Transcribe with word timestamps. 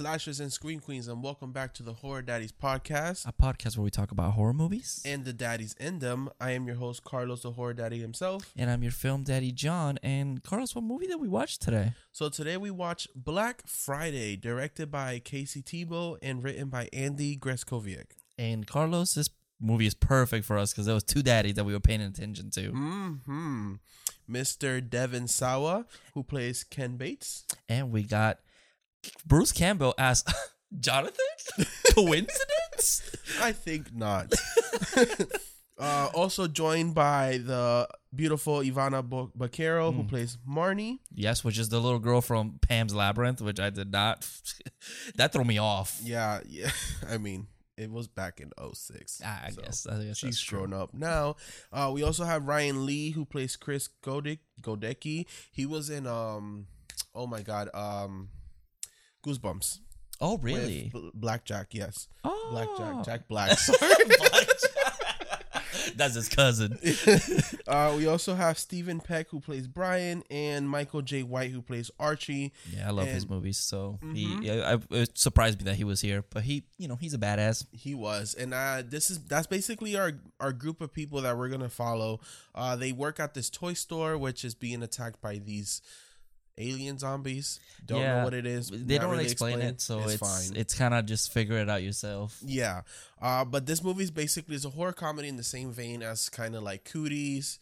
Slashers 0.00 0.40
and 0.40 0.50
scream 0.50 0.80
queens, 0.80 1.08
and 1.08 1.22
welcome 1.22 1.52
back 1.52 1.74
to 1.74 1.82
the 1.82 1.92
Horror 1.92 2.22
Daddies 2.22 2.52
podcast 2.52 3.26
a 3.28 3.34
podcast 3.34 3.76
where 3.76 3.84
we 3.84 3.90
talk 3.90 4.10
about 4.10 4.32
horror 4.32 4.54
movies. 4.54 5.02
and 5.04 5.26
the 5.26 5.34
daddies 5.34 5.74
in 5.78 5.98
them. 5.98 6.30
I 6.40 6.52
am 6.52 6.66
your 6.66 6.76
host, 6.76 7.04
Carlos, 7.04 7.42
the 7.42 7.50
Horror 7.52 7.74
Daddy 7.74 7.98
himself. 8.00 8.50
And 8.56 8.70
I'm 8.70 8.82
your 8.82 8.92
film 8.92 9.24
daddy, 9.24 9.52
John. 9.52 9.98
And 10.02 10.42
Carlos, 10.42 10.74
what 10.74 10.84
movie 10.84 11.06
did 11.06 11.20
we 11.20 11.28
watch 11.28 11.58
today? 11.58 11.92
So 12.12 12.30
today 12.30 12.56
we 12.56 12.70
watch 12.70 13.08
Black 13.14 13.66
Friday, 13.66 14.36
directed 14.36 14.90
by 14.90 15.18
Casey 15.18 15.60
Tebo 15.60 16.16
and 16.22 16.42
written 16.42 16.70
by 16.70 16.88
Andy 16.94 17.36
Greskoviak. 17.36 18.12
And 18.38 18.66
Carlos, 18.66 19.12
this 19.12 19.28
movie 19.60 19.86
is 19.86 19.92
perfect 19.92 20.46
for 20.46 20.56
us 20.56 20.72
because 20.72 20.86
there 20.86 20.94
was 20.94 21.04
two 21.04 21.22
daddies 21.22 21.56
that 21.56 21.64
we 21.64 21.74
were 21.74 21.78
paying 21.80 22.00
attention 22.00 22.48
to. 22.52 22.70
hmm 22.70 23.74
Mr. 24.26 24.80
Devon 24.88 25.28
Sawa, 25.28 25.84
who 26.14 26.22
plays 26.22 26.64
Ken 26.64 26.96
Bates. 26.96 27.44
And 27.68 27.90
we 27.90 28.02
got 28.04 28.38
Bruce 29.26 29.52
Campbell 29.52 29.94
as 29.98 30.24
Jonathan. 30.80 31.16
Coincidence? 31.94 33.16
I 33.40 33.52
think 33.52 33.94
not. 33.94 34.32
uh, 35.78 36.08
also 36.14 36.46
joined 36.46 36.94
by 36.94 37.38
the 37.38 37.88
beautiful 38.14 38.58
Ivana 38.60 39.02
Bo- 39.02 39.32
Baquero, 39.36 39.94
who 39.94 40.02
Mm. 40.02 40.08
plays 40.08 40.38
Marnie. 40.48 40.98
yes, 41.14 41.42
which 41.44 41.58
is 41.58 41.68
the 41.68 41.80
little 41.80 41.98
girl 41.98 42.20
from 42.20 42.58
Pan's 42.60 42.94
Labyrinth, 42.94 43.40
which 43.40 43.58
I 43.60 43.70
did 43.70 43.90
not. 43.90 44.28
that 45.16 45.32
threw 45.32 45.44
me 45.44 45.58
off. 45.58 46.00
Yeah, 46.02 46.40
yeah. 46.46 46.70
I 47.08 47.18
mean, 47.18 47.46
it 47.76 47.90
was 47.90 48.08
back 48.08 48.40
in 48.40 48.50
06. 48.74 49.22
I 49.24 49.46
I 49.46 49.50
so 49.50 49.62
guess. 49.62 49.86
I 49.86 50.04
guess 50.04 50.18
She's 50.18 50.42
grown 50.44 50.72
up 50.74 50.92
now. 50.92 51.36
Uh, 51.72 51.90
we 51.94 52.02
also 52.02 52.24
have 52.24 52.46
Ryan 52.46 52.84
Lee, 52.86 53.10
who 53.10 53.24
plays 53.24 53.56
Chris 53.56 53.88
Godek- 54.04 54.40
Godecki. 54.60 55.26
He 55.50 55.66
was 55.66 55.88
in, 55.90 56.06
um, 56.06 56.66
oh 57.14 57.26
my 57.26 57.42
God, 57.42 57.68
um, 57.74 58.28
Goosebumps. 59.24 59.78
Oh, 60.20 60.36
really? 60.38 60.90
Bl- 60.92 61.08
Blackjack, 61.14 61.68
yes. 61.72 62.06
Oh. 62.24 62.48
Blackjack, 62.50 63.04
Jack 63.04 63.28
Black. 63.28 63.58
Sorry. 63.58 63.94
That's 65.96 66.14
his 66.14 66.28
cousin. 66.28 66.78
uh, 67.66 67.94
we 67.96 68.06
also 68.06 68.34
have 68.34 68.58
Stephen 68.58 69.00
Peck 69.00 69.28
who 69.30 69.40
plays 69.40 69.66
Brian 69.66 70.22
and 70.30 70.68
Michael 70.68 71.02
Jai 71.02 71.20
White 71.20 71.50
who 71.50 71.62
plays 71.62 71.90
Archie. 71.98 72.52
Yeah, 72.74 72.88
I 72.88 72.90
love 72.90 73.06
his 73.08 73.28
movies. 73.28 73.58
So 73.58 73.98
Mhm. 74.02 74.14
he, 74.42 74.50
I, 74.50 74.78
it 74.90 75.16
surprised 75.18 75.58
me 75.58 75.64
that 75.64 75.76
he 75.76 75.84
was 75.84 76.00
here. 76.00 76.24
But 76.30 76.44
he, 76.44 76.64
you 76.78 76.88
know, 76.88 76.96
he's 76.96 77.14
a 77.14 77.18
badass. 77.18 77.66
He 77.72 77.94
was, 77.94 78.34
and 78.34 78.54
uh, 78.54 78.82
this 78.86 79.10
is 79.10 79.18
that's 79.24 79.46
basically 79.46 79.96
our 79.96 80.12
our 80.38 80.52
group 80.52 80.80
of 80.80 80.92
people 80.92 81.22
that 81.22 81.36
we're 81.36 81.48
gonna 81.48 81.68
follow. 81.68 82.20
Uh, 82.54 82.76
they 82.76 82.92
work 82.92 83.18
at 83.20 83.34
this 83.34 83.50
toy 83.50 83.72
store, 83.74 84.16
which 84.18 84.44
is 84.44 84.54
being 84.54 84.82
attacked 84.82 85.20
by 85.20 85.36
these 85.38 85.82
alien 86.60 86.98
zombies. 86.98 87.58
Don't 87.84 88.00
Yeah. 88.00 88.18
know 88.18 88.24
what 88.24 88.34
it 88.34 88.46
is. 88.46 88.70
They 88.72 88.98
don't 88.98 89.10
really 89.10 89.24
explain 89.24 89.60
it, 89.60 89.80
so 89.80 90.00
it's 90.00 90.16
fine. 90.16 90.56
it's 90.56 90.74
kind 90.74 90.94
of 90.94 91.06
just 91.06 91.32
figure 91.32 91.56
it 91.58 91.68
out 91.68 91.82
yourself. 91.82 92.38
Yeah, 92.44 92.82
uh, 93.20 93.44
but 93.44 93.66
this 93.66 93.82
movie 93.82 94.04
is 94.04 94.10
basically 94.10 94.56
is 94.56 94.64
a 94.64 94.70
horror 94.70 94.92
comedy 94.92 95.28
in 95.28 95.36
the 95.36 95.42
same 95.44 95.72
vein 95.72 96.02
as 96.02 96.28
kind 96.28 96.54
of 96.54 96.62
like 96.62 96.84
Cooties, 96.84 97.58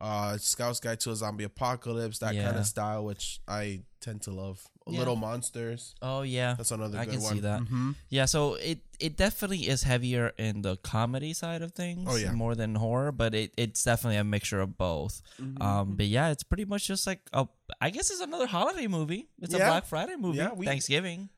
uh, 0.00 0.36
Scout's 0.38 0.80
Guide 0.80 1.00
to 1.00 1.10
a 1.10 1.16
Zombie 1.16 1.44
Apocalypse, 1.44 2.18
that 2.20 2.34
kind 2.34 2.56
of 2.56 2.66
style, 2.66 3.04
which 3.04 3.40
I 3.46 3.82
tend 4.00 4.22
to 4.22 4.30
love. 4.30 4.69
Yeah. 4.92 4.98
Little 4.98 5.16
Monsters, 5.16 5.94
Oh 6.02 6.22
yeah, 6.22 6.54
that's 6.54 6.70
another. 6.70 6.98
I 6.98 7.04
good 7.04 7.14
can 7.14 7.22
one. 7.22 7.34
see 7.34 7.40
that. 7.40 7.60
Mhm. 7.60 7.94
yeah. 8.08 8.24
So 8.26 8.54
it 8.54 8.80
it 8.98 9.16
definitely 9.16 9.68
is 9.68 9.82
heavier 9.84 10.32
in 10.38 10.62
the 10.62 10.76
comedy 10.78 11.32
side 11.32 11.62
of 11.62 11.72
things. 11.72 12.06
Oh, 12.10 12.16
yeah. 12.16 12.32
more 12.32 12.54
than 12.54 12.74
horror, 12.74 13.12
but 13.12 13.34
it 13.34 13.52
it's 13.56 13.82
definitely 13.84 14.16
a 14.18 14.24
mixture 14.24 14.60
of 14.60 14.76
both. 14.76 15.22
Mhm. 15.40 15.60
Um, 15.62 15.96
but 15.96 16.06
yeah, 16.06 16.30
it's 16.30 16.42
pretty 16.42 16.64
much 16.64 16.86
just 16.86 17.06
like 17.06 17.20
a. 17.32 17.46
I 17.80 17.90
guess 17.90 18.10
it's 18.10 18.20
another 18.20 18.46
holiday 18.46 18.86
movie. 18.86 19.28
It's 19.40 19.54
Yeah. 19.54 19.66
a 19.66 19.70
Black 19.70 19.86
Friday 19.86 20.16
movie. 20.16 20.38
Yeah, 20.38 20.52
we- 20.52 20.66
Thanksgiving. 20.66 21.28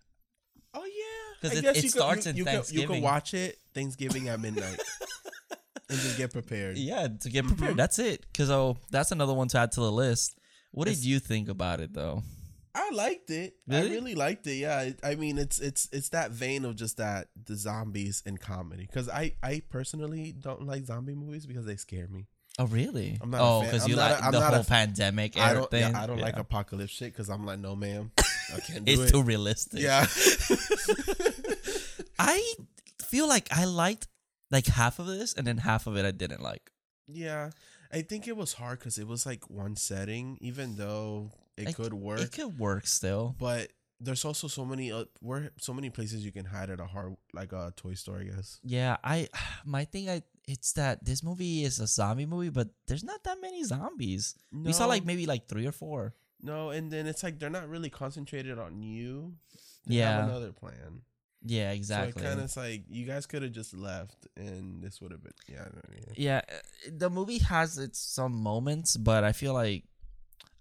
Oh 0.74 0.84
yeah, 0.84 1.40
'Cause 1.50 1.56
I 1.56 1.58
it- 1.70 1.76
it 1.76 1.82
you 1.84 1.88
starts 1.90 2.24
could, 2.24 2.30
in 2.30 2.36
you, 2.36 2.40
you 2.40 2.44
could, 2.46 2.50
you 2.52 2.56
Thanksgiving. 2.58 2.96
could 2.96 3.02
watch 3.02 3.34
it 3.34 3.58
Thanksgiving 3.74 4.28
at 4.28 4.40
midnight 4.40 4.80
and 5.90 5.98
just 5.98 6.16
get 6.16 6.32
prepared. 6.32 6.78
Yeah, 6.78 7.08
to 7.08 7.28
get 7.30 7.46
prepared. 7.46 7.74
Mhm. 7.74 7.76
That's 7.76 7.98
it. 7.98 8.22
Because 8.32 8.50
oh, 8.50 8.78
that's 8.90 9.12
another 9.12 9.34
one 9.34 9.48
to 9.48 9.58
add 9.58 9.72
to 9.72 9.80
the 9.80 9.92
list. 9.92 10.38
What 10.70 10.88
did 10.88 11.04
you 11.04 11.18
think 11.20 11.50
about 11.50 11.80
it 11.80 11.92
though? 11.92 12.22
I 12.74 12.90
liked 12.90 13.30
it. 13.30 13.56
I 13.70 13.78
Really? 13.80 13.90
really 13.90 14.14
liked 14.14 14.46
it. 14.46 14.54
Yeah, 14.54 14.90
I 15.04 15.14
mean, 15.16 15.38
it's 15.38 15.58
it's 15.58 15.88
it's 15.92 16.08
that 16.10 16.30
vein 16.30 16.64
of 16.64 16.76
just 16.76 16.96
that 16.96 17.28
the 17.44 17.56
zombies 17.56 18.22
and 18.24 18.40
comedy. 18.40 18.86
Because 18.86 19.08
I 19.08 19.34
I 19.42 19.62
personally 19.68 20.32
don't 20.32 20.66
like 20.66 20.86
zombie 20.86 21.14
movies 21.14 21.44
because 21.46 21.66
they 21.66 21.76
scare 21.76 22.08
me. 22.08 22.26
Oh 22.58 22.66
really? 22.66 23.18
I'm 23.20 23.30
not 23.30 23.40
oh, 23.40 23.62
because 23.62 23.88
you 23.88 23.94
a- 23.94 23.96
like 23.96 24.22
I'm 24.22 24.32
the 24.32 24.40
not 24.40 24.52
a 24.52 24.56
whole 24.56 24.64
pandemic 24.64 25.38
I 25.38 25.54
don't. 25.54 25.72
Yeah, 25.72 25.92
I 25.94 26.06
don't 26.06 26.20
like 26.20 26.36
apocalypse 26.36 26.92
shit 26.92 27.12
because 27.12 27.28
I'm 27.30 27.44
like, 27.46 27.58
no, 27.58 27.74
ma'am, 27.76 28.10
I 28.54 28.60
can't 28.60 28.84
do 28.84 28.92
It's 28.92 29.02
it. 29.02 29.10
too 29.12 29.22
realistic. 29.22 29.80
yeah. 29.80 30.06
I 32.18 32.54
feel 33.02 33.28
like 33.28 33.48
I 33.50 33.64
liked 33.64 34.08
like 34.50 34.66
half 34.66 34.98
of 34.98 35.06
this, 35.06 35.32
and 35.34 35.46
then 35.46 35.58
half 35.58 35.86
of 35.86 35.96
it 35.96 36.04
I 36.04 36.10
didn't 36.10 36.42
like. 36.42 36.70
yeah. 37.06 37.50
I 37.94 38.00
think 38.00 38.26
it 38.26 38.38
was 38.38 38.54
hard 38.54 38.78
because 38.78 38.96
it 38.96 39.06
was 39.06 39.26
like 39.26 39.50
one 39.50 39.76
setting, 39.76 40.38
even 40.40 40.76
though 40.76 41.30
it 41.56 41.66
Like, 41.66 41.76
could 41.76 41.94
work. 41.94 42.20
It 42.20 42.32
could 42.32 42.58
work 42.58 42.86
still. 42.86 43.34
but 43.38 43.70
there's 44.00 44.24
also 44.24 44.48
so 44.48 44.64
many 44.64 44.90
uh, 44.90 45.04
where 45.20 45.52
so 45.60 45.72
many 45.72 45.88
places 45.88 46.24
you 46.24 46.32
can 46.32 46.44
hide 46.44 46.70
at 46.70 46.80
a 46.80 46.86
hard 46.86 47.14
like 47.32 47.52
a 47.52 47.72
toy 47.76 47.94
store. 47.94 48.18
I 48.18 48.24
guess. 48.24 48.58
Yeah, 48.64 48.96
I 49.04 49.28
my 49.64 49.84
thing 49.84 50.10
I 50.10 50.22
it's 50.48 50.72
that 50.72 51.04
this 51.04 51.22
movie 51.22 51.62
is 51.62 51.78
a 51.78 51.86
zombie 51.86 52.26
movie, 52.26 52.48
but 52.50 52.68
there's 52.88 53.04
not 53.04 53.22
that 53.24 53.40
many 53.40 53.62
zombies. 53.62 54.34
We 54.50 54.72
saw 54.72 54.86
like 54.86 55.04
maybe 55.04 55.26
like 55.26 55.46
three 55.46 55.66
or 55.66 55.72
four. 55.72 56.14
No, 56.42 56.70
and 56.70 56.90
then 56.90 57.06
it's 57.06 57.22
like 57.22 57.38
they're 57.38 57.50
not 57.50 57.68
really 57.68 57.90
concentrated 57.90 58.58
on 58.58 58.82
you. 58.82 59.34
They 59.86 59.96
Yeah. 60.02 60.16
have 60.22 60.28
another 60.30 60.50
plan. 60.52 61.02
Yeah, 61.44 61.70
exactly. 61.70 62.22
it 62.22 62.26
kind 62.26 62.40
of 62.40 62.56
like 62.56 62.82
you 62.88 63.06
guys 63.06 63.26
could 63.26 63.42
have 63.42 63.52
just 63.52 63.74
left, 63.74 64.26
and 64.36 64.82
this 64.82 65.00
would 65.00 65.10
have 65.12 65.22
been 65.22 65.32
yeah. 65.48 65.68
yeah. 66.14 66.14
yeah, 66.16 66.40
uh, 66.48 66.90
the 66.96 67.10
movie 67.10 67.38
has 67.38 67.78
its 67.78 67.98
some 68.00 68.32
moments, 68.34 68.96
but 68.96 69.22
I 69.22 69.30
feel 69.32 69.52
like 69.54 69.84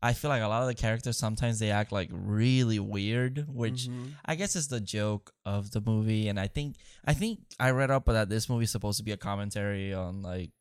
I 0.03 0.13
feel 0.13 0.29
like 0.29 0.41
a 0.41 0.47
lot 0.47 0.63
of 0.63 0.67
the 0.67 0.73
characters 0.73 1.17
sometimes 1.17 1.59
they 1.59 1.69
act 1.69 1.91
like 1.91 2.09
really 2.11 2.79
weird, 2.79 3.45
which 3.47 3.87
Mhm. 3.87 4.13
I 4.25 4.33
guess 4.35 4.55
is 4.55 4.67
the 4.67 4.81
joke 4.81 5.31
of 5.45 5.69
the 5.71 5.81
movie. 5.81 6.27
And 6.27 6.39
I 6.39 6.47
think 6.47 6.77
I 7.05 7.13
think 7.13 7.39
I 7.59 7.69
read 7.71 7.91
up 7.91 8.05
that 8.05 8.27
this 8.29 8.49
movie 8.49 8.63
is 8.63 8.71
supposed 8.71 8.97
to 8.97 9.03
be 9.03 9.11
a 9.11 9.17
commentary 9.17 9.93
on 9.93 10.21
like 10.23 10.51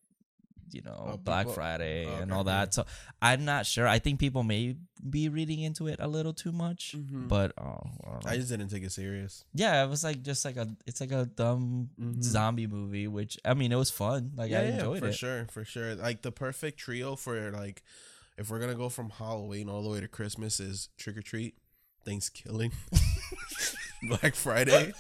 you 0.72 0.82
know 0.82 1.12
Oh, 1.14 1.16
Black 1.16 1.46
people- 1.46 1.54
Friday 1.54 2.06
oh, 2.06 2.16
and 2.16 2.30
okay, 2.30 2.36
all 2.38 2.44
that. 2.44 2.72
So 2.74 2.84
I'm 3.20 3.44
not 3.44 3.66
sure. 3.66 3.88
I 3.88 3.98
think 3.98 4.20
people 4.20 4.42
may 4.44 4.76
be 5.08 5.28
reading 5.28 5.60
into 5.60 5.88
it 5.88 5.96
a 5.98 6.06
little 6.06 6.32
too 6.34 6.52
much, 6.52 6.94
Mhm. 6.96 7.26
but 7.26 7.52
oh, 7.58 8.20
I. 8.24 8.34
I 8.34 8.36
just 8.36 8.50
didn't 8.50 8.68
take 8.68 8.84
it 8.84 8.92
serious. 8.92 9.44
yeah, 9.54 9.82
it 9.82 9.88
was 9.88 10.04
like 10.04 10.22
just 10.22 10.44
like 10.44 10.56
a 10.58 10.68
it's 10.86 11.00
like 11.00 11.10
a 11.12 11.24
dumb 11.26 11.90
Mhm. 11.98 12.22
zombie 12.22 12.66
movie, 12.68 13.08
which 13.08 13.36
I 13.44 13.54
mean 13.54 13.72
it 13.72 13.76
was 13.76 13.90
fun. 13.90 14.32
Like 14.36 14.52
I 14.52 14.64
enjoyed 14.64 15.00
for 15.00 15.06
it. 15.06 15.12
For 15.12 15.16
sure, 15.16 15.46
for 15.50 15.64
sure. 15.64 15.94
Like 15.96 16.22
the 16.22 16.30
perfect 16.30 16.78
trio 16.78 17.16
for 17.16 17.50
like 17.50 17.82
if 18.40 18.50
we're 18.50 18.58
gonna 18.58 18.74
go 18.74 18.88
from 18.88 19.10
Halloween 19.10 19.68
all 19.68 19.82
the 19.82 19.90
way 19.90 20.00
to 20.00 20.08
Christmas 20.08 20.58
is 20.60 20.88
trick 20.96 21.16
or 21.18 21.22
treat, 21.22 21.54
Thanksgiving, 22.04 22.72
Black 24.02 24.34
Friday, 24.34 24.92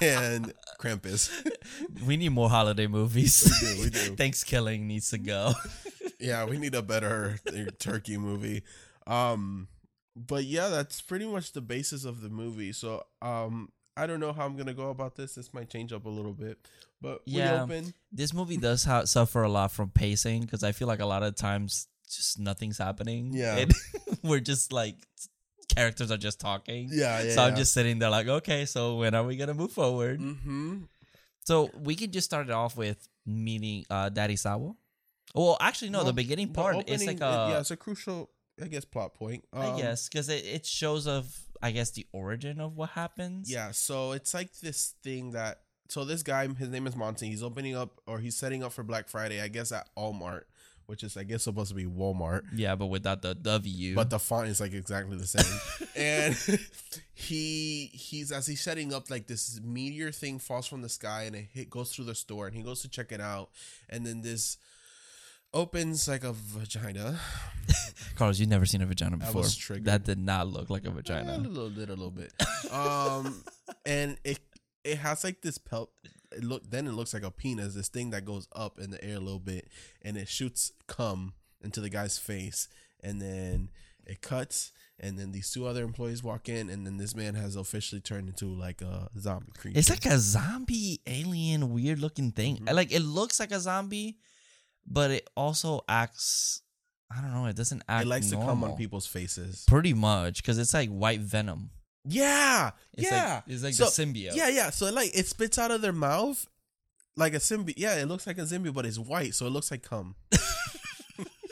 and 0.00 0.52
Krampus. 0.78 1.30
We 2.06 2.16
need 2.18 2.28
more 2.30 2.50
holiday 2.50 2.86
movies. 2.86 3.50
We 3.62 3.66
do, 3.74 3.82
we 3.84 3.90
do. 3.90 3.98
Thanksgiving 4.16 4.86
needs 4.86 5.10
to 5.10 5.18
go. 5.18 5.52
yeah, 6.20 6.44
we 6.44 6.58
need 6.58 6.74
a 6.74 6.82
better 6.82 7.38
turkey 7.78 8.18
movie. 8.18 8.62
Um, 9.06 9.68
but 10.14 10.44
yeah, 10.44 10.68
that's 10.68 11.00
pretty 11.00 11.26
much 11.26 11.52
the 11.52 11.60
basis 11.62 12.04
of 12.04 12.20
the 12.20 12.28
movie. 12.28 12.72
So, 12.72 13.04
um, 13.22 13.70
I 13.96 14.06
don't 14.06 14.20
know 14.20 14.32
how 14.34 14.44
I'm 14.44 14.56
gonna 14.56 14.74
go 14.74 14.90
about 14.90 15.16
this. 15.16 15.34
This 15.34 15.54
might 15.54 15.70
change 15.70 15.92
up 15.94 16.04
a 16.04 16.10
little 16.10 16.34
bit, 16.34 16.58
but 17.00 17.22
Yeah. 17.24 17.64
we 17.64 17.76
open. 17.76 17.94
this 18.12 18.34
movie 18.34 18.58
does 18.58 18.84
ha- 18.84 19.06
suffer 19.06 19.42
a 19.42 19.48
lot 19.48 19.72
from 19.72 19.88
pacing 19.88 20.42
because 20.42 20.62
I 20.62 20.72
feel 20.72 20.86
like 20.88 21.00
a 21.00 21.06
lot 21.06 21.22
of 21.22 21.34
times 21.36 21.88
just 22.14 22.38
nothing's 22.38 22.78
happening. 22.78 23.30
Yeah. 23.32 23.56
And 23.56 23.72
we're 24.22 24.40
just 24.40 24.72
like 24.72 24.96
characters 25.68 26.10
are 26.10 26.16
just 26.16 26.40
talking. 26.40 26.88
Yeah, 26.92 27.22
yeah. 27.22 27.34
so 27.34 27.42
I'm 27.42 27.56
just 27.56 27.72
sitting 27.72 27.98
there 27.98 28.10
like, 28.10 28.28
okay, 28.28 28.64
so 28.64 28.96
when 28.96 29.14
are 29.14 29.24
we 29.24 29.36
gonna 29.36 29.54
move 29.54 29.72
forward? 29.72 30.20
Mm-hmm. 30.20 30.84
So 31.44 31.70
we 31.80 31.94
can 31.94 32.10
just 32.10 32.24
start 32.24 32.48
it 32.48 32.52
off 32.52 32.76
with 32.76 33.08
meeting 33.24 33.84
uh, 33.90 34.08
Daddy 34.08 34.36
Sawa. 34.36 34.74
Well, 35.34 35.56
actually, 35.60 35.90
no. 35.90 36.04
the 36.04 36.12
beginning 36.12 36.52
part 36.52 36.88
is 36.88 37.06
like 37.06 37.20
a 37.20 37.48
yeah, 37.50 37.60
it's 37.60 37.70
a 37.70 37.76
crucial, 37.76 38.30
I 38.62 38.66
guess, 38.66 38.84
plot 38.84 39.14
point. 39.14 39.44
I 39.52 39.66
Um, 39.66 39.76
guess 39.76 40.08
because 40.08 40.28
it, 40.28 40.44
it 40.44 40.66
shows 40.66 41.06
of 41.06 41.36
I 41.62 41.70
guess 41.70 41.90
the 41.90 42.06
origin 42.12 42.60
of 42.60 42.76
what 42.76 42.90
happens. 42.90 43.50
Yeah, 43.50 43.70
so 43.72 44.12
it's 44.12 44.34
like 44.34 44.52
this 44.60 44.94
thing 45.02 45.32
that 45.32 45.60
so 45.88 46.04
this 46.04 46.22
guy, 46.22 46.48
his 46.48 46.68
name 46.68 46.86
is 46.86 46.96
Monty. 46.96 47.28
He's 47.28 47.42
opening 47.42 47.76
up 47.76 48.00
or 48.06 48.18
he's 48.18 48.36
setting 48.36 48.62
up 48.64 48.72
for 48.72 48.82
Black 48.82 49.08
Friday, 49.08 49.40
I 49.40 49.48
guess 49.48 49.72
at 49.72 49.88
Walmart, 49.96 50.42
which 50.86 51.02
is 51.02 51.16
I 51.16 51.24
guess 51.24 51.42
supposed 51.42 51.68
to 51.70 51.74
be 51.74 51.84
Walmart. 51.84 52.42
Yeah, 52.54 52.74
but 52.76 52.86
without 52.86 53.22
the 53.22 53.34
W. 53.34 53.94
But 53.94 54.10
the 54.10 54.18
font 54.18 54.48
is 54.48 54.60
like 54.60 54.72
exactly 54.72 55.16
the 55.16 55.26
same. 55.26 55.88
and 55.96 56.34
he 57.14 57.90
he's 57.92 58.32
as 58.32 58.46
he's 58.46 58.60
setting 58.60 58.92
up 58.92 59.10
like 59.10 59.26
this 59.26 59.60
meteor 59.62 60.10
thing 60.10 60.38
falls 60.38 60.66
from 60.66 60.82
the 60.82 60.88
sky 60.88 61.22
and 61.24 61.36
it 61.36 61.48
hit 61.52 61.70
goes 61.70 61.92
through 61.92 62.04
the 62.06 62.14
store 62.14 62.46
and 62.46 62.56
he 62.56 62.62
goes 62.62 62.82
to 62.82 62.88
check 62.88 63.12
it 63.12 63.20
out 63.20 63.50
and 63.88 64.06
then 64.06 64.20
this 64.22 64.58
opens 65.54 66.06
like 66.08 66.24
a 66.24 66.32
vagina 66.32 67.18
Carlos, 68.16 68.38
you've 68.38 68.48
never 68.48 68.66
seen 68.66 68.82
a 68.82 68.86
vagina 68.86 69.16
before. 69.16 69.42
was 69.42 69.56
triggered. 69.56 69.84
That 69.86 70.04
did 70.04 70.18
not 70.18 70.48
look 70.48 70.70
like 70.70 70.84
a 70.86 70.88
Eh, 70.88 71.36
a 71.36 71.38
little 71.38 71.70
bit, 71.70 71.88
a 71.88 71.94
little 71.94 72.10
bit. 72.10 72.32
Um, 72.70 73.42
and 73.84 74.16
it 74.24 74.38
it 74.84 74.98
has 74.98 75.24
like 75.24 75.42
this 75.42 75.58
pelt. 75.58 75.90
It 76.36 76.44
look 76.44 76.68
then 76.70 76.86
it 76.86 76.92
looks 76.92 77.14
like 77.14 77.22
a 77.22 77.30
penis. 77.30 77.74
This 77.74 77.88
thing 77.88 78.10
that 78.10 78.24
goes 78.24 78.48
up 78.54 78.78
in 78.78 78.90
the 78.90 79.02
air 79.02 79.16
a 79.16 79.20
little 79.20 79.38
bit, 79.40 79.68
and 80.02 80.16
it 80.16 80.28
shoots 80.28 80.72
cum 80.86 81.34
into 81.62 81.80
the 81.80 81.88
guy's 81.90 82.18
face, 82.18 82.68
and 83.02 83.20
then 83.20 83.70
it 84.04 84.20
cuts. 84.20 84.72
And 84.98 85.18
then 85.18 85.32
these 85.32 85.50
two 85.50 85.66
other 85.66 85.84
employees 85.84 86.22
walk 86.22 86.48
in, 86.48 86.70
and 86.70 86.86
then 86.86 86.96
this 86.96 87.14
man 87.14 87.34
has 87.34 87.54
officially 87.54 88.00
turned 88.00 88.28
into 88.28 88.46
like 88.46 88.80
a 88.80 89.10
zombie 89.18 89.52
creature. 89.58 89.78
It's 89.78 89.90
like 89.90 90.06
a 90.06 90.18
zombie 90.18 91.00
alien 91.06 91.70
weird 91.72 91.98
looking 91.98 92.32
thing. 92.32 92.58
Mhm. 92.58 92.72
Like 92.72 92.92
it 92.92 93.00
looks 93.02 93.38
like 93.38 93.52
a 93.52 93.60
zombie, 93.60 94.18
but 94.86 95.10
it 95.10 95.28
also 95.36 95.82
acts 95.88 96.62
I 97.10 97.20
don't 97.20 97.32
know, 97.32 97.46
it 97.46 97.54
doesn't 97.56 97.82
act 97.88 98.04
it 98.04 98.08
likes 98.08 98.30
to 98.30 98.36
come 98.36 98.64
on 98.64 98.76
people's 98.76 99.06
faces. 99.06 99.64
Pretty 99.68 99.94
much 99.94 100.42
cuz 100.42 100.58
it's 100.58 100.74
like 100.74 100.88
white 100.90 101.20
venom. 101.20 101.70
Yeah, 102.08 102.70
It's 102.94 103.10
yeah, 103.10 103.34
like 103.34 103.42
it's 103.48 103.62
like 103.64 103.74
So, 103.74 103.84
the 103.86 103.90
symbiote. 103.90 104.36
yeah, 104.36 104.48
yeah. 104.48 104.70
So 104.70 104.90
like 104.92 105.10
it 105.16 105.26
spits 105.26 105.58
out 105.58 105.70
of 105.70 105.80
their 105.82 105.92
mouth 105.92 106.46
like 107.16 107.34
a 107.34 107.38
symbiote. 107.38 107.74
Yeah, 107.76 107.96
it 107.96 108.06
looks 108.06 108.26
like 108.26 108.38
a 108.38 108.42
symbiote, 108.42 108.74
but 108.74 108.86
it's 108.86 108.98
white, 108.98 109.34
so 109.34 109.46
it 109.46 109.50
looks 109.50 109.70
like 109.70 109.82
cum. 109.82 110.14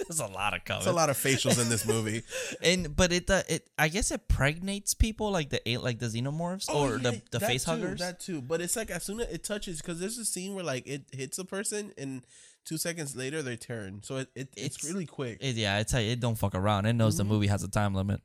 There's 0.08 0.20
a 0.20 0.26
lot 0.26 0.52
of 0.54 0.64
color. 0.66 0.78
It's 0.80 0.86
a 0.86 0.92
lot 0.92 1.08
of 1.08 1.16
facials 1.16 1.60
in 1.60 1.68
this 1.70 1.86
movie. 1.86 2.22
And 2.62 2.94
but 2.94 3.10
it 3.12 3.30
uh, 3.30 3.42
it 3.48 3.68
I 3.78 3.88
guess 3.88 4.10
it 4.10 4.28
pregnates 4.28 4.96
people 4.96 5.30
like 5.30 5.48
the 5.50 5.60
like 5.78 5.98
the 5.98 6.06
xenomorphs 6.06 6.68
or 6.68 6.74
Oh, 6.74 6.90
yeah, 6.92 6.98
the 6.98 7.22
the 7.32 7.40
face 7.40 7.64
too, 7.64 7.70
huggers. 7.70 8.00
That 8.00 8.20
too, 8.20 8.42
but 8.42 8.60
it's 8.60 8.76
like 8.76 8.90
as 8.90 9.02
soon 9.04 9.20
as 9.20 9.28
it 9.32 9.44
touches, 9.44 9.80
because 9.80 9.98
there's 10.00 10.18
a 10.18 10.24
scene 10.24 10.54
where 10.54 10.64
like 10.64 10.86
it 10.86 11.04
hits 11.12 11.38
a 11.38 11.44
person 11.44 11.92
and 11.96 12.24
two 12.66 12.76
seconds 12.76 13.16
later 13.16 13.40
they 13.42 13.56
turn. 13.56 14.02
So 14.02 14.16
it, 14.18 14.28
it 14.34 14.48
it's, 14.56 14.76
It's- 14.76 14.84
really 14.84 15.06
quick. 15.06 15.38
It- 15.40 15.56
yeah, 15.56 15.78
it's 15.78 15.94
like 15.94 16.04
it 16.04 16.20
don't 16.20 16.36
fuck 16.36 16.54
around. 16.54 16.84
It 16.86 16.92
knows 16.92 17.14
Mhm. 17.14 17.18
the 17.18 17.24
movie 17.24 17.46
has 17.46 17.62
a 17.62 17.68
time 17.68 17.94
limit. 17.94 18.20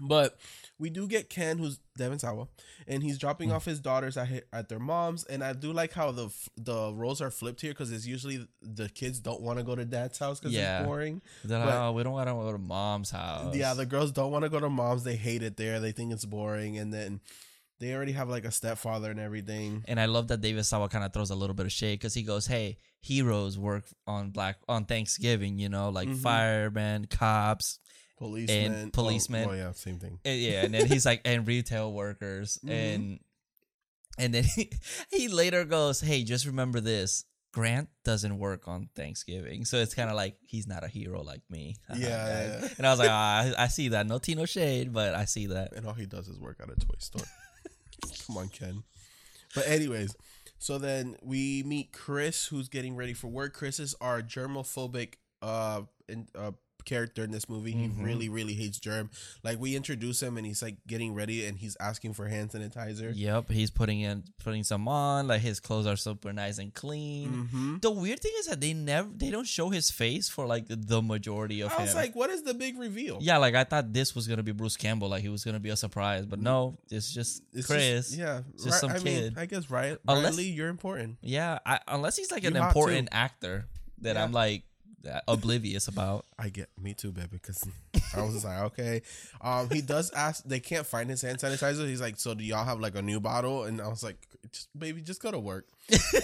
But 0.00 0.38
we 0.78 0.88
do 0.90 1.06
get 1.06 1.28
Ken, 1.28 1.58
who's 1.58 1.78
Devon 1.98 2.18
Sawa, 2.18 2.48
and 2.88 3.02
he's 3.02 3.18
dropping 3.18 3.50
Hmm. 3.50 3.56
off 3.56 3.64
his 3.66 3.78
daughters 3.78 4.16
at 4.16 4.44
at 4.52 4.68
their 4.68 4.78
moms. 4.78 5.24
And 5.24 5.44
I 5.44 5.52
do 5.52 5.72
like 5.72 5.92
how 5.92 6.10
the 6.12 6.30
the 6.56 6.92
roles 6.94 7.20
are 7.20 7.30
flipped 7.30 7.60
here 7.60 7.72
because 7.72 7.92
it's 7.92 8.06
usually 8.06 8.46
the 8.62 8.88
kids 8.88 9.20
don't 9.20 9.42
want 9.42 9.58
to 9.58 9.64
go 9.64 9.74
to 9.74 9.84
dad's 9.84 10.18
house 10.18 10.40
because 10.40 10.54
Yeah. 10.54 10.80
it's 10.80 10.86
boring. 10.86 11.20
They're 11.44 11.58
like, 11.58 11.74
oh, 11.74 11.92
we 11.92 12.02
don't 12.02 12.14
want 12.14 12.28
to 12.28 12.32
go 12.32 12.52
to 12.52 12.58
mom's 12.58 13.10
house. 13.10 13.54
Yeah, 13.54 13.74
the 13.74 13.86
girls 13.86 14.12
don't 14.12 14.32
want 14.32 14.44
to 14.44 14.48
go 14.48 14.60
to 14.60 14.70
mom's. 14.70 15.04
They 15.04 15.16
hate 15.16 15.42
it 15.42 15.56
there. 15.58 15.78
They 15.78 15.92
think 15.92 16.12
it's 16.12 16.24
boring, 16.24 16.78
and 16.78 16.92
then 16.92 17.20
they 17.78 17.94
already 17.94 18.12
have 18.12 18.28
like 18.30 18.44
a 18.44 18.50
stepfather 18.50 19.10
and 19.10 19.20
everything. 19.20 19.84
And 19.88 20.00
I 20.00 20.06
love 20.06 20.28
that 20.28 20.40
David 20.40 20.64
Sawa 20.64 20.88
kind 20.88 21.04
of 21.04 21.12
throws 21.12 21.30
a 21.30 21.34
little 21.34 21.54
bit 21.54 21.66
of 21.66 21.72
shade 21.72 21.98
because 21.98 22.14
he 22.14 22.22
goes, 22.22 22.46
"Hey, 22.46 22.78
heroes 23.02 23.58
work 23.58 23.84
on 24.06 24.30
Black 24.30 24.56
on 24.68 24.84
Thanksgiving, 24.86 25.58
you 25.58 25.68
know, 25.68 25.90
like 25.90 26.08
Mhm. 26.08 26.22
firemen, 26.22 27.06
cops, 27.06 27.80
Policemen, 28.26 28.90
policemen. 28.92 29.48
Oh, 29.48 29.52
oh, 29.52 29.54
yeah, 29.54 29.72
same 29.72 29.98
thing. 29.98 30.18
and, 30.24 30.40
yeah." 30.40 30.62
And 30.64 30.72
then 30.74 30.86
he's 30.86 31.04
like, 31.04 31.22
"And 31.24 31.46
retail 31.46 31.92
workers," 31.92 32.58
Mhm. 32.64 32.70
and 32.70 33.20
and 34.18 34.32
then 34.34 34.44
he, 34.56 34.70
he 35.10 35.28
later 35.28 35.64
goes, 35.64 36.00
"Hey, 36.00 36.22
just 36.24 36.46
remember 36.46 36.80
this." 36.80 37.24
Grant 37.52 37.90
doesn't 38.02 38.38
work 38.38 38.66
on 38.66 38.88
Thanksgiving, 38.96 39.66
so 39.66 39.76
it's 39.76 39.92
kind 39.94 40.08
of 40.08 40.16
like 40.16 40.36
he's 40.46 40.66
not 40.66 40.84
a 40.84 40.88
hero 40.88 41.22
like 41.22 41.42
me. 41.50 41.76
Yeah, 41.94 41.98
yeah. 42.62 42.68
and 42.78 42.86
I 42.86 42.90
was 42.90 42.98
like, 42.98 43.10
ah, 43.10 43.52
I, 43.58 43.64
I 43.64 43.66
see 43.68 43.88
that. 43.88 44.06
No 44.06 44.18
Tino 44.18 44.46
shade, 44.46 44.90
but 44.90 45.14
I 45.14 45.26
see 45.26 45.48
that. 45.48 45.74
and 45.76 45.84
all 45.86 45.92
he 45.92 46.06
does 46.06 46.28
is 46.28 46.40
work 46.40 46.60
at 46.62 46.70
a 46.70 46.76
toy 46.76 46.94
store. 46.98 47.26
Come 48.26 48.38
on, 48.38 48.48
Ken. 48.48 48.84
But 49.54 49.66
anyways, 49.68 50.16
so 50.58 50.78
then 50.78 51.16
we 51.22 51.62
meet 51.66 51.92
Chris, 51.92 52.46
who's 52.46 52.70
getting 52.70 52.96
ready 52.96 53.12
for 53.12 53.28
work. 53.28 53.52
Chris 53.52 53.78
is 53.78 53.94
our 54.00 54.22
germophobic 54.22 55.16
uh, 55.42 55.82
in, 56.08 56.28
uh 56.34 56.52
character 56.84 57.22
in 57.24 57.30
this 57.30 57.48
movie. 57.48 57.74
Mhm. 57.74 57.96
He 57.96 58.02
really, 58.04 58.28
really 58.28 58.54
hates 58.54 58.78
germ. 58.78 59.10
Like 59.42 59.58
we 59.60 59.76
introduce 59.76 60.22
him, 60.22 60.36
and 60.36 60.46
he's 60.46 60.62
like 60.62 60.76
getting 60.86 61.14
ready, 61.14 61.46
and 61.46 61.56
he's 61.58 61.76
asking 61.80 62.14
for 62.14 62.26
hand 62.28 62.50
sanitizer. 62.50 63.12
Yep, 63.14 63.50
he's 63.50 63.70
putting 63.70 64.00
in 64.00 64.24
putting 64.42 64.64
some 64.64 64.86
on. 64.88 65.26
Like 65.28 65.40
his 65.40 65.60
clothes 65.60 65.86
are 65.86 65.96
super 65.96 66.32
nice 66.32 66.58
and 66.58 66.72
clean. 66.74 67.28
Mm-hmm. 67.30 67.76
The 67.78 67.90
weird 67.90 68.20
thing 68.20 68.32
is 68.38 68.46
that 68.46 68.60
they 68.60 68.72
never 68.74 69.08
they 69.14 69.30
don't 69.30 69.46
show 69.46 69.70
his 69.70 69.90
face 69.90 70.28
for 70.28 70.46
like 70.46 70.64
the 70.68 71.02
majority 71.02 71.60
of 71.60 71.70
I 71.72 71.76
him. 71.76 71.82
was 71.82 71.94
like, 71.94 72.14
what 72.16 72.30
is 72.30 72.42
the 72.42 72.54
big 72.54 72.78
reveal? 72.78 73.18
yeah, 73.20 73.38
like 73.38 73.54
I 73.54 73.64
thought 73.64 73.92
this 73.92 74.14
was 74.14 74.26
gonna 74.28 74.42
be 74.42 74.52
Bruce 74.52 74.76
Campbell, 74.76 75.08
like 75.08 75.22
he 75.22 75.28
was 75.28 75.44
gonna 75.44 75.60
be 75.60 75.70
a 75.70 75.76
surprise, 75.76 76.26
but 76.26 76.38
no, 76.40 76.78
it's 76.90 77.12
just 77.12 77.42
It's 77.52 77.66
Chris. 77.66 78.08
Just, 78.08 78.18
yeah, 78.18 78.42
just 78.54 78.66
Ri- 78.66 78.72
some 78.72 78.90
I 78.90 78.94
kid. 78.98 79.04
mean, 79.04 79.34
I 79.36 79.46
guess 79.46 79.64
Unless- 79.70 80.32
Riley, 80.32 80.44
you're 80.48 80.68
important. 80.68 81.18
Yeah, 81.22 81.58
I, 81.64 81.80
unless 81.88 82.16
he's 82.16 82.30
like 82.30 82.44
an 82.44 82.54
You 82.54 82.60
hot, 82.60 82.68
important 82.76 83.08
actor 83.12 83.66
that 84.02 84.16
Yeah. 84.16 84.24
I'm 84.24 84.32
like 84.32 84.64
oblivious 85.28 85.88
about. 85.88 86.24
I 86.38 86.48
get 86.48 86.68
me 86.80 86.94
too, 86.94 87.12
baby, 87.12 87.28
because 87.32 87.64
I 88.16 88.22
was 88.22 88.34
just 88.34 88.44
like, 88.44 88.60
okay. 88.62 89.02
Um, 89.40 89.68
he 89.70 89.80
does 89.82 90.10
ask. 90.12 90.44
They 90.44 90.60
can't 90.60 90.86
find 90.86 91.08
his 91.10 91.22
hand 91.22 91.38
sanitizer. 91.38 91.86
He's 91.86 92.00
like, 92.00 92.18
so 92.18 92.34
do 92.34 92.44
y'all 92.44 92.64
have 92.64 92.80
like 92.80 92.94
a 92.94 93.02
new 93.02 93.20
bottle? 93.20 93.64
And 93.64 93.80
I 93.80 93.88
was 93.88 94.02
like, 94.02 94.16
just 94.52 94.76
baby, 94.78 95.00
just 95.00 95.22
go 95.22 95.30
to 95.30 95.38
work. 95.38 95.66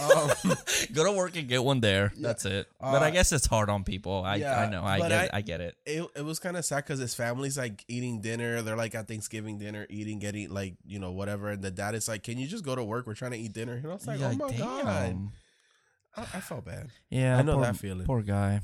Um, 0.01 0.31
Go 0.93 1.05
to 1.05 1.13
work 1.13 1.37
and 1.37 1.49
get 1.49 1.63
one 1.63 1.81
there. 1.81 2.13
Yeah. 2.17 2.29
That's 2.29 2.45
it. 2.45 2.69
but 2.81 3.03
I 3.03 3.09
Uh, 3.09 3.11
guess 3.11 3.33
it's 3.33 3.47
hard 3.47 3.69
on 3.71 3.85
people. 3.85 4.23
I 4.25 4.37
yeah, 4.37 4.61
I 4.61 4.71
know. 4.71 4.83
I 4.85 4.99
get. 5.01 5.13
I- 5.35 5.39
I 5.39 5.41
get 5.41 5.61
it. 5.61 5.77
it 5.87 6.05
it 6.17 6.25
was 6.25 6.39
kind 6.39 6.57
of 6.57 6.65
sad 6.65 6.85
because 6.85 6.99
his 7.01 7.15
family's 7.15 7.59
like 7.59 7.85
eating 7.89 8.21
dinner. 8.21 8.63
They're 8.63 8.77
like 8.77 8.95
at 8.95 9.09
Thanksgiving 9.09 9.59
dinner, 9.59 9.87
eating, 9.91 10.19
getting 10.21 10.51
like 10.51 10.75
you 10.87 10.99
know 10.99 11.11
whatever. 11.13 11.51
And 11.51 11.63
the 11.63 11.71
dad 11.71 11.95
is 11.95 12.09
like, 12.09 12.23
can 12.23 12.39
you 12.39 12.47
just 12.47 12.65
go 12.65 12.75
to 12.75 12.83
work? 12.85 13.07
We're 13.07 13.15
trying 13.15 13.33
to 13.33 13.39
eat 13.39 13.53
dinner. 13.53 13.75
And 13.75 13.87
I 13.87 13.95
was 13.95 14.07
like, 14.07 14.21
You're 14.21 14.29
oh 14.29 14.31
like, 14.31 14.39
my 14.39 14.57
god, 14.59 14.85
damn. 14.85 15.33
I, 16.19 16.39
I 16.39 16.41
felt 16.41 16.65
bad. 16.65 16.89
Yeah, 17.11 17.39
I 17.39 17.43
know 17.43 17.55
poor, 17.55 17.63
that 17.65 17.77
feeling. 17.77 18.07
Poor 18.07 18.23
guy, 18.23 18.61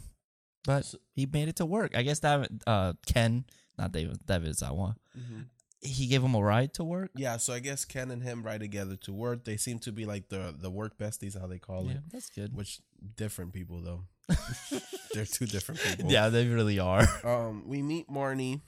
but 0.64 0.94
he 1.14 1.26
made 1.26 1.48
it 1.48 1.56
to 1.56 1.66
work. 1.66 1.96
I 1.96 2.02
guess 2.02 2.20
that 2.20 2.48
uh 2.66 2.92
Ken, 3.06 3.44
not 3.78 3.92
David, 3.92 4.18
David 4.26 4.56
Sawa. 4.56 4.96
He 5.80 6.06
gave 6.06 6.22
him 6.22 6.34
a 6.34 6.40
ride 6.42 6.72
to 6.74 6.84
work. 6.84 7.10
Yeah, 7.14 7.36
so 7.36 7.52
I 7.52 7.58
guess 7.58 7.84
Ken 7.84 8.10
and 8.10 8.22
him 8.22 8.42
ride 8.42 8.60
together 8.60 8.96
to 9.04 9.12
work. 9.12 9.44
They 9.44 9.58
seem 9.58 9.78
to 9.80 9.92
be 9.92 10.06
like 10.06 10.28
the 10.30 10.54
the 10.58 10.70
work 10.70 10.96
besties, 10.98 11.38
how 11.38 11.46
they 11.46 11.58
call 11.58 11.84
Yeah, 11.84 11.92
it. 11.92 11.98
that's 12.10 12.30
good. 12.30 12.54
Which 12.56 12.80
different 13.16 13.52
people 13.52 13.82
though. 13.82 14.04
They're 15.12 15.26
two 15.26 15.44
different 15.46 15.80
people. 15.82 16.10
Yeah, 16.10 16.30
they 16.30 16.46
really 16.48 16.78
are. 16.78 17.06
Um, 17.24 17.64
we 17.68 17.82
meet 17.82 18.08
Marnie. 18.08 18.62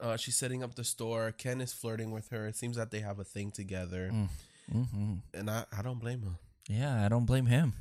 Uh, 0.00 0.16
she's 0.16 0.36
setting 0.36 0.62
up 0.62 0.74
the 0.74 0.84
store. 0.84 1.32
Ken 1.32 1.60
is 1.60 1.72
flirting 1.72 2.10
with 2.10 2.28
her. 2.30 2.46
It 2.46 2.56
seems 2.56 2.76
that 2.76 2.90
they 2.90 3.00
have 3.00 3.18
a 3.18 3.24
thing 3.24 3.50
together, 3.50 4.10
Mm. 4.12 4.28
hmm 4.70 5.14
and 5.34 5.50
I, 5.50 5.64
I 5.76 5.82
don't 5.82 5.98
blame 5.98 6.22
her. 6.22 6.36
Yeah, 6.68 7.04
I 7.04 7.08
don't 7.08 7.26
blame 7.26 7.46
him. 7.46 7.74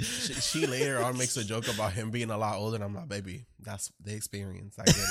She, 0.00 0.34
she 0.34 0.66
later 0.66 1.02
on 1.02 1.16
makes 1.16 1.36
a 1.36 1.44
joke 1.44 1.68
about 1.72 1.92
him 1.92 2.10
being 2.10 2.30
a 2.30 2.36
lot 2.36 2.56
older, 2.56 2.74
and 2.76 2.84
I'm 2.84 2.94
like, 2.94 3.08
baby, 3.08 3.46
that's 3.60 3.90
the 4.02 4.14
experience. 4.14 4.76
I 4.78 4.84
get 4.84 4.96
it. 4.96 5.04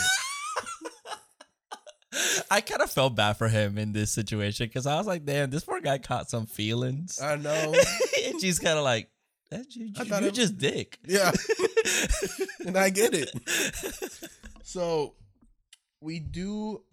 I 2.51 2.61
kind 2.61 2.81
of 2.81 2.91
felt 2.91 3.15
bad 3.15 3.33
for 3.37 3.47
him 3.47 3.77
in 3.77 3.93
this 3.93 4.11
situation 4.11 4.67
because 4.67 4.85
I 4.85 4.97
was 4.97 5.07
like, 5.07 5.25
damn, 5.25 5.49
this 5.49 5.63
poor 5.63 5.79
guy 5.79 5.97
caught 5.97 6.29
some 6.29 6.45
feelings. 6.45 7.19
I 7.21 7.37
know. 7.37 7.73
and 8.25 8.41
she's 8.41 8.59
kind 8.59 8.77
of 8.77 8.83
like, 8.83 9.09
that 9.49 9.75
you, 9.75 9.85
you, 9.85 10.05
you're 10.05 10.23
it- 10.23 10.33
just 10.33 10.57
dick. 10.57 10.97
Yeah, 11.07 11.31
and 12.65 12.77
I 12.77 12.89
get 12.89 13.13
it. 13.13 13.29
So 14.63 15.15
we 16.01 16.19
do. 16.19 16.83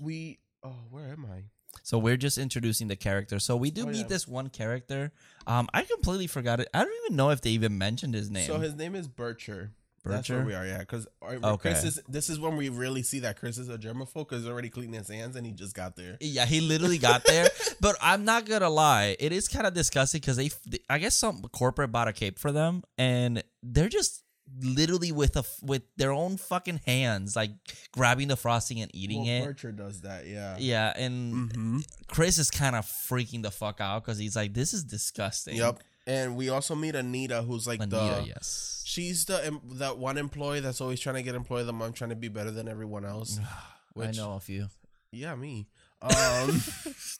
We 0.00 0.38
oh, 0.62 0.74
where 0.90 1.12
am 1.12 1.26
I? 1.30 1.44
So 1.82 1.98
we're 1.98 2.16
just 2.16 2.38
introducing 2.38 2.88
the 2.88 2.96
character. 2.96 3.38
So 3.38 3.56
we 3.56 3.70
do 3.70 3.82
Oh, 3.82 3.86
meet 3.86 3.96
yeah. 3.98 4.06
this 4.06 4.28
one 4.28 4.48
character. 4.50 5.12
Um, 5.46 5.68
I 5.74 5.82
completely 5.82 6.26
forgot 6.26 6.60
it. 6.60 6.68
I 6.72 6.84
don't 6.84 6.92
even 7.06 7.16
know 7.16 7.30
if 7.30 7.40
they 7.40 7.50
even 7.50 7.78
mentioned 7.78 8.14
his 8.14 8.30
name. 8.30 8.46
So 8.46 8.58
his 8.58 8.74
name 8.74 8.94
is 8.94 9.08
Bircher. 9.08 9.70
That's 10.04 10.28
where 10.28 10.42
we 10.44 10.52
are, 10.52 10.66
yeah. 10.66 10.78
Because 10.78 11.06
Okay. 11.22 11.56
Chris 11.70 11.84
is. 11.84 12.00
This 12.08 12.28
is 12.28 12.40
when 12.40 12.56
we 12.56 12.68
really 12.70 13.04
see 13.04 13.20
that 13.20 13.38
Chris 13.38 13.56
is 13.56 13.68
a 13.68 13.78
germaphobe 13.78 14.28
because 14.28 14.42
he's 14.42 14.50
already 14.50 14.68
cleaning 14.68 14.94
his 14.98 15.08
hands 15.08 15.36
and 15.36 15.46
he 15.46 15.52
just 15.52 15.76
got 15.76 15.94
there. 15.94 16.16
Yeah, 16.20 16.44
he 16.44 16.60
literally 16.60 16.98
got 16.98 17.22
there. 17.24 17.48
but 17.80 17.94
I'm 18.00 18.24
not 18.24 18.44
gonna 18.46 18.68
lie, 18.68 19.14
it 19.20 19.30
is 19.32 19.46
kind 19.46 19.64
of 19.64 19.74
disgusting 19.74 20.20
because 20.20 20.36
they, 20.38 20.50
I 20.90 20.98
guess, 20.98 21.14
some 21.14 21.42
corporate 21.52 21.92
bought 21.92 22.08
a 22.08 22.12
cape 22.12 22.40
for 22.40 22.50
them, 22.50 22.82
and 22.98 23.44
they're 23.62 23.88
just 23.88 24.24
literally 24.60 25.12
with 25.12 25.36
a 25.36 25.40
f- 25.40 25.58
with 25.62 25.82
their 25.96 26.12
own 26.12 26.36
fucking 26.36 26.80
hands, 26.86 27.34
like 27.36 27.50
grabbing 27.92 28.28
the 28.28 28.36
frosting 28.36 28.80
and 28.80 28.90
eating 28.94 29.24
well, 29.24 29.48
it. 29.48 29.56
Bircher 29.56 29.74
does 29.76 30.00
that, 30.02 30.26
yeah. 30.26 30.56
Yeah, 30.58 30.92
and 30.96 31.32
Mm-hmm. 31.50 31.78
Chris 32.08 32.38
is 32.38 32.50
kind 32.50 32.76
of 32.76 32.84
freaking 32.86 33.42
the 33.42 33.50
fuck 33.50 33.80
out 33.80 34.04
because 34.04 34.18
he's 34.18 34.36
like, 34.36 34.54
"This 34.54 34.72
is 34.74 34.84
disgusting." 34.84 35.56
Yep. 35.56 35.80
And 36.06 36.36
we 36.36 36.48
also 36.48 36.74
meet 36.74 36.96
Anita, 36.96 37.42
who's 37.42 37.66
like 37.66 37.80
Anita, 37.80 38.22
the. 38.22 38.24
yes. 38.26 38.82
She's 38.84 39.24
the 39.26 39.60
that 39.74 39.98
one 39.98 40.18
employee 40.18 40.60
that's 40.60 40.80
always 40.80 40.98
trying 41.00 41.14
to 41.16 41.22
get 41.22 41.34
employed. 41.36 41.66
The 41.66 41.72
mom 41.72 41.92
trying 41.92 42.10
to 42.10 42.16
be 42.16 42.28
better 42.28 42.50
than 42.50 42.68
everyone 42.68 43.04
else. 43.04 43.38
I 44.00 44.10
know 44.10 44.32
a 44.34 44.40
few. 44.40 44.66
Yeah, 45.12 45.34
me. 45.34 45.68
Um. 46.02 46.60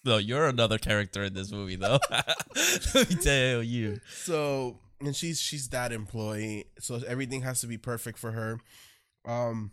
No, 0.05 0.17
you're 0.17 0.49
another 0.49 0.77
character 0.77 1.23
in 1.23 1.35
this 1.35 1.53
movie, 1.53 1.77
though. 1.77 2.01
Let 2.95 3.09
me 3.11 3.15
tell 3.15 3.63
you. 3.63 4.01
so 4.25 4.77
and 5.05 5.15
she's 5.17 5.41
she's 5.41 5.69
that 5.69 5.93
employee 5.93 6.65
so 6.79 7.01
everything 7.07 7.43
has 7.43 7.61
to 7.61 7.67
be 7.67 7.77
perfect 7.79 8.19
for 8.19 8.33
her 8.33 8.59
um 9.27 9.71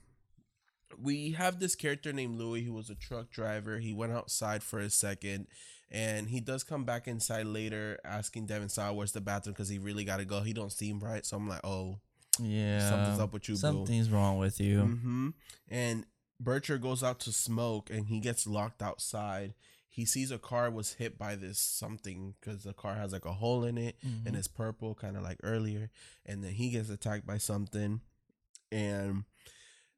we 1.01 1.31
have 1.31 1.59
this 1.59 1.75
character 1.75 2.11
named 2.11 2.37
louis 2.37 2.63
who 2.63 2.73
was 2.73 2.89
a 2.89 2.95
truck 2.95 3.29
driver 3.29 3.79
he 3.79 3.93
went 3.93 4.11
outside 4.11 4.63
for 4.63 4.79
a 4.79 4.89
second 4.89 5.47
and 5.91 6.29
he 6.29 6.39
does 6.39 6.63
come 6.63 6.83
back 6.83 7.07
inside 7.07 7.45
later 7.45 7.97
asking 8.03 8.45
devin 8.45 8.69
saw 8.69 8.91
where's 8.91 9.11
the 9.11 9.21
bathroom 9.21 9.53
because 9.53 9.69
he 9.69 9.77
really 9.79 10.03
got 10.03 10.17
to 10.17 10.25
go 10.25 10.41
he 10.41 10.53
don't 10.53 10.71
seem 10.71 10.99
right 10.99 11.25
so 11.25 11.37
i'm 11.37 11.47
like 11.47 11.63
oh 11.63 11.99
Yeah. 12.41 12.89
something's 12.89 13.19
up 13.19 13.33
with 13.33 13.47
you, 13.49 13.55
boo. 13.55 13.59
Something's 13.59 14.09
wrong 14.09 14.37
with 14.37 14.59
you. 14.61 14.79
Mm-hmm. 14.79 15.29
And 15.67 16.05
Bircher 16.41 16.79
goes 16.79 17.03
out 17.03 17.19
to 17.21 17.33
smoke, 17.33 17.89
and 17.89 18.05
he 18.07 18.21
gets 18.21 18.47
locked 18.47 18.81
outside. 18.81 19.53
He 19.91 20.05
sees 20.05 20.31
a 20.31 20.37
car 20.37 20.69
was 20.69 20.93
hit 20.93 21.17
by 21.17 21.35
this 21.35 21.59
something 21.59 22.35
because 22.39 22.63
the 22.63 22.73
car 22.73 22.95
has 22.95 23.11
like 23.11 23.25
a 23.25 23.33
hole 23.33 23.63
in 23.65 23.77
it, 23.77 23.95
Mhm. 24.05 24.27
and 24.27 24.35
it's 24.35 24.47
purple, 24.47 24.93
kind 24.95 25.17
of 25.17 25.23
like 25.23 25.39
earlier. 25.43 25.89
And 26.25 26.43
then 26.43 26.51
he 26.53 26.69
gets 26.69 26.89
attacked 26.89 27.25
by 27.25 27.37
something, 27.39 28.01
and 28.71 29.23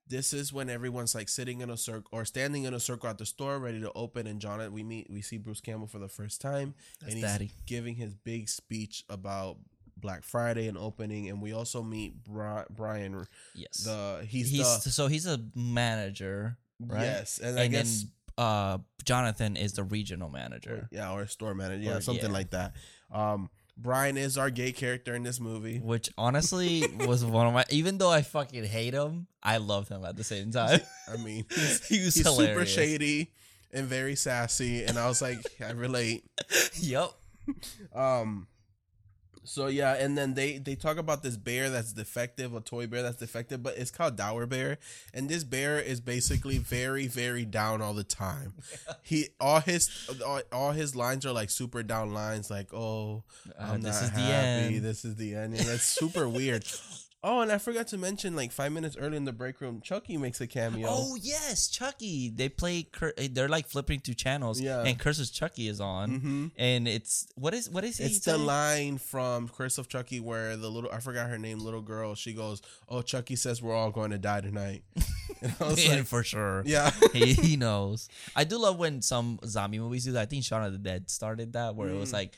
this 0.07 0.33
is 0.33 0.51
when 0.51 0.69
everyone's 0.69 1.13
like 1.15 1.29
sitting 1.29 1.61
in 1.61 1.69
a 1.69 1.77
circle 1.77 2.09
or 2.11 2.25
standing 2.25 2.63
in 2.63 2.73
a 2.73 2.79
circle 2.79 3.09
at 3.09 3.17
the 3.17 3.25
store, 3.25 3.59
ready 3.59 3.79
to 3.81 3.91
open. 3.93 4.27
And 4.27 4.41
John, 4.41 4.71
we 4.73 4.83
meet, 4.83 5.09
we 5.09 5.21
see 5.21 5.37
Bruce 5.37 5.61
Campbell 5.61 5.87
for 5.87 5.99
the 5.99 6.09
first 6.09 6.41
time, 6.41 6.73
That's 6.99 7.13
and 7.13 7.21
he's 7.21 7.31
daddy. 7.31 7.51
giving 7.65 7.95
his 7.95 8.13
big 8.13 8.49
speech 8.49 9.03
about 9.09 9.57
Black 9.97 10.23
Friday 10.23 10.67
and 10.67 10.77
opening. 10.77 11.29
And 11.29 11.41
we 11.41 11.53
also 11.53 11.81
meet 11.83 12.23
Brian. 12.25 13.25
Yes. 13.55 13.77
The 13.83 14.25
he's, 14.27 14.49
he's 14.49 14.83
the 14.83 14.89
so 14.89 15.07
he's 15.07 15.25
a 15.27 15.39
manager, 15.55 16.57
right? 16.79 17.03
yes, 17.03 17.37
and, 17.39 17.57
I 17.59 17.63
and 17.63 17.71
guess 17.71 18.01
then 18.01 18.11
uh 18.41 18.77
Jonathan 19.03 19.55
is 19.57 19.73
the 19.73 19.83
regional 19.83 20.29
manager. 20.29 20.87
yeah, 20.91 21.11
or 21.13 21.25
store 21.27 21.53
manager, 21.53 21.83
yeah, 21.83 21.97
Or- 21.97 22.01
something 22.01 22.31
yeah. 22.31 22.39
like 22.39 22.49
that. 22.51 22.73
Um, 23.11 23.49
Brian 23.77 24.15
is 24.17 24.37
our 24.37 24.49
gay 24.51 24.71
character 24.71 25.15
in 25.15 25.23
this 25.23 25.39
movie. 25.39 25.79
Which 25.79 26.09
honestly 26.17 26.83
was 27.07 27.25
one 27.25 27.47
of 27.47 27.53
my 27.53 27.65
even 27.69 27.97
though 27.97 28.11
I 28.19 28.21
fucking 28.21 28.65
hate 28.65 28.93
him, 28.93 29.27
I 29.41 29.57
love 29.57 29.89
him 29.89 30.05
at 30.05 30.15
the 30.17 30.23
same 30.23 30.51
time. 30.51 30.81
I 31.11 31.17
mean, 31.25 31.45
he's, 31.49 31.87
he 31.87 31.99
was 32.05 32.13
he's 32.15 32.25
super 32.25 32.43
hilarious. 32.49 32.69
shady 32.73 33.31
and 33.73 33.87
very 33.87 34.15
sassy, 34.15 34.83
and 34.83 34.97
I 34.99 35.07
was 35.07 35.21
like, 35.21 35.39
I 35.65 35.71
relate. 35.71 36.23
Yep. 36.79 37.09
Um, 37.95 38.47
so 39.43 39.67
yeah, 39.67 39.93
and 39.95 40.17
then 40.17 40.33
they 40.35 40.57
they 40.57 40.75
talk 40.75 40.97
about 40.97 41.23
this 41.23 41.35
bear 41.37 41.69
that's 41.69 41.93
defective, 41.93 42.53
a 42.53 42.61
toy 42.61 42.87
bear 42.87 43.01
that's 43.01 43.17
defective, 43.17 43.61
but 43.63 43.77
it's 43.77 43.91
called 43.91 44.15
Dower 44.15 44.45
Bear, 44.45 44.77
and 45.13 45.29
this 45.29 45.43
bear 45.43 45.79
is 45.79 45.99
basically 45.99 46.57
very 46.59 47.07
very 47.07 47.45
down 47.45 47.81
all 47.81 47.93
the 47.93 48.03
time. 48.03 48.53
He 49.03 49.29
all 49.39 49.59
his 49.61 49.89
all, 50.25 50.41
all 50.51 50.71
his 50.71 50.95
lines 50.95 51.25
are 51.25 51.31
like 51.33 51.49
super 51.49 51.81
down 51.83 52.13
lines, 52.13 52.49
like 52.49 52.73
oh 52.73 53.23
Uh, 53.57 53.73
this 53.77 53.83
not 53.83 54.03
is 54.03 54.11
the 54.11 54.19
happy. 54.19 54.75
end. 54.75 54.83
This 54.85 55.03
is 55.05 55.15
the 55.15 55.35
end. 55.35 55.55
And 55.55 55.65
that's 55.65 55.83
super 55.83 56.27
weird. 56.29 56.65
Oh, 57.23 57.41
and 57.41 57.51
I 57.51 57.59
forgot 57.59 57.85
to 57.89 57.99
mention, 57.99 58.35
like 58.35 58.51
five 58.51 58.71
minutes 58.71 58.97
early 58.99 59.15
in 59.15 59.25
the 59.25 59.31
break 59.31 59.61
room, 59.61 59.79
Chucky 59.79 60.17
makes 60.17 60.41
a 60.41 60.47
cameo. 60.47 60.87
Oh 60.89 61.15
yes, 61.21 61.67
Chucky. 61.67 62.29
They 62.29 62.49
play. 62.49 62.81
Cur- 62.83 63.13
they're 63.29 63.47
like 63.47 63.67
flipping 63.67 63.99
through 63.99 64.15
channels, 64.15 64.59
Yeah. 64.59 64.81
and 64.83 64.97
Curse's 64.97 65.29
Chucky 65.29 65.67
is 65.67 65.79
on, 65.79 66.09
hmm 66.19 66.47
and 66.57 66.87
it's 66.87 67.27
what 67.35 67.53
is 67.53 67.69
what 67.69 67.83
is 67.83 67.99
he? 67.99 68.05
It's 68.05 68.19
the 68.25 68.31
saying? 68.31 68.45
line 68.47 68.97
from 68.97 69.47
Curse 69.49 69.77
of 69.77 69.87
Chucky 69.87 70.19
where 70.19 70.57
the 70.57 70.67
little 70.69 70.89
I 70.91 70.99
forgot 70.99 71.29
her 71.29 71.37
name, 71.37 71.59
little 71.59 71.81
girl. 71.81 72.15
She 72.15 72.33
goes, 72.33 72.63
"Oh, 72.89 73.03
Chucky 73.03 73.35
says 73.35 73.61
we're 73.61 73.75
all 73.75 73.91
going 73.91 74.09
to 74.11 74.17
die 74.17 74.41
tonight." 74.41 74.83
And 75.43 75.55
I 75.59 75.63
was 75.69 75.87
like, 75.89 76.05
for 76.05 76.23
sure. 76.23 76.61
"Yeah, 76.67 76.91
he, 77.13 77.33
he 77.33 77.55
knows. 77.57 78.09
I 78.35 78.43
do 78.43 78.59
love 78.59 78.77
when 78.77 79.01
some 79.01 79.39
zombie 79.45 79.79
movies 79.79 80.05
do 80.05 80.11
that. 80.11 80.21
I 80.21 80.25
think 80.25 80.43
Shaun 80.43 80.63
of 80.63 80.71
the 80.71 80.77
Dead 80.77 81.09
started 81.09 81.53
that, 81.53 81.75
where 81.75 81.89
it 81.89 81.97
was 81.97 82.09
Mm. 82.09 82.13
like 82.13 82.33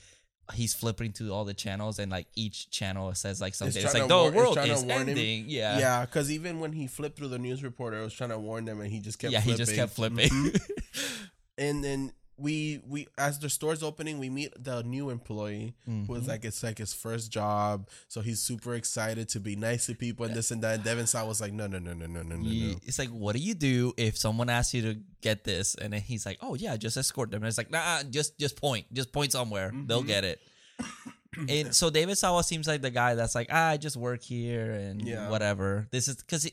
he's 0.54 0.74
flipping 0.74 1.12
through 1.12 1.32
all 1.32 1.46
the 1.46 1.54
channels, 1.54 2.00
and 2.00 2.12
like 2.12 2.28
each 2.36 2.70
channel 2.70 3.14
says 3.16 3.40
like 3.40 3.56
something. 3.56 3.82
It's, 3.82 3.92
trying 3.92 4.04
like 4.04 4.10
the 4.10 4.18
war- 4.18 4.32
world 4.32 4.56
trying 4.56 4.68
to 4.68 4.74
is 4.74 4.84
warn 4.84 5.02
him. 5.04 5.10
ending. 5.10 5.46
Yeah, 5.48 5.80
yeah." 5.80 6.06
Because 6.06 6.32
even 6.32 6.60
when 6.60 6.74
he 6.74 6.88
flipped 6.88 7.18
through 7.18 7.30
the 7.30 7.40
news 7.40 7.64
reporter, 7.64 8.00
it 8.00 8.04
was 8.04 8.14
trying 8.14 8.32
to 8.32 8.40
warn 8.40 8.66
them, 8.66 8.82
and 8.82 8.92
he 8.92 9.00
just 9.00 9.20
kept 9.20 9.32
yeah. 9.32 9.40
flipping. 9.40 9.54
He 9.54 9.66
just 9.66 9.76
kept 9.76 9.94
flipping. 9.94 10.30
Mhm. 10.30 10.70
and 11.58 11.84
then 11.84 12.12
we 12.38 12.82
we 12.88 13.08
as 13.18 13.38
the 13.40 13.50
store's 13.50 13.84
opening, 13.84 14.18
we 14.20 14.30
meet 14.30 14.52
the 14.62 14.82
new 14.84 15.10
employee. 15.12 15.76
who 15.86 16.06
was 16.08 16.24
Mhm. 16.24 16.28
like 16.28 16.46
it's 16.46 16.64
like 16.64 16.78
his 16.80 16.94
first 16.94 17.32
job, 17.32 17.88
so 18.08 18.22
he's 18.22 18.40
super 18.42 18.74
excited 18.76 19.30
to 19.30 19.40
be 19.40 19.56
nice 19.56 19.86
to 19.86 19.94
people 19.96 20.26
and 20.26 20.34
this 20.36 20.50
and 20.52 20.62
that. 20.64 20.76
And 20.76 20.84
Devon 20.84 21.06
Saw 21.08 21.26
was 21.28 21.40
like, 21.42 21.54
no, 21.54 21.68
no, 21.68 21.78
no, 21.80 21.94
no, 21.94 22.08
no, 22.08 22.22
no, 22.24 22.36
no, 22.36 22.52
no. 22.52 22.80
It's 22.84 22.98
like, 22.98 23.10
what 23.10 23.36
do 23.36 23.42
you 23.42 23.54
do 23.54 23.94
if 23.98 24.18
someone 24.18 24.50
asks 24.50 24.74
you 24.74 24.82
to 24.82 25.00
get 25.22 25.44
this, 25.44 25.76
and 25.76 25.94
then 25.94 26.02
he's 26.02 26.26
like, 26.26 26.38
"Oh 26.42 26.56
yeah, 26.56 26.76
just 26.78 26.98
escort 26.98 27.30
them." 27.32 27.44
And 27.44 27.48
it's 27.48 27.58
like, 27.58 27.70
"Nah, 27.72 28.04
just 28.04 28.38
just 28.40 28.56
point, 28.60 28.92
just 28.94 29.12
point 29.14 29.32
somewhere, 29.32 29.72
they'll 29.86 30.04
Mhm. 30.04 30.08
get 30.08 30.24
it." 30.24 30.40
and 31.50 31.76
so 31.76 31.90
David 31.90 32.18
Sawa 32.18 32.44
seems 32.44 32.68
like 32.68 32.82
the 32.82 32.92
guy 32.92 33.16
that's 33.16 33.36
like, 33.36 33.48
ah, 33.52 33.70
"I 33.70 33.78
just 33.78 33.96
work 33.98 34.22
here 34.24 34.72
and 34.72 35.02
Yeah. 35.08 35.30
whatever." 35.30 35.88
This 35.92 36.08
is 36.08 36.18
because 36.18 36.50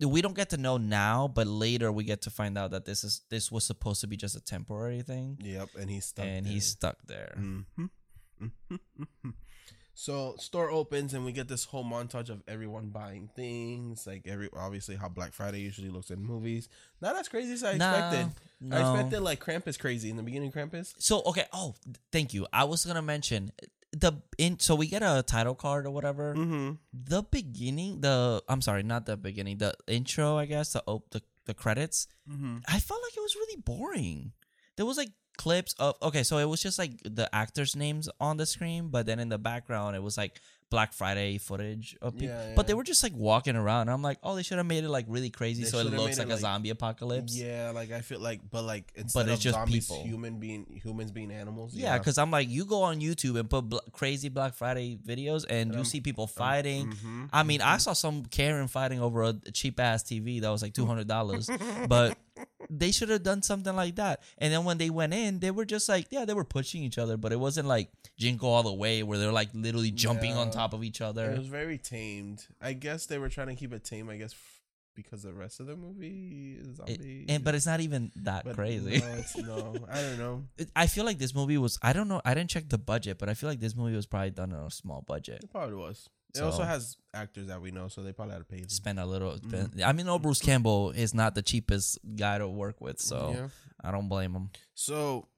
we 0.00 0.20
don't 0.22 0.34
get 0.34 0.50
to 0.50 0.56
know 0.56 0.76
now, 0.78 1.28
but 1.28 1.46
later 1.46 1.92
we 1.92 2.04
get 2.04 2.22
to 2.22 2.30
find 2.30 2.56
out 2.58 2.70
that 2.72 2.84
this 2.84 3.04
is 3.04 3.22
this 3.30 3.52
was 3.52 3.64
supposed 3.64 4.00
to 4.00 4.06
be 4.06 4.16
just 4.16 4.34
a 4.36 4.40
temporary 4.40 5.02
thing, 5.02 5.38
Yep, 5.42 5.70
and 5.78 5.90
he's 5.90 6.06
stuck. 6.06 6.24
and 6.26 6.46
there. 6.46 6.52
he's 6.52 6.66
stuck 6.66 6.96
there. 7.06 7.34
Mhm. 7.38 7.64
Mhm. 8.40 8.50
So 9.94 10.36
store 10.38 10.70
opens 10.70 11.12
and 11.12 11.22
we 11.22 11.32
get 11.32 11.48
this 11.48 11.64
whole 11.64 11.84
montage 11.84 12.30
of 12.30 12.42
everyone 12.48 12.88
buying 12.88 13.28
things, 13.36 14.06
like 14.06 14.26
every 14.26 14.48
obviously 14.56 14.96
how 14.96 15.10
Black 15.10 15.34
Friday 15.34 15.60
usually 15.60 15.90
looks 15.90 16.10
in 16.10 16.22
movies. 16.24 16.70
Not 17.02 17.14
as 17.16 17.28
crazy 17.28 17.52
as 17.52 17.62
I 17.62 17.76
Nah, 17.76 17.92
expected. 18.08 18.42
no. 18.62 18.76
I 18.76 18.80
expected 18.94 19.20
like 19.20 19.44
Krampus 19.44 19.78
crazy 19.78 20.08
in 20.08 20.16
the 20.16 20.22
beginning. 20.22 20.50
Krampus. 20.50 20.94
So 20.98 21.22
okay, 21.26 21.44
oh, 21.52 21.74
thank 22.10 22.32
you. 22.32 22.46
I 22.54 22.64
was 22.64 22.86
gonna 22.86 23.02
mention 23.02 23.52
the 23.92 24.12
in. 24.38 24.58
So 24.58 24.74
we 24.74 24.86
get 24.88 25.02
a 25.02 25.22
title 25.26 25.54
card 25.54 25.86
or 25.86 25.90
whatever. 25.90 26.34
Mm-hmm. 26.34 26.72
the 26.92 27.22
beginning 27.30 28.00
the 28.00 28.42
i'm 28.48 28.60
sorry 28.62 28.82
not 28.82 29.04
the 29.06 29.16
beginning 29.16 29.58
the 29.58 29.74
intro 29.86 30.36
i 30.38 30.46
guess 30.46 30.72
the 30.72 30.82
op- 30.86 31.10
the, 31.10 31.20
the 31.46 31.54
credits 31.54 32.06
Mm-hmm. 32.30 32.58
i 32.68 32.78
felt 32.78 33.00
like 33.02 33.16
it 33.16 33.20
was 33.20 33.34
really 33.36 33.60
boring 33.60 34.32
there 34.76 34.86
was 34.86 34.96
like 34.96 35.10
clips 35.36 35.74
of 35.78 35.94
okay 36.02 36.22
so 36.22 36.38
it 36.38 36.44
was 36.48 36.62
just 36.62 36.78
like 36.78 36.92
the 37.04 37.28
actors 37.34 37.74
names 37.74 38.08
on 38.20 38.36
the 38.36 38.46
screen 38.46 38.88
but 38.88 39.06
then 39.06 39.18
in 39.18 39.28
the 39.28 39.38
background 39.38 39.96
it 39.96 40.02
was 40.02 40.16
like 40.16 40.40
black 40.72 40.92
friday 40.92 41.38
footage 41.38 41.96
of 42.02 42.14
people 42.18 42.34
Yeah, 42.34 42.54
but 42.56 42.66
they 42.66 42.74
were 42.74 42.82
just 42.82 43.02
like 43.02 43.12
walking 43.14 43.54
around 43.54 43.88
i'm 43.90 44.02
like 44.02 44.18
oh 44.24 44.34
they 44.34 44.42
should 44.42 44.56
have 44.58 44.66
made 44.66 44.82
it 44.82 44.88
like 44.88 45.04
really 45.08 45.30
crazy 45.30 45.62
They 45.62 45.68
so 45.70 45.78
it 45.78 45.84
looks 45.84 45.96
made 45.96 46.12
it, 46.12 46.18
like 46.18 46.26
a 46.28 46.30
like- 46.30 46.40
zombie 46.40 46.70
apocalypse 46.70 47.36
Yeah, 47.36 47.70
like 47.74 47.92
I 47.92 48.00
feel 48.00 48.18
like, 48.20 48.40
but 48.50 48.64
like 48.64 48.90
instead 48.96 49.28
it's 49.28 49.34
of 49.36 49.40
just 49.40 49.54
zombies, 49.54 49.86
people. 49.88 50.02
human 50.04 50.40
being 50.40 50.66
humans 50.82 51.10
being 51.12 51.30
animals. 51.30 51.74
yeah 51.74 51.98
because 51.98 52.18
i'm 52.18 52.30
like 52.30 52.48
you 52.48 52.64
go 52.64 52.82
on 52.82 53.00
youtube 53.00 53.38
and 53.38 53.48
put 53.48 53.68
bl- 53.68 53.78
crazy 53.92 54.28
black 54.28 54.54
friday 54.54 54.98
videos 55.06 55.44
and 55.48 55.72
you 55.72 55.80
Um, 55.80 55.84
see 55.84 56.00
people 56.00 56.26
fighting 56.26 56.88
Mhm, 56.92 57.28
I 57.32 57.42
mean, 57.44 57.60
I 57.60 57.76
mhm. 57.76 57.80
saw 57.80 57.92
some 57.92 58.24
Karen 58.26 58.66
fighting 58.68 59.00
over 59.00 59.22
a 59.22 59.32
cheap 59.52 59.78
ass 59.78 60.02
TV 60.02 60.40
that 60.40 60.48
was 60.50 60.62
like 60.62 60.72
two 60.74 60.86
hundred 60.86 61.06
dollars, 61.08 61.48
but 61.88 62.16
they 62.70 62.90
should 62.92 63.08
have 63.10 63.22
done 63.22 63.42
something 63.42 63.74
like 63.76 63.96
that. 63.96 64.22
And 64.38 64.52
then 64.52 64.64
when 64.64 64.78
they 64.78 64.88
went 64.90 65.12
in, 65.14 65.38
they 65.40 65.50
were 65.50 65.64
just 65.64 65.88
like, 65.88 66.06
yeah, 66.10 66.24
they 66.24 66.34
were 66.34 66.44
pushing 66.44 66.82
each 66.82 66.96
other, 66.98 67.16
but 67.16 67.32
it 67.32 67.38
wasn't 67.40 67.68
like 67.68 67.90
Jinko 68.16 68.46
all 68.46 68.62
the 68.62 68.72
way 68.72 69.02
where 69.02 69.18
they're 69.18 69.32
like 69.32 69.50
literally 69.54 69.90
jumping 69.90 70.32
on 70.36 70.48
Yeah. 70.48 70.54
Top 70.62 70.72
of 70.74 70.82
each 70.84 71.00
other. 71.00 71.30
It 71.30 71.38
was 71.38 71.48
very 71.48 71.78
tamed. 71.78 72.46
I 72.60 72.72
guess 72.72 73.06
they 73.06 73.18
were 73.18 73.28
trying 73.28 73.48
to 73.48 73.54
keep 73.54 73.72
it 73.72 73.84
tame. 73.84 74.08
I 74.08 74.16
guess 74.16 74.32
f- 74.32 74.48
because 74.94 75.22
the 75.22 75.32
rest 75.32 75.58
of 75.60 75.66
the 75.66 75.74
movie 75.76 76.56
is 76.60 76.68
It- 76.68 76.76
zombie. 76.76 77.26
and 77.28 77.42
but 77.42 77.54
it's 77.54 77.64
not 77.66 77.80
even 77.80 78.12
that 78.16 78.44
But 78.44 78.54
crazy. 78.56 78.98
No, 79.00 79.06
it's 79.20 79.36
no. 79.36 79.74
I 79.90 80.00
don't 80.02 80.18
know. 80.18 80.44
It- 80.58 80.70
I 80.76 80.86
feel 80.86 81.04
like 81.04 81.18
this 81.18 81.34
movie 81.34 81.58
was. 81.58 81.78
I 81.82 81.92
don't 81.92 82.08
know. 82.08 82.20
I 82.24 82.34
didn't 82.34 82.50
check 82.50 82.68
the 82.68 82.78
budget, 82.78 83.18
but 83.18 83.28
I 83.28 83.34
feel 83.34 83.48
like 83.48 83.60
this 83.60 83.74
movie 83.74 83.96
was 83.96 84.06
probably 84.06 84.30
done 84.30 84.52
on 84.52 84.66
a 84.66 84.70
small 84.70 85.02
budget. 85.06 85.40
It 85.44 85.50
probably 85.50 85.76
was. 85.76 86.08
It 86.34 86.38
So- 86.38 86.46
also 86.46 86.62
has 86.64 86.96
actors 87.14 87.46
that 87.48 87.60
we 87.60 87.70
know, 87.70 87.88
so 87.88 88.02
they 88.02 88.12
probably 88.12 88.32
had 88.32 88.38
to 88.40 88.44
pay 88.44 88.60
them. 88.60 88.68
Spend 88.68 88.98
a 88.98 89.06
little. 89.06 89.32
Mm-hmm. 89.38 89.82
I 89.84 89.92
mean, 89.92 90.06
no, 90.06 90.18
Bruce 90.18 90.40
Campbell 90.40 90.90
is 90.90 91.12
not 91.14 91.34
the 91.34 91.42
cheapest 91.42 91.98
guy 92.16 92.38
to 92.38 92.48
work 92.48 92.80
with, 92.80 93.00
so 93.00 93.32
yeah. 93.34 93.48
I 93.82 93.90
don't 93.92 94.08
blame 94.08 94.32
him. 94.34 94.50
So, 94.74 95.28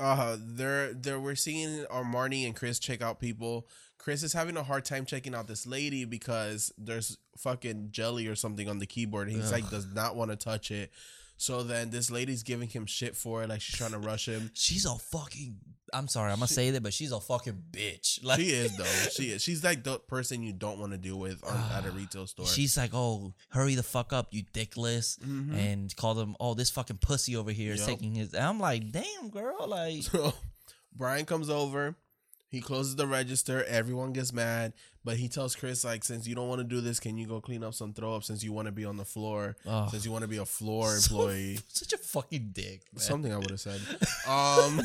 uh, 0.00 0.36
there, 0.40 0.92
there, 0.92 1.20
we're 1.20 1.34
seeing 1.34 1.84
our 1.90 2.04
Marnie 2.04 2.46
and 2.46 2.56
Chris 2.56 2.78
check 2.78 3.02
out 3.02 3.20
people. 3.20 3.66
Chris 3.98 4.22
is 4.22 4.32
having 4.32 4.56
a 4.56 4.62
hard 4.62 4.84
time 4.84 5.04
checking 5.04 5.34
out 5.34 5.46
this 5.46 5.66
lady 5.66 6.04
because 6.04 6.72
there's 6.78 7.18
fucking 7.36 7.88
jelly 7.90 8.26
or 8.26 8.34
something 8.34 8.68
on 8.68 8.78
the 8.78 8.86
keyboard. 8.86 9.28
He's 9.28 9.52
Ugh. 9.52 9.60
like, 9.60 9.70
does 9.70 9.86
not 9.94 10.16
want 10.16 10.30
to 10.30 10.36
touch 10.36 10.70
it. 10.70 10.90
So 11.40 11.62
then 11.62 11.88
this 11.88 12.10
lady's 12.10 12.42
giving 12.42 12.68
him 12.68 12.84
shit 12.84 13.16
for 13.16 13.42
it, 13.42 13.48
like 13.48 13.62
she's 13.62 13.74
trying 13.74 13.92
to 13.92 13.98
rush 13.98 14.28
him. 14.28 14.50
She's 14.52 14.84
a 14.84 14.94
fucking. 14.94 15.56
I'm 15.90 16.06
sorry, 16.06 16.30
I'm 16.32 16.36
gonna 16.36 16.48
say 16.48 16.70
that, 16.72 16.82
but 16.82 16.92
she's 16.92 17.12
a 17.12 17.18
fucking 17.18 17.62
bitch. 17.72 18.22
Like 18.22 18.38
she 18.40 18.50
is 18.50 18.76
though. 18.76 18.84
She 18.84 19.30
is. 19.30 19.42
She's 19.42 19.64
like 19.64 19.82
the 19.82 19.98
person 20.00 20.42
you 20.42 20.52
don't 20.52 20.78
want 20.78 20.92
to 20.92 20.98
deal 20.98 21.18
with 21.18 21.42
on, 21.42 21.56
at 21.72 21.86
a 21.86 21.92
retail 21.92 22.26
store. 22.26 22.46
She's 22.46 22.76
like, 22.76 22.90
oh, 22.92 23.32
hurry 23.48 23.74
the 23.74 23.82
fuck 23.82 24.12
up, 24.12 24.28
you 24.32 24.42
dickless, 24.52 25.18
Mhm. 25.20 25.54
and 25.56 25.96
call 25.96 26.12
them, 26.12 26.36
oh, 26.38 26.52
this 26.52 26.68
fucking 26.68 26.98
pussy 26.98 27.34
over 27.36 27.50
here 27.52 27.72
is 27.72 27.80
Yup. 27.80 27.88
taking 27.88 28.14
his. 28.14 28.34
I'm 28.34 28.60
like, 28.60 28.92
damn, 28.92 29.30
girl, 29.30 29.66
like, 29.66 30.02
So 30.02 30.34
Brian 30.94 31.24
comes 31.24 31.48
over. 31.48 31.96
He 32.50 32.60
closes 32.60 32.96
the 32.96 33.06
register. 33.06 33.64
Everyone 33.64 34.12
gets 34.12 34.32
mad, 34.32 34.72
but 35.04 35.16
he 35.16 35.28
tells 35.28 35.54
Chris 35.54 35.84
like, 35.84 36.02
"Since 36.02 36.26
you 36.26 36.34
don't 36.34 36.48
want 36.48 36.58
to 36.60 36.64
do 36.64 36.80
this, 36.80 36.98
can 36.98 37.16
you 37.16 37.26
go 37.26 37.40
clean 37.40 37.62
up 37.62 37.74
some 37.74 37.92
throw 37.92 38.16
up? 38.16 38.24
Since 38.24 38.42
you 38.42 38.52
want 38.52 38.66
to 38.66 38.72
be 38.72 38.84
on 38.84 38.96
the 38.96 39.04
floor, 39.04 39.56
oh, 39.66 39.88
since 39.88 40.04
you 40.04 40.10
want 40.10 40.22
to 40.22 40.28
be 40.28 40.38
a 40.38 40.44
floor 40.44 40.88
so- 40.96 41.14
employee." 41.14 41.60
such 41.68 41.92
a 41.92 41.98
fucking 41.98 42.50
dick. 42.52 42.82
Man. 42.92 43.00
Something 43.00 43.32
I 43.32 43.36
would 43.36 43.50
have 43.50 43.60
said. 43.60 43.80
Um. 44.28 44.80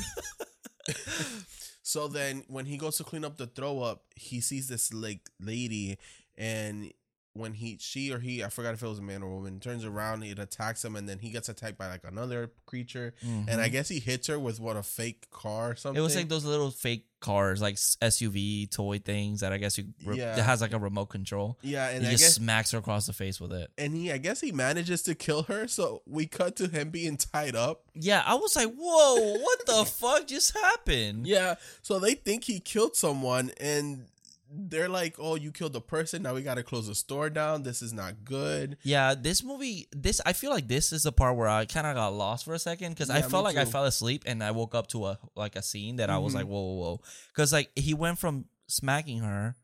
so 1.81 2.07
then, 2.07 2.43
when 2.47 2.65
he 2.65 2.77
goes 2.77 2.97
to 2.97 3.03
clean 3.03 3.25
up 3.25 3.37
the 3.37 3.47
throw 3.47 3.81
up, 3.81 4.03
he 4.15 4.41
sees 4.41 4.67
this 4.67 4.93
like 4.93 5.21
lady, 5.39 5.97
and 6.37 6.91
when 7.35 7.53
he 7.53 7.77
she 7.79 8.11
or 8.13 8.19
he 8.19 8.43
I 8.43 8.49
forgot 8.49 8.73
if 8.73 8.81
it 8.81 8.87
was 8.87 8.99
a 8.99 9.01
man 9.01 9.21
or 9.21 9.29
woman 9.35 9.59
turns 9.59 9.83
around 9.83 10.23
it 10.23 10.39
attacks 10.39 10.83
him 10.85 10.95
and 10.95 11.07
then 11.07 11.19
he 11.19 11.29
gets 11.29 11.49
attacked 11.49 11.77
by 11.77 11.87
like 11.87 12.03
another 12.03 12.51
creature 12.65 13.13
and 13.21 13.49
I 13.61 13.67
Mhm. 13.67 13.71
guess 13.73 13.89
he 13.89 13.99
hits 13.99 14.27
her 14.27 14.39
with 14.39 14.59
what 14.59 14.77
a 14.77 14.83
fake 14.83 15.29
car 15.31 15.71
or 15.71 15.75
something. 15.75 15.99
it 15.99 16.03
was 16.03 16.15
like 16.15 16.29
those 16.29 16.45
little 16.45 16.71
fake 16.71 17.05
cars, 17.19 17.59
like 17.61 17.75
SUV 17.75 18.67
toy 18.71 18.99
things 18.99 19.41
that 19.41 19.51
I 19.51 19.57
guess 19.57 19.77
you 19.77 19.85
re- 20.05 20.17
Yeah. 20.17 20.35
that 20.35 20.43
has 20.43 20.61
like 20.61 20.73
a 20.73 20.79
remote 20.79 21.07
control. 21.07 21.57
yeah, 21.61 21.89
and 21.89 22.03
he 22.03 22.09
I 22.09 22.11
just 22.11 22.23
guess 22.23 22.35
smacks 22.35 22.71
her 22.71 22.77
across 22.77 23.05
the 23.07 23.13
face 23.13 23.41
with 23.41 23.51
it. 23.51 23.69
and 23.77 23.95
he 23.95 24.11
I 24.11 24.17
guess 24.17 24.41
he 24.41 24.51
manages 24.51 25.01
to 25.03 25.15
kill 25.15 25.43
her. 25.43 25.67
So 25.67 26.03
we 26.05 26.27
cut 26.27 26.55
to 26.57 26.67
him 26.67 26.89
being 26.89 27.17
tied 27.17 27.55
up. 27.55 27.83
Yeah, 27.95 28.23
I 28.25 28.35
was 28.35 28.55
like, 28.55 28.73
"Whoa, 28.75 29.37
what 29.39 29.65
the 29.65 29.83
fuck 29.91 30.27
just 30.27 30.53
happened?" 30.55 31.25
Yeah, 31.27 31.55
so 31.81 31.99
they 31.99 32.13
think 32.13 32.45
he 32.45 32.59
killed 32.59 32.95
someone 32.95 33.51
and. 33.59 34.07
They're 34.49 34.89
like, 34.89 35.15
oh, 35.19 35.35
you 35.35 35.51
killed 35.51 35.75
a 35.75 35.81
person. 35.81 36.23
Now 36.23 36.33
we 36.33 36.41
got 36.41 36.55
to 36.55 36.63
close 36.63 36.87
the 36.87 36.95
store 36.95 37.29
down. 37.29 37.63
This 37.63 37.81
is 37.81 37.93
not 37.93 38.23
good. 38.23 38.77
Yeah, 38.83 39.15
this 39.15 39.43
movie, 39.43 39.87
this 39.91 40.21
I 40.25 40.33
feel 40.33 40.51
like 40.51 40.67
this 40.67 40.93
is 40.93 41.03
the 41.03 41.11
part 41.11 41.35
where 41.35 41.47
I 41.47 41.65
kind 41.65 41.87
of 41.87 41.95
got 41.95 42.13
lost 42.13 42.45
for 42.45 42.53
a 42.53 42.59
second 42.59 42.91
because 42.91 43.09
I 43.09 43.21
felt 43.21 43.43
like 43.43 43.57
I 43.57 43.65
fell 43.65 43.85
asleep 43.85 44.23
and 44.25 44.43
I 44.43 44.51
woke 44.51 44.75
up 44.75 44.87
to 44.87 45.05
a 45.07 45.19
like 45.35 45.55
a 45.55 45.61
scene 45.61 45.97
that 45.97 46.09
I 46.09 46.17
was 46.19 46.35
like, 46.35 46.45
mm-hmm. 46.45 46.53
whoa, 46.53 46.61
whoa, 46.61 46.73
whoa, 46.73 47.01
because 47.33 47.51
like 47.51 47.71
he 47.75 47.93
went 47.93 48.19
from 48.19 48.45
smacking 48.67 49.19
her 49.19 49.55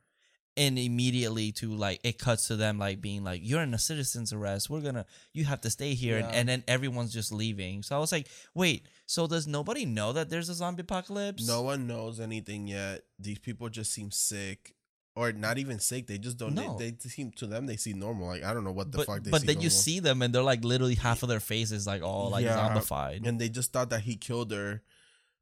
and 0.57 0.77
immediately 0.77 1.51
to 1.53 1.73
like 1.73 1.99
it 2.03 2.17
cuts 2.19 2.47
to 2.47 2.55
them 2.55 2.77
like 2.77 2.99
being 3.01 3.23
like, 3.23 3.41
you're 3.43 3.61
in 3.61 3.73
a 3.73 3.79
citizen's 3.79 4.33
arrest. 4.33 4.69
We're 4.69 4.81
gonna, 4.81 5.05
you 5.33 5.45
have 5.45 5.61
to 5.61 5.69
stay 5.69 5.93
here, 5.93 6.17
and, 6.17 6.27
Yeah. 6.27 6.35
and 6.39 6.49
then 6.49 6.63
everyone's 6.67 7.13
just 7.13 7.31
leaving. 7.31 7.83
So 7.83 7.95
I 7.95 7.99
was 7.99 8.11
like, 8.11 8.27
wait, 8.53 8.85
so 9.05 9.27
does 9.27 9.47
nobody 9.47 9.85
know 9.85 10.11
that 10.13 10.29
there's 10.29 10.49
a 10.49 10.53
zombie 10.53 10.81
apocalypse? 10.81 11.47
No 11.47 11.61
one 11.61 11.87
knows 11.87 12.19
anything 12.19 12.67
yet. 12.67 13.03
These 13.19 13.39
people 13.39 13.69
just 13.69 13.93
seem 13.93 14.11
sick, 14.11 14.75
or 15.15 15.31
not 15.31 15.57
even 15.57 15.79
sick. 15.79 16.07
They 16.07 16.17
just 16.17 16.37
don't. 16.37 16.53
No. 16.55 16.77
They, 16.77 16.91
they 16.91 17.09
seem 17.09 17.31
to 17.37 17.47
them 17.47 17.65
they 17.65 17.77
seem 17.77 17.99
normal. 17.99 18.27
Like 18.27 18.43
I 18.43 18.53
don't 18.53 18.63
know 18.65 18.71
what 18.71 18.91
the 18.91 18.99
but 18.99 19.07
fuck. 19.07 19.23
They 19.23 19.31
but 19.31 19.45
then 19.45 19.61
you 19.61 19.69
see 19.69 19.99
them 19.99 20.21
and 20.21 20.33
they're 20.35 20.43
like 20.43 20.63
literally 20.65 20.95
half 20.95 21.23
of 21.23 21.29
their 21.29 21.39
faces 21.39 21.87
like 21.87 22.01
all 22.03 22.29
like 22.29 22.43
Yeah. 22.45 22.57
zombified. 22.57 23.25
and 23.27 23.39
they 23.39 23.49
just 23.49 23.71
thought 23.73 23.89
that 23.91 24.01
he 24.01 24.15
killed 24.17 24.51
her, 24.51 24.81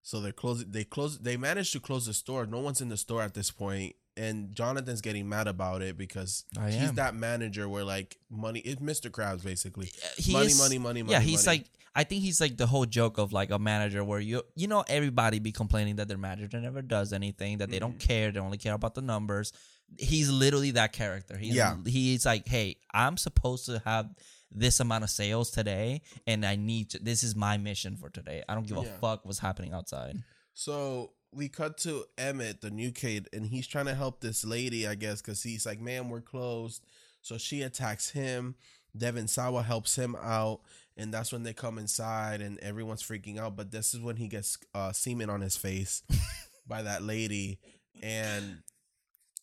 so 0.04 0.22
they're 0.22 0.32
closing. 0.32 0.72
They 0.72 0.84
close. 0.84 1.18
They 1.20 1.36
managed 1.38 1.74
to 1.74 1.80
close 1.80 2.06
the 2.06 2.14
store. 2.14 2.46
No 2.46 2.60
one's 2.60 2.82
in 2.82 2.90
the 2.90 2.98
store 2.98 3.22
at 3.22 3.34
this 3.34 3.52
point, 3.52 3.96
and 4.18 4.54
Jonathan's 4.54 5.02
getting 5.02 5.28
mad 5.30 5.48
about 5.48 5.82
it 5.82 5.98
because 5.98 6.44
I 6.60 6.72
he's 6.72 6.90
am. 6.90 6.96
that 6.96 7.16
manager 7.16 7.68
where 7.70 7.84
like 7.84 8.18
money. 8.30 8.60
It's 8.60 8.82
Mr. 8.82 9.10
Krabs 9.10 9.44
basically. 9.44 9.92
he 10.18 10.34
money, 10.34 10.48
is, 10.48 10.58
money, 10.58 10.78
money, 10.78 11.04
money. 11.04 11.14
yeah, 11.14 11.20
he's 11.22 11.46
money. 11.46 11.60
like 11.60 11.68
I 11.96 12.04
think 12.04 12.22
he's 12.22 12.40
like 12.40 12.56
the 12.58 12.68
whole 12.68 12.86
joke 12.86 13.18
of 13.18 13.34
like 13.34 13.50
a 13.52 13.60
manager 13.60 14.04
where 14.04 14.20
you 14.20 14.44
you 14.56 14.68
know 14.68 14.84
everybody 14.88 15.40
be 15.40 15.52
complaining 15.52 15.96
that 15.98 16.08
their 16.08 16.18
manager 16.18 16.60
never 16.60 16.82
does 16.82 17.14
anything 17.14 17.58
that 17.60 17.70
they 17.72 17.80
don't 17.80 17.98
Mm-hmm. 17.98 18.08
care 18.08 18.32
they 18.32 18.40
only 18.40 18.58
care 18.58 18.74
about 18.74 18.94
the 18.96 19.02
numbers. 19.02 19.54
He's 19.98 20.30
literally 20.30 20.72
that 20.72 20.94
character. 20.94 21.36
He's, 21.36 21.56
Yeah. 21.56 21.76
he's 21.86 22.24
like, 22.26 22.48
hey, 22.48 22.76
I'm 22.94 23.18
supposed 23.18 23.66
to 23.66 23.82
have 23.86 24.08
this 24.52 24.80
amount 24.80 25.04
of 25.04 25.10
sales 25.10 25.50
today, 25.50 26.02
and 26.28 26.46
I 26.46 26.56
need 26.58 26.92
to. 26.92 27.00
This 27.00 27.24
is 27.24 27.36
my 27.36 27.58
mission 27.58 27.96
for 27.98 28.10
today. 28.10 28.44
I 28.48 28.54
don't 28.54 28.68
give 28.68 28.78
a 28.78 28.84
fuck 28.84 29.26
what's 29.26 29.40
happening 29.40 29.74
outside. 29.74 30.18
So 30.54 31.12
we 31.34 31.48
cut 31.50 31.78
to 31.80 32.06
Emmett, 32.18 32.62
the 32.62 32.72
new 32.72 32.92
kid, 32.92 33.28
and 33.34 33.46
he's 33.46 33.68
trying 33.68 33.86
to 33.86 33.96
help 33.96 34.20
this 34.22 34.44
lady, 34.44 34.88
I 34.88 34.96
guess, 34.96 35.22
because 35.22 35.44
he's 35.44 35.66
like, 35.66 35.80
"Man, 35.80 36.10
we're 36.10 36.22
closed." 36.22 36.84
So 37.22 37.38
she 37.38 37.62
attacks 37.62 38.10
him. 38.12 38.56
Devon 38.98 39.28
Sawa 39.28 39.62
helps 39.62 39.96
him 39.96 40.16
out, 40.16 40.62
and 40.98 41.14
that's 41.14 41.32
when 41.32 41.44
they 41.44 41.54
come 41.54 41.78
inside, 41.78 42.42
and 42.42 42.58
everyone's 42.60 43.04
freaking 43.04 43.38
out. 43.38 43.56
But 43.56 43.72
this 43.72 43.94
is 43.94 44.00
when 44.02 44.16
he 44.16 44.28
gets 44.28 44.58
uh, 44.74 44.92
semen 44.92 45.30
on 45.30 45.42
his 45.42 45.56
face 45.58 46.02
by 46.68 46.82
that 46.82 47.04
lady, 47.04 47.60
and 48.02 48.64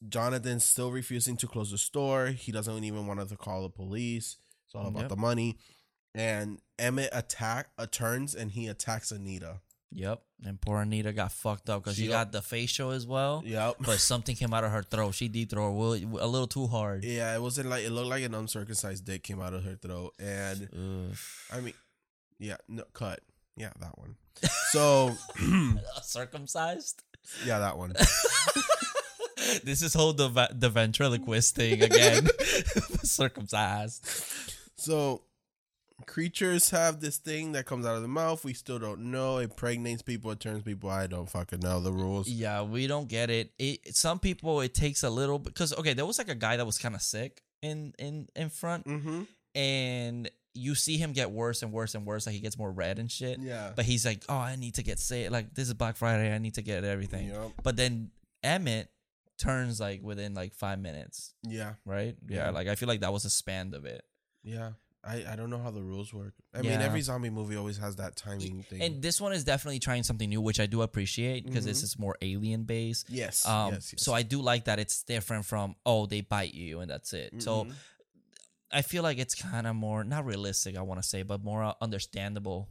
Jonathan's 0.09 0.65
still 0.65 0.91
refusing 0.91 1.37
to 1.39 1.47
close 1.47 1.71
the 1.71 1.79
store. 1.79 2.29
He 2.29 2.53
doesn't 2.53 2.85
even 2.85 3.07
want 3.07 3.27
to 3.29 3.37
call 3.37 3.63
the 3.63 3.69
police. 3.71 4.37
It's 4.67 4.75
all 4.75 4.89
about 4.89 5.03
Yep. 5.03 5.09
the 5.11 5.17
money. 5.17 5.59
And 6.15 6.61
Emmett 6.79 7.11
attack 7.13 7.69
uh, 7.79 7.87
turns 7.87 8.35
and 8.35 8.51
he 8.51 8.67
attacks 8.69 9.11
Anita. 9.13 9.61
Yep, 9.93 10.21
and 10.45 10.61
poor 10.61 10.81
Anita 10.83 11.13
got 11.13 11.33
fucked 11.33 11.71
up 11.71 11.83
because 11.85 11.97
she 11.97 12.03
She- 12.05 12.09
got 12.09 12.33
the 12.33 12.43
facial 12.43 12.91
as 12.91 13.07
well. 13.07 13.43
Yep. 13.47 13.77
But 13.87 13.99
something 14.01 14.35
came 14.37 14.53
out 14.53 14.65
of 14.65 14.71
her 14.73 14.83
throat. 14.83 15.15
She 15.15 15.29
deep 15.29 15.51
throat 15.51 15.71
a 15.71 16.27
little 16.27 16.49
too 16.49 16.67
hard. 16.67 17.05
Yeah, 17.05 17.35
it 17.35 17.41
wasn't 17.41 17.69
like 17.71 17.85
it 17.85 17.91
looked 17.91 18.09
like 18.09 18.25
an 18.25 18.35
uncircumcised 18.35 19.05
dick 19.05 19.23
came 19.23 19.41
out 19.41 19.55
of 19.55 19.65
her 19.65 19.77
throat, 19.77 20.13
and 20.19 20.69
Ugh. 21.11 21.17
I 21.53 21.61
mean, 21.61 21.75
yeah, 22.39 22.57
no 22.69 22.85
cut, 22.93 23.21
yeah, 23.57 23.71
that 23.81 23.97
one. 23.99 24.17
So, 24.73 25.17
circumcised. 26.03 27.03
yeah, 27.47 27.61
that 27.61 27.79
one. 27.79 27.93
this 29.65 29.83
is 29.83 29.95
whole 29.95 30.13
the 30.13 30.29
the 30.53 30.69
ventriloquist 30.69 31.55
thing 31.55 31.83
again. 31.83 32.27
circumcised. 33.03 34.05
So, 34.77 35.23
creatures 36.05 36.71
have 36.71 37.01
this 37.01 37.17
thing 37.17 37.53
that 37.53 37.65
comes 37.65 37.87
out 37.87 37.97
of 37.97 38.03
the 38.03 38.09
mouth. 38.09 38.45
We 38.45 38.53
still 38.53 38.79
don't 38.79 39.11
know. 39.11 39.39
It 39.39 39.45
impregnates 39.45 40.03
people. 40.03 40.31
It 40.31 40.41
turns 40.41 40.63
people. 40.63 40.91
I 40.91 41.07
don't 41.07 41.29
fucking 41.29 41.61
know 41.61 41.81
the 41.81 41.93
rules. 41.93 42.29
Yeah, 42.29 42.63
we 42.63 42.87
don't 42.87 43.09
get 43.09 43.31
it. 43.31 43.53
it. 43.59 43.97
Some 43.97 44.19
people 44.19 44.61
it 44.61 44.75
takes 44.75 45.03
a 45.03 45.11
little 45.11 45.39
because 45.39 45.73
okay, 45.79 45.95
there 45.95 46.07
was 46.07 46.19
like 46.19 46.29
a 46.29 46.35
guy 46.35 46.57
that 46.59 46.67
was 46.67 46.79
kind 46.79 46.95
of 46.95 47.03
sick 47.03 47.41
in 47.63 47.95
in 47.99 48.29
in 48.37 48.51
front, 48.51 48.85
Mm-hmm. 48.87 49.23
and 49.55 50.31
you 50.55 50.75
see 50.75 50.97
him 50.97 51.13
get 51.13 51.31
worse 51.31 51.63
and 51.63 51.73
worse 51.73 51.95
and 51.95 52.07
worse. 52.07 52.27
Like 52.27 52.35
he 52.35 52.41
gets 52.41 52.57
more 52.59 52.71
red 52.71 52.99
and 52.99 53.11
shit. 53.11 53.39
Yeah. 53.39 53.73
But 53.77 53.85
he's 53.85 54.07
like, 54.07 54.23
oh, 54.29 54.37
I 54.37 54.57
need 54.57 54.75
to 54.75 54.83
get 54.83 54.99
sick. 54.99 55.31
Like 55.31 55.55
this 55.55 55.69
is 55.69 55.75
Black 55.75 55.97
Friday. 55.97 56.35
I 56.35 56.39
need 56.39 56.55
to 56.55 56.63
get 56.63 56.83
everything. 56.85 57.29
Yep. 57.29 57.51
But 57.63 57.77
then 57.77 58.11
Emmett 58.43 58.89
turns 59.39 59.81
like 59.81 60.03
within 60.03 60.33
like 60.33 60.55
five 60.55 60.79
minutes, 60.79 61.35
Yeah. 61.43 61.75
right? 61.85 62.17
Yeah, 62.27 62.37
Yeah. 62.47 62.51
like 62.51 62.69
I 62.69 62.75
feel 62.75 62.89
like 62.89 63.01
that 63.01 63.13
was 63.13 63.27
a 63.27 63.31
span 63.31 63.75
of 63.75 63.85
it. 63.85 64.03
Yeah. 64.45 64.71
I, 65.07 65.25
I 65.33 65.37
don't 65.37 65.51
know 65.51 65.59
how 65.59 65.71
the 65.71 65.83
rules 65.83 66.13
work. 66.13 66.35
I 66.53 66.63
mean, 66.63 66.81
every 66.81 67.01
zombie 67.01 67.31
movie 67.31 67.57
always 67.57 67.79
has 67.79 67.97
that 67.97 68.17
timing 68.17 68.65
thing. 68.65 68.83
And 68.83 69.01
this 69.03 69.21
one 69.21 69.33
is 69.33 69.45
definitely 69.45 69.79
trying 69.79 70.03
something 70.03 70.29
new, 70.29 70.41
which 70.41 70.59
I 70.59 70.67
do 70.67 70.83
appreciate 70.83 71.45
because 71.47 71.65
this 71.65 71.81
Mhm. 71.81 71.85
is 71.85 71.99
more 71.99 72.17
alien 72.21 72.65
based. 72.65 73.09
yes, 73.09 73.47
Um, 73.47 73.75
yes, 73.75 73.93
yes. 73.93 74.03
so 74.03 74.13
I 74.13 74.23
do 74.23 74.43
like 74.43 74.65
that 74.65 74.79
it's 74.79 75.03
different 75.05 75.45
from 75.47 75.77
oh 75.87 76.07
they 76.07 76.23
bite 76.23 76.55
you 76.55 76.81
and 76.81 76.91
that's 76.91 77.13
it. 77.13 77.41
So 77.41 77.65
Mhm. 77.67 77.75
I 78.73 78.83
feel 78.83 79.05
like 79.05 79.19
it's 79.19 79.35
kind 79.37 79.67
of 79.67 79.77
more 79.77 80.03
not 80.03 80.25
realistic, 80.25 80.77
I 80.77 80.83
want 80.83 81.01
to 81.01 81.09
say, 81.09 81.23
but 81.23 81.43
more 81.45 81.63
uh, 81.63 81.75
understandable. 81.81 82.69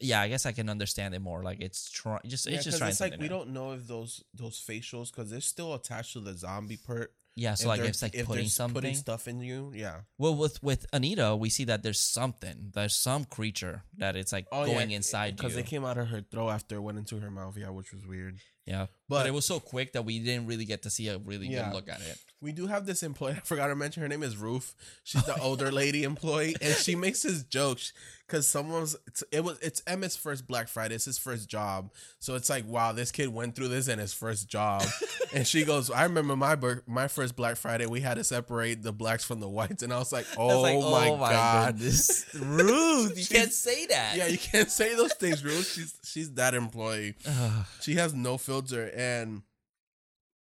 Yeah, 0.00 0.20
I 0.20 0.28
guess 0.28 0.44
I 0.44 0.52
can 0.52 0.68
understand 0.68 1.14
it 1.14 1.20
more. 1.20 1.42
Like 1.44 1.60
it's 1.60 1.88
trying, 1.90 2.20
just 2.26 2.46
Yeah, 2.46 2.56
it's 2.56 2.64
just 2.64 2.78
trying 2.78 2.90
it's 2.90 3.00
like 3.00 3.12
we 3.12 3.20
new. 3.20 3.28
don't 3.28 3.50
know 3.50 3.72
if 3.72 3.86
those 3.86 4.22
those 4.34 4.60
facials 4.60 5.10
because 5.12 5.30
they're 5.30 5.40
still 5.40 5.72
attached 5.74 6.14
to 6.14 6.20
the 6.20 6.34
zombie 6.36 6.76
part. 6.76 7.14
Yeah, 7.36 7.54
so 7.54 7.64
if 7.64 7.68
like 7.68 7.80
they're- 7.80 7.88
it's 7.88 8.02
like 8.02 8.14
if 8.14 8.26
putting 8.26 8.46
something. 8.46 8.74
putting 8.74 8.94
stuff 8.94 9.26
in 9.26 9.40
you. 9.40 9.72
Yeah. 9.74 10.02
well, 10.18 10.36
with 10.36 10.62
with 10.62 10.86
Anita, 10.92 11.34
we 11.34 11.50
see 11.50 11.64
that 11.64 11.82
there's 11.82 11.98
something, 12.00 12.70
there's 12.74 12.94
some 12.94 13.24
creature 13.24 13.82
that 13.98 14.14
it's 14.14 14.32
like 14.32 14.46
oh, 14.52 14.66
going 14.66 14.92
inside 14.92 15.32
you. 15.32 15.36
because 15.36 15.56
it 15.56 15.66
came 15.66 15.84
out 15.84 15.98
of 15.98 16.08
her 16.08 16.20
throat 16.20 16.50
after 16.50 16.76
it 16.76 16.80
went 16.80 16.98
into 16.98 17.18
her 17.18 17.30
mouth. 17.30 17.56
Yeah, 17.56 17.70
which 17.70 17.92
was 17.92 18.06
weird. 18.06 18.38
yeah, 18.66 18.86
But, 19.08 19.20
but, 19.20 19.26
it 19.26 19.34
was 19.34 19.44
so 19.44 19.60
quick 19.60 19.92
that 19.92 20.04
we 20.04 20.18
didn't 20.18 20.46
really 20.46 20.64
get 20.64 20.82
to 20.82 20.90
see 20.90 21.08
a 21.08 21.18
really 21.18 21.48
Yeah. 21.48 21.66
good 21.66 21.74
look 21.74 21.88
at 21.88 22.00
it. 22.00 22.18
we 22.40 22.52
do 22.52 22.66
have 22.66 22.86
this 22.86 23.02
employee. 23.02 23.32
I 23.36 23.40
forgot 23.40 23.68
to 23.68 23.76
mention 23.76 24.02
her 24.02 24.08
name 24.08 24.22
is 24.22 24.36
Ruth. 24.36 24.74
She's 25.02 25.24
the 25.24 25.38
older 25.40 25.70
lady 25.72 26.04
employee, 26.04 26.54
and 26.60 26.74
she 26.74 26.94
makes 26.94 27.22
this 27.22 27.42
jokes 27.42 27.92
because 28.26 28.46
someone's 28.48 28.96
it's, 29.06 29.22
it 29.30 29.44
was 29.44 29.58
it's 29.60 29.82
Emmett's 29.86 30.16
first 30.16 30.46
Black 30.46 30.68
Friday. 30.68 30.94
It's 30.94 31.04
his 31.04 31.18
first 31.18 31.48
job, 31.48 31.90
so 32.18 32.34
it's 32.34 32.48
like 32.48 32.66
wow, 32.66 32.92
this 32.92 33.10
kid 33.12 33.28
went 33.28 33.54
through 33.54 33.68
this 33.68 33.88
in 33.88 33.98
his 33.98 34.12
first 34.14 34.48
job. 34.48 34.84
and 35.34 35.46
she 35.46 35.64
goes, 35.64 35.90
I 35.90 36.04
remember 36.04 36.36
my 36.36 36.56
my 36.86 37.08
first 37.08 37.36
Black 37.36 37.56
Friday. 37.56 37.86
We 37.86 38.00
had 38.00 38.14
to 38.14 38.24
separate 38.24 38.82
the 38.82 38.92
blacks 38.92 39.24
from 39.24 39.40
the 39.40 39.48
whites, 39.48 39.82
and 39.82 39.92
I 39.92 39.98
was 39.98 40.12
like, 40.12 40.26
I 40.38 40.42
was 40.42 40.54
oh, 40.54 40.60
like, 40.60 40.76
oh 40.76 41.16
my 41.16 41.30
god. 41.30 41.78
this 41.78 42.26
Ruth, 42.34 43.18
you 43.18 43.26
can't 43.26 43.52
say 43.52 43.86
that. 43.86 44.16
Yeah, 44.16 44.26
you 44.26 44.38
can't 44.38 44.70
say 44.70 44.94
those 44.94 45.14
things, 45.14 45.44
Ruth. 45.44 45.72
She's 45.72 45.98
she's 46.04 46.32
that 46.34 46.54
employee. 46.54 47.14
She 47.80 47.96
has 47.96 48.14
no 48.14 48.38
filter, 48.38 48.90
and 48.94 49.42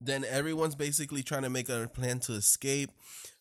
then 0.01 0.25
everyone's 0.25 0.75
basically 0.75 1.23
trying 1.23 1.43
to 1.43 1.51
make 1.51 1.69
a 1.69 1.89
plan 1.93 2.21
to 2.21 2.33
escape. 2.33 2.91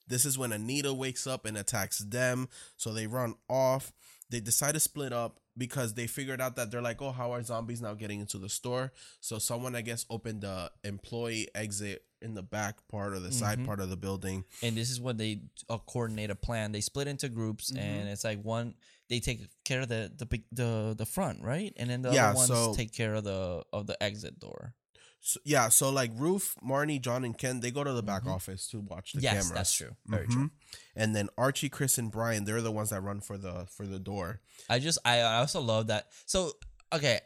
This 0.07 0.25
is 0.25 0.37
when 0.37 0.51
Anita 0.51 0.93
wakes 0.93 1.27
up 1.27 1.45
and 1.45 1.57
attacks 1.57 1.99
them, 1.99 2.49
so 2.77 2.91
they 2.93 3.07
run 3.07 3.35
off. 3.47 3.91
They 4.29 4.39
decide 4.39 4.73
to 4.73 4.79
split 4.79 5.13
up 5.13 5.39
because 5.57 5.93
they 5.93 6.07
figured 6.07 6.39
out 6.41 6.55
that 6.55 6.71
they're 6.71 6.81
like, 6.81 7.01
oh, 7.01 7.11
how 7.11 7.31
are 7.33 7.41
zombies 7.43 7.81
now 7.81 7.93
getting 7.93 8.19
into 8.19 8.37
the 8.37 8.49
store? 8.49 8.91
So 9.21 9.39
someone, 9.39 9.75
I 9.75 9.81
guess, 9.81 10.05
opened 10.09 10.41
the 10.41 10.71
employee 10.83 11.47
exit 11.55 12.03
in 12.21 12.33
the 12.33 12.43
back 12.43 12.85
part 12.89 13.13
or 13.13 13.19
the 13.19 13.31
side 13.31 13.59
Mhm. 13.59 13.65
part 13.65 13.79
of 13.79 13.89
the 13.89 13.97
building. 13.97 14.43
and 14.61 14.75
this 14.75 14.89
is 14.89 14.99
when 14.99 15.17
they 15.17 15.41
uh, 15.69 15.77
coordinate 15.77 16.29
a 16.29 16.35
plan. 16.35 16.71
They 16.73 16.81
split 16.81 17.07
into 17.07 17.29
groups, 17.29 17.71
Mhm. 17.71 17.77
and 17.77 18.09
it's 18.09 18.23
like 18.23 18.41
one 18.43 18.75
they 19.07 19.19
take 19.19 19.47
care 19.63 19.81
of 19.81 19.89
the 19.89 20.11
the 20.15 20.25
big 20.25 20.43
the 20.51 20.93
the 20.97 21.05
front, 21.05 21.41
right, 21.41 21.71
and 21.77 21.89
then 21.89 22.01
the 22.01 22.11
Yeah, 22.11 22.29
other 22.29 22.35
ones 22.35 22.47
so- 22.49 22.73
take 22.75 22.91
care 22.93 23.13
of 23.15 23.23
the 23.23 23.63
of 23.73 23.87
the 23.87 24.01
exit 24.03 24.39
door. 24.39 24.73
So, 25.21 25.39
yeah, 25.43 25.67
so 25.69 25.89
like 25.89 26.11
Ruth, 26.15 26.55
Marnie, 26.63 27.01
John, 27.01 27.25
and 27.25 27.37
Ken, 27.37 27.59
they 27.59 27.71
go 27.71 27.83
to 27.83 27.91
the 27.91 28.01
back 28.01 28.23
Mhm. 28.23 28.33
office 28.35 28.67
to 28.69 28.79
watch 28.79 29.11
the 29.13 29.21
yes, 29.21 29.33
cameras. 29.33 29.51
that's 29.51 29.73
true. 29.73 29.95
Very 30.05 30.27
Mhm. 30.27 30.31
true. 30.31 30.51
And 30.95 31.13
then 31.15 31.29
Archie, 31.37 31.67
Chris, 31.69 31.97
and 31.97 32.09
Brian, 32.11 32.45
they're 32.45 32.61
the 32.61 32.71
ones 32.71 32.91
that 32.91 33.01
run 33.01 33.19
for 33.19 33.37
the 33.37 33.65
for 33.65 33.85
the 33.85 33.99
door. 33.99 34.41
I 34.69 34.79
just 34.79 34.97
I, 35.03 35.21
also 35.21 35.59
love 35.61 35.87
that. 35.87 36.07
So 36.25 36.53
okay, 36.93 37.19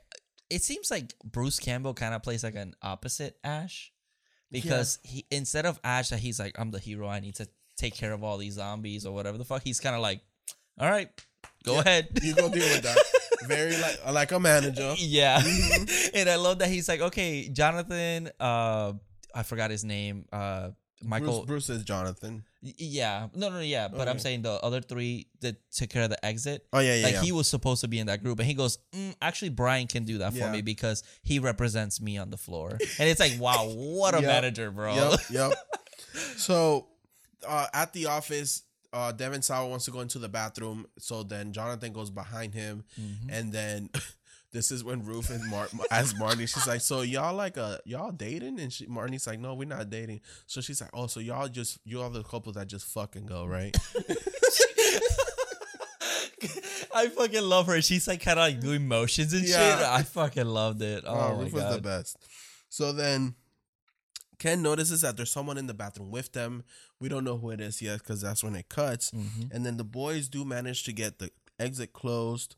it 0.49 0.63
seems 0.63 0.89
like 0.89 1.13
Bruce 1.23 1.59
Campbell 1.59 1.93
kind 1.93 2.13
of 2.15 2.23
plays 2.23 2.43
like 2.43 2.55
an 2.55 2.75
opposite 2.81 3.37
Ash 3.43 3.91
because 4.51 4.99
he 5.03 5.25
instead 5.29 5.65
of 5.65 5.79
Ash 5.83 6.09
that 6.09 6.19
he's 6.19 6.39
like 6.39 6.57
I'm 6.59 6.71
the 6.71 6.79
hero, 6.79 7.07
I 7.07 7.19
need 7.19 7.35
to 7.35 7.47
take 7.77 7.93
care 7.95 8.11
of 8.13 8.23
all 8.23 8.37
these 8.37 8.55
zombies 8.55 9.05
or 9.05 9.13
whatever 9.13 9.37
the 9.37 9.45
fuck. 9.45 9.63
He's 9.63 9.79
kind 9.79 9.95
of 9.95 10.01
like, 10.01 10.21
all 10.79 10.89
right, 10.89 11.09
go 11.63 11.75
Yeah, 11.75 11.79
ahead. 11.81 12.19
You 12.23 12.33
go 12.35 12.49
deal 12.49 12.67
with 12.69 12.83
that. 12.83 12.97
Very 13.47 13.77
like 13.77 14.11
like 14.11 14.31
a 14.31 14.39
manager. 14.39 14.93
Yeah. 14.97 15.39
Mhm. 15.41 16.09
and 16.13 16.29
I 16.29 16.35
love 16.35 16.59
that 16.59 16.69
he's 16.69 16.87
like, 16.87 17.01
okay, 17.01 17.49
Jonathan, 17.49 18.29
uh, 18.39 18.93
I 19.33 19.43
forgot 19.43 19.71
his 19.71 19.83
name. 19.83 20.25
Uh, 20.31 20.69
Michael. 21.05 21.39
Bruce, 21.45 21.67
Bruce 21.67 21.69
is 21.79 21.83
Jonathan. 21.83 22.43
Yeah. 22.61 23.27
No, 23.35 23.49
no, 23.49 23.59
yeah. 23.59 23.89
But 23.89 24.07
I'm 24.07 24.19
saying 24.19 24.43
the 24.43 24.53
other 24.53 24.79
three 24.79 25.27
that 25.41 25.57
took 25.71 25.89
care 25.89 26.03
of 26.03 26.09
the 26.09 26.25
exit. 26.25 26.65
Oh 26.71 26.79
yeah, 26.79 26.95
yeah, 26.95 27.03
like 27.03 27.13
yeah. 27.15 27.21
he 27.21 27.31
was 27.33 27.47
supposed 27.47 27.81
to 27.81 27.87
be 27.89 27.99
in 27.99 28.07
that 28.07 28.23
group, 28.23 28.39
and 28.39 28.47
he 28.47 28.53
goes, 28.53 28.77
mm, 28.93 29.13
"Actually, 29.21 29.49
Brian 29.49 29.87
can 29.87 30.05
do 30.05 30.19
that 30.19 30.33
for 30.33 30.49
me 30.49 30.61
because 30.61 31.03
he 31.21 31.39
represents 31.39 31.99
me 31.99 32.17
on 32.17 32.29
the 32.29 32.37
floor." 32.37 32.69
And 32.99 33.09
it's 33.09 33.19
like, 33.19 33.33
wow, 33.39 33.67
what 33.67 34.13
a 34.15 34.17
Yep. 34.21 34.27
manager, 34.27 34.71
bro! 34.71 34.95
Yep, 34.95 35.19
yep. 35.29 35.51
So, 36.37 36.87
uh, 37.47 37.67
at 37.73 37.91
the 37.93 38.05
office, 38.05 38.61
uh, 38.93 39.11
Devon 39.11 39.41
Sawa 39.41 39.67
wants 39.67 39.85
to 39.85 39.91
go 39.91 39.99
into 40.01 40.19
the 40.19 40.29
bathroom. 40.29 40.85
So 40.99 41.23
then 41.23 41.51
Jonathan 41.51 41.91
goes 41.91 42.09
behind 42.11 42.53
him, 42.53 42.83
Mhm. 42.99 43.29
and 43.29 43.51
then 43.51 43.89
this 44.53 44.71
is 44.71 44.83
when 44.83 45.03
Ruth 45.03 45.29
and 45.31 45.43
Mar- 45.49 45.67
as 45.91 46.15
Marty, 46.15 46.45
she's 46.45 46.67
like, 46.67 46.81
"So 46.81 47.01
y'all 47.01 47.33
like 47.35 47.57
uh 47.57 47.79
y'all 47.85 48.11
dating?" 48.11 48.59
And 48.59 48.71
she 48.71 48.85
Marty's 48.85 49.25
like, 49.27 49.39
"No, 49.39 49.55
we're 49.55 49.67
not 49.67 49.89
dating." 49.89 50.21
So 50.45 50.61
she's 50.61 50.79
like, 50.79 50.91
"Oh, 50.93 51.07
so 51.07 51.19
y'all 51.19 51.47
just 51.47 51.79
you 51.85 52.01
all 52.01 52.09
the 52.11 52.23
couple 52.23 52.53
that 52.53 52.67
just 52.67 52.85
fucking 52.85 53.25
go 53.25 53.45
right?" 53.45 53.75
I 56.95 57.07
fucking 57.07 57.41
love 57.41 57.67
her. 57.67 57.81
She's 57.81 58.07
like 58.07 58.21
kind 58.21 58.37
of 58.37 58.43
like 58.43 58.59
doing 58.59 58.87
motions 58.87 59.33
and 59.33 59.43
Yeah. 59.47 59.77
shit. 59.77 59.85
I 59.87 60.03
fucking 60.03 60.45
loved 60.45 60.81
it. 60.81 61.03
Oh, 61.07 61.31
Oh, 61.33 61.39
Ruth 61.39 61.53
was 61.53 61.75
the 61.75 61.81
best. 61.81 62.17
So 62.69 62.91
then 62.91 63.35
Ken 64.43 64.61
notices 64.61 64.99
that 65.01 65.15
there's 65.17 65.31
someone 65.31 65.57
in 65.57 65.67
the 65.67 65.73
bathroom 65.73 66.11
with 66.11 66.29
them. 66.33 66.63
We 66.99 67.07
don't 67.09 67.23
know 67.23 67.37
who 67.37 67.49
it 67.51 67.61
is 67.61 67.81
yet 67.81 67.99
because 67.99 68.19
that's 68.21 68.43
when 68.43 68.55
it 68.55 68.67
cuts. 68.69 69.11
Mhm. 69.11 69.51
And 69.53 69.65
then 69.65 69.77
the 69.77 69.83
boys 70.01 70.27
do 70.27 70.43
manage 70.43 70.83
to 70.83 70.91
get 70.93 71.19
the 71.19 71.29
exit 71.59 71.93
closed. 71.93 72.55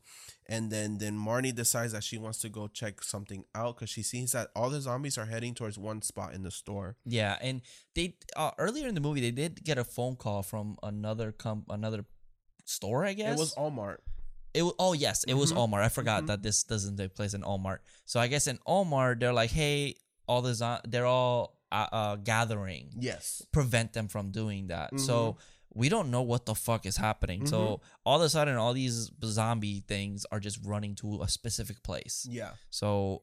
And 0.48 0.70
then 0.72 0.98
then 0.98 1.16
Marnie 1.16 1.54
decides 1.54 1.92
that 1.92 2.02
she 2.02 2.18
wants 2.18 2.38
to 2.40 2.48
go 2.48 2.66
check 2.66 3.02
something 3.04 3.44
out 3.54 3.76
because 3.76 3.90
she 3.90 4.02
sees 4.02 4.32
that 4.32 4.50
all 4.56 4.70
the 4.70 4.80
zombies 4.80 5.16
are 5.18 5.26
heading 5.26 5.54
towards 5.54 5.78
one 5.78 6.02
spot 6.02 6.34
in 6.34 6.42
the 6.42 6.50
store. 6.50 6.96
Yeah, 7.04 7.36
and 7.40 7.62
they 7.94 8.16
uh, 8.36 8.50
earlier 8.58 8.88
in 8.88 8.94
the 8.94 9.00
movie 9.00 9.20
they 9.20 9.30
did 9.42 9.62
get 9.64 9.78
a 9.78 9.84
phone 9.84 10.16
call 10.16 10.42
from 10.42 10.76
another 10.82 11.30
com 11.32 11.64
another 11.68 12.04
store. 12.64 13.04
I 13.04 13.12
guess 13.14 13.36
It 13.36 13.38
was 13.38 13.54
Allmart. 13.54 13.98
It 14.54 14.62
wa- 14.62 14.72
oh 14.78 14.92
yes, 14.94 15.24
it 15.24 15.34
was 15.34 15.52
Mhm. 15.52 15.58
Allmart. 15.58 15.82
I 15.82 15.88
forgot 15.88 16.22
Mhm. 16.24 16.26
that 16.28 16.42
this 16.42 16.62
doesn't 16.64 16.96
take 16.96 17.14
place 17.14 17.34
in 17.34 17.42
Allmart. 17.42 17.78
So 18.06 18.18
I 18.18 18.26
guess 18.26 18.46
in 18.46 18.58
Allmart 18.66 19.20
they're 19.20 19.32
like, 19.34 19.50
hey, 19.50 19.94
all 20.26 20.42
the 20.42 20.54
zo- 20.54 20.80
they're 20.88 21.06
all 21.06 21.55
uh, 21.72 21.86
uh, 21.92 22.16
gathering. 22.16 22.90
Yes. 22.98 23.42
Prevent 23.52 23.92
them 23.92 24.08
from 24.08 24.30
doing 24.30 24.68
that. 24.68 24.88
Mm-hmm. 24.88 24.98
So 24.98 25.36
we 25.74 25.88
don't 25.88 26.10
know 26.10 26.22
what 26.22 26.46
the 26.46 26.54
fuck 26.54 26.86
is 26.86 26.96
happening. 26.96 27.46
So 27.46 27.80
all 28.04 28.16
of 28.16 28.22
a 28.22 28.30
sudden, 28.30 28.56
all 28.56 28.72
these 28.72 29.10
zombie 29.24 29.84
things 29.86 30.24
are 30.32 30.40
just 30.40 30.58
running 30.64 30.94
to 30.96 31.20
a 31.22 31.28
specific 31.28 31.82
place. 31.82 32.26
Yeah. 32.30 32.52
So 32.70 33.22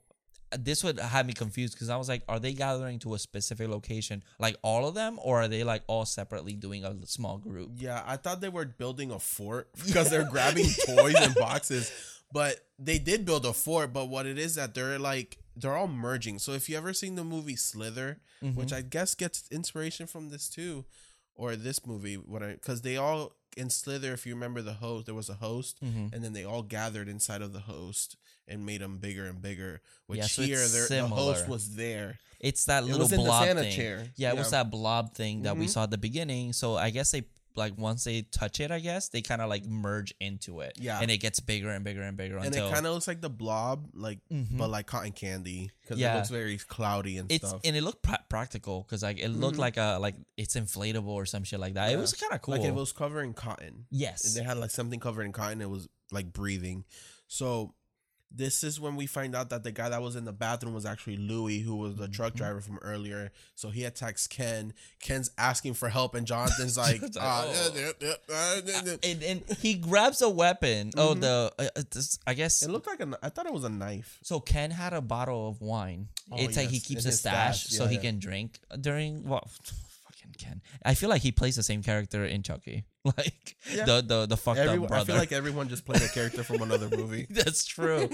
this 0.58 0.84
would 0.84 1.00
have 1.00 1.26
me 1.26 1.34
confused 1.34 1.74
because 1.74 1.90
I 1.90 1.98
was 1.98 2.08
like, 2.08 2.24
are 2.28 2.40
they 2.40 2.54
gathering 2.54 3.00
to 3.00 3.14
a 3.16 3.20
specific 3.20 3.68
location, 3.70 4.24
like 4.40 4.56
all 4.62 4.88
of 4.88 4.94
them, 4.94 5.20
or 5.22 5.42
are 5.42 5.48
they 5.48 5.64
like 5.64 5.84
all 5.88 6.06
separately 6.06 6.54
doing 6.54 6.84
a 6.84 6.96
small 7.06 7.38
group? 7.38 7.72
Yeah, 7.78 8.04
I 8.06 8.18
thought 8.18 8.42
they 8.42 8.50
were 8.50 8.66
building 8.66 9.12
a 9.12 9.20
fort 9.20 9.70
because 9.86 10.10
they're 10.10 10.30
grabbing 10.30 10.68
toys 10.86 11.16
and 11.20 11.36
boxes. 11.36 11.92
But 12.32 12.60
they 12.80 12.98
did 12.98 13.26
build 13.26 13.46
a 13.46 13.54
fort, 13.54 13.94
but 13.94 14.10
what 14.10 14.26
it 14.26 14.40
is 14.40 14.56
that 14.56 14.74
they're 14.74 14.98
like 14.98 15.38
they're 15.56 15.76
all 15.76 15.88
merging. 15.88 16.40
So 16.40 16.52
if 16.54 16.68
you 16.70 16.78
ever 16.78 16.94
seen 16.94 17.16
the 17.16 17.24
movie 17.24 17.56
Slither, 17.56 18.20
Mhm. 18.42 18.56
which 18.56 18.74
I 18.74 18.82
guess 18.82 19.16
gets 19.16 19.44
inspiration 19.52 20.08
from 20.08 20.30
this 20.30 20.50
too, 20.50 20.86
or 21.36 21.56
this 21.56 21.86
movie, 21.86 22.16
what 22.16 22.44
I 22.44 22.54
because 22.54 22.82
they 22.82 22.98
all 22.98 23.34
in 23.56 23.70
Slither, 23.70 24.14
if 24.14 24.26
you 24.26 24.34
remember 24.34 24.62
the 24.64 24.74
host, 24.74 25.06
there 25.06 25.14
was 25.16 25.30
a 25.30 25.36
host, 25.36 25.78
Mhm. 25.84 26.12
and 26.14 26.24
then 26.24 26.34
they 26.34 26.44
all 26.44 26.64
gathered 26.64 27.08
inside 27.08 27.42
of 27.44 27.54
the 27.54 27.62
host 27.62 28.16
and 28.48 28.66
made 28.66 28.82
them 28.82 28.98
bigger 28.98 29.26
and 29.26 29.42
bigger. 29.42 29.82
Which 30.08 30.20
Yeah, 30.20 30.26
so 30.28 30.42
here, 30.42 30.68
the 30.68 31.08
host 31.08 31.48
was 31.48 31.76
there. 31.76 32.20
It's 32.40 32.66
that 32.66 32.84
It 32.84 32.88
little 32.88 33.08
the 33.08 33.18
blob 33.18 33.46
thing. 33.58 33.72
chair. 33.76 34.12
Yeah, 34.16 34.32
it 34.32 34.38
was 34.38 34.50
that 34.52 34.70
blob 34.72 35.14
thing 35.14 35.44
that 35.44 35.56
we 35.56 35.68
Mhm. 35.68 35.70
saw 35.70 35.84
at 35.84 35.92
the 35.92 35.98
beginning. 36.00 36.52
So 36.54 36.76
I 36.76 36.90
guess 36.90 37.12
they 37.12 37.24
like 37.56 37.78
once 37.78 38.04
they 38.04 38.24
touch 38.24 38.60
it, 38.60 38.72
I 38.72 38.80
guess 38.80 39.10
they 39.10 39.22
kind 39.22 39.42
of 39.42 39.50
like 39.50 39.66
merge 39.66 40.14
into 40.20 40.60
it. 40.62 40.78
Yeah. 40.80 41.00
and 41.02 41.10
it 41.12 41.18
gets 41.18 41.40
bigger 41.40 41.70
and 41.70 41.84
bigger 41.84 42.02
and 42.02 42.16
bigger 42.18 42.38
And 42.38 42.48
until 42.48 42.68
it 42.70 42.74
kind 42.74 42.86
of 42.86 42.94
looks 42.94 43.08
like 43.08 43.22
the 43.22 43.30
blob, 43.30 43.90
like 43.94 44.20
Mhm. 44.32 44.58
but 44.58 44.70
like 44.70 44.88
cotton 44.88 45.12
candy 45.12 45.72
because 45.82 45.98
Yeah. 46.00 46.14
it 46.14 46.18
looks 46.18 46.30
very 46.30 46.58
cloudy 46.58 47.18
and 47.18 47.32
it's 47.32 47.48
stuff. 47.48 47.62
and 47.64 47.76
it 47.76 47.82
looked 47.84 48.02
pra- 48.04 48.24
practical 48.30 48.84
because 48.84 49.04
like 49.04 49.20
it 49.20 49.30
looked 49.30 49.56
Mhm. 49.58 49.60
like 49.62 49.78
a 49.78 49.98
like 50.00 50.16
it's 50.38 50.56
inflatable 50.56 51.08
or 51.08 51.26
some 51.26 51.44
shit 51.44 51.60
like 51.60 51.74
that. 51.76 51.92
It 51.92 51.98
was 51.98 52.14
kind 52.14 52.34
of 52.34 52.42
cool. 52.42 52.56
Like 52.58 52.64
it 52.64 52.74
was 52.74 52.92
covered 52.92 53.22
in 53.24 53.34
cotton. 53.34 53.86
yes, 53.92 54.34
They 54.34 54.44
had 54.44 54.58
like 54.58 54.72
something 54.72 55.00
covered 55.00 55.24
in 55.24 55.32
cotton. 55.32 55.62
It 55.62 55.70
was 55.70 55.88
like 56.12 56.32
breathing. 56.34 56.86
So 57.28 57.74
this 58.36 58.64
is 58.64 58.80
when 58.80 58.96
we 58.96 59.06
find 59.06 59.36
out 59.36 59.50
that 59.52 59.64
the 59.64 59.72
guy 59.72 59.90
that 59.90 60.02
was 60.02 60.16
in 60.16 60.26
the 60.26 60.32
bathroom 60.34 60.74
was 60.74 60.86
actually 60.86 61.18
Louis, 61.18 61.60
who 61.60 61.76
was 61.76 61.96
the 61.96 62.08
truck 62.08 62.34
Mhm. 62.34 62.38
driver 62.38 62.62
from 62.62 62.80
earlier. 62.82 63.32
So 63.56 63.70
he 63.70 63.84
attacks 63.84 64.26
Ken. 64.26 64.74
Ken's 65.00 65.30
asking 65.38 65.76
for 65.76 65.90
help, 65.90 66.16
and 66.16 66.26
Jonathan's 66.26 66.76
like, 66.78 67.02
like, 67.02 67.12
"Ah, 67.20 67.46
"Oh." 67.46 67.72
yeah, 67.76 67.82
yeah, 68.02 68.14
yeah, 68.30 68.62
yeah, 68.66 68.82
yeah." 68.86 68.96
and, 69.12 69.24
and 69.24 69.58
he 69.60 69.76
grabs 69.76 70.22
a 70.24 70.30
weapon. 70.30 70.92
Oh, 70.98 71.14
Mhm. 71.14 71.22
the 71.22 71.54
uh, 71.60 71.68
uh, 71.76 71.84
this, 71.92 72.18
I 72.26 72.34
guess 72.34 72.64
it 72.64 72.70
looked 72.72 72.88
like 72.88 73.00
a. 73.02 73.18
I 73.22 73.30
thought 73.30 73.46
it 73.46 73.54
was 73.54 73.64
a 73.66 73.70
knife. 73.70 74.18
So 74.24 74.40
Ken 74.40 74.72
had 74.72 74.94
a 74.94 75.02
bottle 75.02 75.48
of 75.48 75.62
wine. 75.62 76.10
Oh, 76.32 76.38
it's 76.40 76.58
like 76.58 76.70
he 76.70 76.80
keeps 76.80 77.04
in 77.06 77.10
a 77.10 77.14
stash, 77.14 77.66
stash. 77.66 77.78
so 77.78 77.84
Yeah, 77.84 77.90
he 77.92 77.98
can 77.98 78.18
drink 78.20 78.60
during 78.82 79.24
well, 79.28 79.48
Ken. 80.38 80.62
I 80.86 80.94
feel 80.94 81.10
like 81.10 81.22
he 81.22 81.32
plays 81.32 81.56
the 81.56 81.64
same 81.64 81.84
character 81.84 82.26
in 82.26 82.44
Chucky, 82.44 82.86
like 83.04 83.56
Yeah. 83.74 83.86
the 83.86 84.02
the 84.02 84.26
the 84.26 84.38
fucked 84.38 84.60
Everyone, 84.60 84.92
up 84.92 85.00
I 85.02 85.04
feel 85.04 85.16
like 85.16 85.32
everyone 85.32 85.70
just 85.70 85.86
played 85.86 86.02
a 86.02 86.08
character 86.14 86.44
from 86.44 86.62
another 86.62 86.90
movie. 86.96 87.26
That's 87.30 87.66
true. 87.66 88.10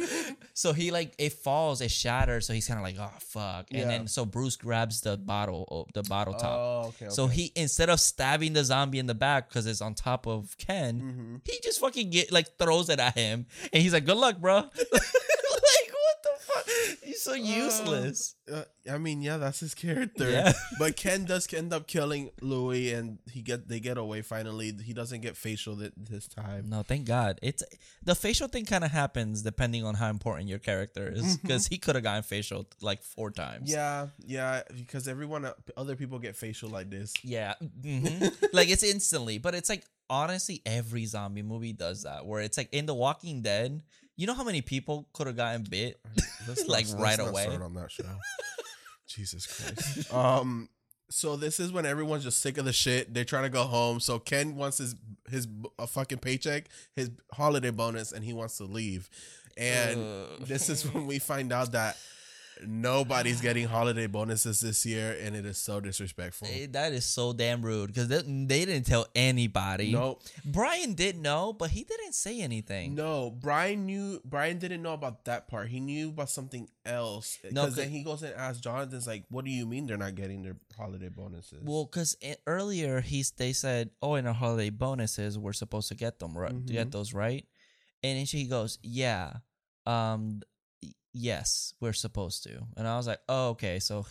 so 0.54 0.74
he 0.74 0.92
like 0.92 1.14
it 1.18 1.34
falls, 1.34 1.82
it 1.82 1.92
shatters, 1.92 2.48
so 2.48 2.54
he's 2.54 2.68
kind 2.68 2.80
of 2.80 2.84
like 2.84 2.96
oh 3.00 3.12
fuck, 3.20 3.68
and 3.72 3.80
Yeah. 3.82 3.88
then 3.88 4.08
so 4.08 4.26
Bruce 4.26 4.56
grabs 4.56 5.02
the 5.02 5.18
bottle, 5.18 5.68
oh, 5.72 5.88
the 5.94 6.04
bottle 6.04 6.34
top. 6.34 6.60
Oh, 6.60 6.88
okay. 6.90 7.10
So 7.10 7.28
he 7.28 7.52
instead 7.56 7.90
of 7.90 8.00
stabbing 8.00 8.54
the 8.54 8.64
zombie 8.64 9.00
in 9.00 9.06
the 9.08 9.16
back 9.16 9.50
because 9.50 9.66
it's 9.68 9.82
on 9.82 9.94
top 9.94 10.28
of 10.28 10.56
Ken, 10.58 11.02
Mhm. 11.44 11.52
he 11.52 11.60
just 11.64 11.80
fucking 11.80 12.10
get 12.10 12.32
like 12.32 12.58
throws 12.58 12.90
it 12.90 13.00
at 13.00 13.16
him, 13.16 13.46
and 13.74 13.82
he's 13.84 13.94
like, 13.94 14.06
"Good 14.06 14.18
luck, 14.18 14.38
bro." 14.38 14.56
like 14.56 15.92
what 15.92 16.24
the 16.24 16.30
fuck? 16.39 16.39
He's 17.04 17.22
so 17.22 17.34
useless. 17.34 18.36
Uh, 18.52 18.64
I 18.90 18.98
mean, 18.98 19.22
yeah, 19.22 19.38
that's 19.38 19.60
his 19.60 19.74
character. 19.74 20.30
Yeah. 20.30 20.54
but 20.80 20.96
Ken 20.96 21.26
does 21.26 21.52
end 21.54 21.74
up 21.74 21.88
killing 21.88 22.32
Louis, 22.42 22.94
and 22.94 23.20
he 23.32 23.42
get 23.42 23.68
they 23.68 23.80
get 23.80 23.98
away 23.98 24.22
finally. 24.22 24.74
He 24.84 24.94
doesn't 24.94 25.22
get 25.22 25.38
facial 25.38 25.78
th- 25.78 25.94
this 25.98 26.28
time. 26.28 26.70
No, 26.70 26.84
thank 26.84 27.06
God. 27.06 27.40
It's 27.42 27.64
the 28.04 28.16
facial 28.16 28.48
thing 28.48 28.66
kind 28.66 28.84
of 28.84 28.92
happens 28.92 29.42
depending 29.42 29.86
on 29.86 29.96
how 29.96 30.10
important 30.10 30.50
your 30.50 30.60
character 30.60 31.12
is 31.14 31.38
because 31.38 31.68
he 31.68 31.78
could 31.78 31.96
have 31.96 32.04
gotten 32.04 32.24
facial 32.24 32.68
like 32.82 33.04
four 33.04 33.32
times. 33.32 33.72
Yeah, 33.72 34.08
yeah, 34.26 34.62
because 34.76 35.08
everyone, 35.08 35.46
uh, 35.46 35.54
other 35.78 35.96
people 35.96 36.20
get 36.20 36.36
facial 36.36 36.70
like 36.70 36.90
this. 36.90 37.14
Yeah. 37.24 37.56
mhm. 37.82 38.34
like 38.54 38.70
it's 38.70 38.84
instantly, 38.84 39.38
but 39.38 39.56
it's 39.56 39.70
like 39.70 39.84
honestly 40.10 40.62
every 40.66 41.06
zombie 41.06 41.44
movie 41.44 41.72
does 41.74 42.02
that 42.04 42.26
where 42.26 42.42
it's 42.42 42.58
like 42.58 42.70
in 42.72 42.86
The 42.86 42.96
Walking 42.96 43.42
Dead, 43.42 43.84
you 44.20 44.28
know 44.28 44.34
how 44.34 44.44
many 44.44 44.62
people 44.62 45.08
could 45.14 45.28
have 45.28 45.38
gotten 45.38 45.64
bit? 45.64 45.98
Let's 46.48 46.66
Like, 46.68 46.88
let's 46.88 46.94
right 46.94 47.18
not 47.18 47.30
away. 47.30 47.44
start 47.44 47.62
on 47.62 47.74
that 47.76 47.90
show. 47.90 48.04
Jesus 49.08 49.46
Christ. 49.46 50.14
Um. 50.14 50.68
So 51.10 51.38
this 51.38 51.60
is 51.60 51.72
when 51.72 51.86
everyone's 51.88 52.24
just 52.24 52.40
sick 52.42 52.58
of 52.60 52.66
the 52.66 52.74
shit. 52.74 53.14
They're 53.14 53.24
trying 53.26 53.44
to 53.44 53.50
go 53.50 53.64
home. 53.64 54.00
So 54.00 54.20
Ken 54.20 54.56
wants 54.56 54.78
his 54.78 54.96
his 55.30 55.48
a 55.80 55.88
fucking 55.88 56.20
paycheck, 56.20 56.66
his 56.96 57.10
holiday 57.34 57.72
bonus, 57.72 58.12
and 58.12 58.24
he 58.24 58.34
wants 58.34 58.58
to 58.58 58.66
leave. 58.66 59.10
And 59.58 60.00
Ugh. 60.00 60.40
this 60.42 60.70
is 60.70 60.84
when 60.94 61.08
we 61.08 61.18
find 61.18 61.52
out 61.54 61.72
that 61.72 61.98
nobody's 62.66 63.42
getting 63.42 63.68
holiday 63.68 64.08
bonuses 64.08 64.60
this 64.60 64.86
year, 64.86 65.18
and 65.22 65.36
it 65.36 65.46
is 65.46 65.58
so 65.58 65.80
disrespectful. 65.80 66.48
Eh, 66.52 66.68
that 66.72 66.94
is 66.94 67.06
so 67.06 67.34
damn 67.34 67.62
rude 67.62 67.88
because 67.88 68.08
they, 68.08 68.22
they 68.22 68.66
didn't 68.66 68.86
tell 68.86 69.08
anybody. 69.16 69.92
No, 69.92 70.20
Brian 70.46 70.94
did 70.94 71.18
know, 71.18 71.54
but 71.54 71.70
he 71.72 71.84
didn't 71.84 72.14
say 72.16 72.42
anything. 72.42 72.96
no. 72.96 73.32
Brian 73.32 73.86
knew. 73.86 74.22
Brian 74.26 74.58
didn't 74.60 74.82
know 74.82 74.94
about 74.94 75.26
that 75.26 75.48
part. 75.48 75.70
He 75.70 75.80
knew 75.80 76.10
about 76.10 76.30
something 76.30 76.68
else. 76.86 77.38
No, 77.44 77.64
Because 77.64 77.76
then 77.76 77.86
'cause- 77.86 77.92
he 77.94 78.04
goes 78.04 78.24
and 78.24 78.34
asks 78.36 78.60
Jonathan's 78.60 79.08
like, 79.08 79.26
"What 79.30 79.46
do 79.46 79.52
you 79.52 79.66
mean 79.66 79.88
they're 79.88 79.98
not 79.98 80.16
getting 80.16 80.44
their 80.44 80.58
holiday 80.78 81.10
bonuses?" 81.10 81.60
Well, 81.64 81.86
because 81.86 82.18
earlier 82.48 83.02
he's 83.02 83.32
they 83.32 83.54
said, 83.54 83.92
"Oh, 84.02 84.16
in 84.16 84.26
our 84.28 84.34
holiday 84.34 84.70
bonuses, 84.70 85.38
we're 85.38 85.54
supposed 85.54 85.88
to 85.90 85.96
get 85.96 86.20
them 86.20 86.38
right, 86.38 86.50
to 86.68 86.74
get 86.74 86.92
those 86.92 87.14
right." 87.14 87.46
And 88.04 88.18
then 88.18 88.26
she 88.26 88.46
goes, 88.46 88.80
"Yeah, 88.82 89.34
um, 89.86 90.42
yes, 91.14 91.74
we're 91.80 91.94
supposed 91.94 92.44
to." 92.44 92.62
And 92.78 92.88
I 92.88 92.98
was 92.98 93.08
like, 93.08 93.20
"Oh, 93.28 93.50
okay, 93.50 93.80
so 93.80 94.06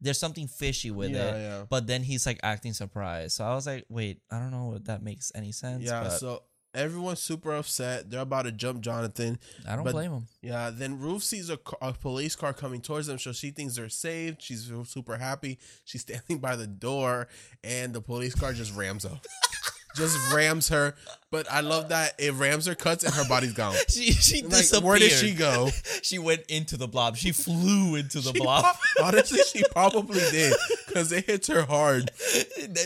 there's 0.00 0.18
something 0.18 0.48
fishy 0.48 0.90
with 0.90 1.10
yeah, 1.10 1.34
it." 1.34 1.38
yeah. 1.40 1.64
But 1.68 1.86
then 1.86 2.02
he's 2.02 2.26
like 2.26 2.40
acting 2.42 2.72
surprised, 2.72 3.36
so 3.36 3.44
I 3.44 3.54
was 3.54 3.66
like, 3.66 3.84
"Wait, 3.88 4.20
I 4.30 4.38
don't 4.38 4.50
know 4.50 4.74
if 4.74 4.84
that 4.84 5.02
makes 5.02 5.32
any 5.34 5.52
sense." 5.52 5.84
Yeah, 5.84 6.08
so 6.08 6.42
everyone's 6.74 7.20
super 7.20 7.54
upset. 7.54 8.10
They're 8.10 8.20
about 8.20 8.42
to 8.42 8.52
jump 8.52 8.80
Jonathan. 8.80 9.38
I 9.66 9.76
don't 9.76 9.84
But- 9.84 9.92
blame 9.92 10.12
him. 10.12 10.26
Yeah, 10.42 10.70
then 10.70 10.98
Ruth 10.98 11.22
sees 11.22 11.48
a, 11.48 11.58
a 11.80 11.92
police 11.92 12.36
car 12.36 12.52
coming 12.52 12.80
towards 12.80 13.06
them, 13.06 13.18
so 13.18 13.32
she 13.32 13.50
thinks 13.50 13.76
they're 13.76 13.88
saved. 13.88 14.42
She's 14.42 14.70
uh, 14.70 14.84
super 14.84 15.16
happy. 15.16 15.58
She's 15.84 16.00
standing 16.08 16.38
by 16.38 16.56
the 16.56 16.66
door, 16.66 17.28
and 17.62 17.94
the 17.94 18.00
police 18.00 18.34
car 18.34 18.52
just 18.52 18.74
rams 18.74 19.04
her. 19.04 19.20
just 19.96 20.32
rams 20.32 20.68
her. 20.68 20.94
But 21.30 21.50
I 21.50 21.62
love 21.62 21.88
that 21.88 22.12
it 22.18 22.32
rams 22.34 22.66
her, 22.66 22.76
cuts, 22.76 23.02
and 23.02 23.12
her 23.12 23.26
body's 23.28 23.54
gone. 23.54 23.74
She 23.88 24.12
she 24.12 24.42
Like, 24.42 24.50
disappeared. 24.52 24.84
where 24.84 24.98
did 25.00 25.10
she 25.10 25.32
go? 25.34 25.68
She 26.02 26.18
went 26.20 26.42
into 26.48 26.76
the 26.76 26.86
blob. 26.86 27.16
She 27.16 27.32
flew 27.32 27.96
into 27.96 28.20
the 28.20 28.32
She 28.32 28.38
blob. 28.38 28.76
pro- 28.96 29.04
honestly, 29.06 29.40
she 29.42 29.64
probably 29.72 30.20
did 30.30 30.54
because 30.86 31.10
it 31.10 31.24
hits 31.26 31.48
her 31.48 31.62
hard. 31.62 32.10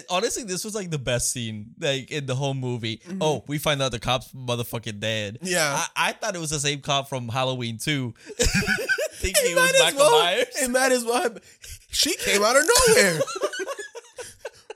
Honestly, 0.09 0.45
this 0.45 0.65
was 0.65 0.75
like 0.75 0.91
the 0.91 0.99
best 0.99 1.31
scene, 1.33 1.75
like 1.79 2.11
in 2.11 2.25
the 2.27 2.35
whole 2.35 2.55
movie. 2.55 3.03
Oh, 3.21 3.45
we 3.49 3.59
find 3.59 3.83
out 3.83 3.91
the 3.93 3.99
cops 3.99 4.33
motherfucking 4.33 4.99
dead. 5.01 5.35
Mm-hmm. 5.41 5.47
Yeah. 5.49 5.85
I, 5.97 6.09
I 6.09 6.13
thought 6.13 6.35
it 6.35 6.41
was 6.41 6.51
the 6.51 6.61
same 6.61 6.81
cop 6.81 7.09
from 7.09 7.29
Halloween 7.29 7.77
too. 7.77 8.15
Thinking 9.13 9.43
it, 9.45 9.51
It 9.51 9.57
was 9.57 9.81
Michael 9.81 9.99
well. 10.01 10.23
Myers. 10.25 10.47
It 10.63 10.71
might 10.71 10.93
as 10.93 11.05
well. 11.05 11.23
have- 11.23 11.43
She 11.91 12.15
came 12.17 12.43
out 12.43 12.57
of 12.57 12.63
nowhere. 12.89 13.21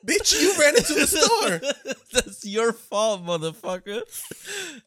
Bitch, 0.07 0.41
you 0.41 0.55
ran 0.59 0.77
into 0.77 0.95
the 0.95 1.07
store. 1.07 1.95
That's 2.13 2.45
your 2.45 2.73
fault, 2.73 3.25
motherfucker. 3.25 4.03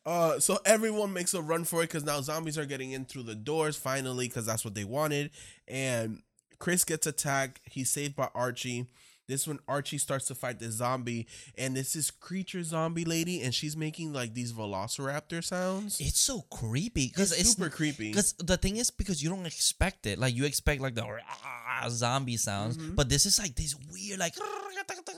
Uh, 0.05 0.39
so 0.39 0.57
everyone 0.65 1.13
makes 1.13 1.33
a 1.33 1.41
run 1.41 1.63
for 1.63 1.79
it 1.81 1.87
because 1.87 2.03
now 2.03 2.21
zombies 2.21 2.57
are 2.57 2.65
getting 2.65 2.91
in 2.91 3.05
through 3.05 3.23
the 3.23 3.35
doors 3.35 3.75
finally 3.77 4.27
because 4.27 4.45
that's 4.45 4.63
what 4.65 4.75
they 4.75 4.83
wanted. 4.83 5.31
And 5.67 6.21
Chris 6.59 6.83
gets 6.83 7.07
attacked. 7.07 7.61
He's 7.63 7.89
saved 7.89 8.15
by 8.15 8.29
Archie. 8.35 8.87
This 9.27 9.41
is 9.41 9.47
when 9.47 9.57
Archie 9.67 9.97
starts 9.97 10.25
to 10.27 10.35
fight 10.35 10.59
the 10.59 10.69
zombie, 10.69 11.25
and 11.57 11.75
this 11.75 11.95
is 11.95 12.11
creature 12.11 12.61
zombie 12.61 13.05
lady, 13.05 13.41
and 13.41 13.55
she's 13.55 13.75
making 13.75 14.13
like 14.13 14.35
these 14.35 14.53
velociraptor 14.53 15.43
sounds. 15.43 15.99
It's 15.99 16.19
so 16.19 16.41
creepy 16.51 17.07
because 17.07 17.31
It's 17.31 17.41
it's, 17.41 17.55
super 17.55 17.71
creepy. 17.71 18.09
Because 18.11 18.33
the 18.33 18.55
thing 18.55 18.77
is, 18.77 18.91
because 18.91 19.23
you 19.23 19.29
don't 19.29 19.47
expect 19.47 20.05
it. 20.05 20.19
Like 20.19 20.35
you 20.35 20.45
expect 20.45 20.79
like 20.79 20.93
the 20.93 21.07
zombie 21.89 22.37
sounds, 22.37 22.77
Mhm. 22.77 22.95
but 22.95 23.09
this 23.09 23.25
is 23.25 23.39
like 23.39 23.55
this 23.55 23.73
weird 23.91 24.19
like. 24.19 24.35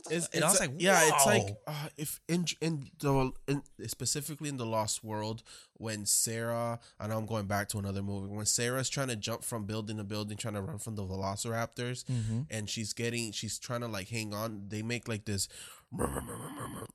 It's, 0.09 0.27
and 0.33 0.43
I 0.43 0.49
was 0.49 0.59
like, 0.59 0.71
yeah, 0.77 1.01
it's 1.03 1.25
like 1.25 1.57
uh, 1.67 1.89
if 1.97 2.19
in 2.27 2.45
in 2.61 2.89
the 2.99 3.31
in, 3.47 3.61
specifically 3.87 4.49
in 4.49 4.57
the 4.57 4.65
Lost 4.65 5.03
World 5.03 5.43
when 5.79 6.05
Sarah, 6.05 6.79
I 6.99 7.07
know 7.07 7.17
I'm 7.17 7.25
going 7.25 7.45
back 7.47 7.69
to 7.69 7.77
another 7.79 8.01
movie 8.03 8.27
when 8.27 8.45
Sarah's 8.45 8.89
trying 8.89 9.07
to 9.09 9.15
jump 9.15 9.43
from 9.43 9.65
building 9.65 9.97
to 9.97 10.03
building, 10.03 10.37
trying 10.37 10.55
to 10.55 10.61
run 10.61 10.79
from 10.79 10.95
the 10.95 11.03
Velociraptors, 11.03 12.03
Mhm. 12.05 12.47
and 12.49 12.69
she's 12.69 12.93
getting 12.93 13.31
she's 13.31 13.59
trying 13.59 13.81
to 13.81 13.87
like 13.87 14.09
hang 14.09 14.33
on. 14.33 14.65
They 14.69 14.81
make 14.81 15.07
like 15.07 15.25
this, 15.25 15.47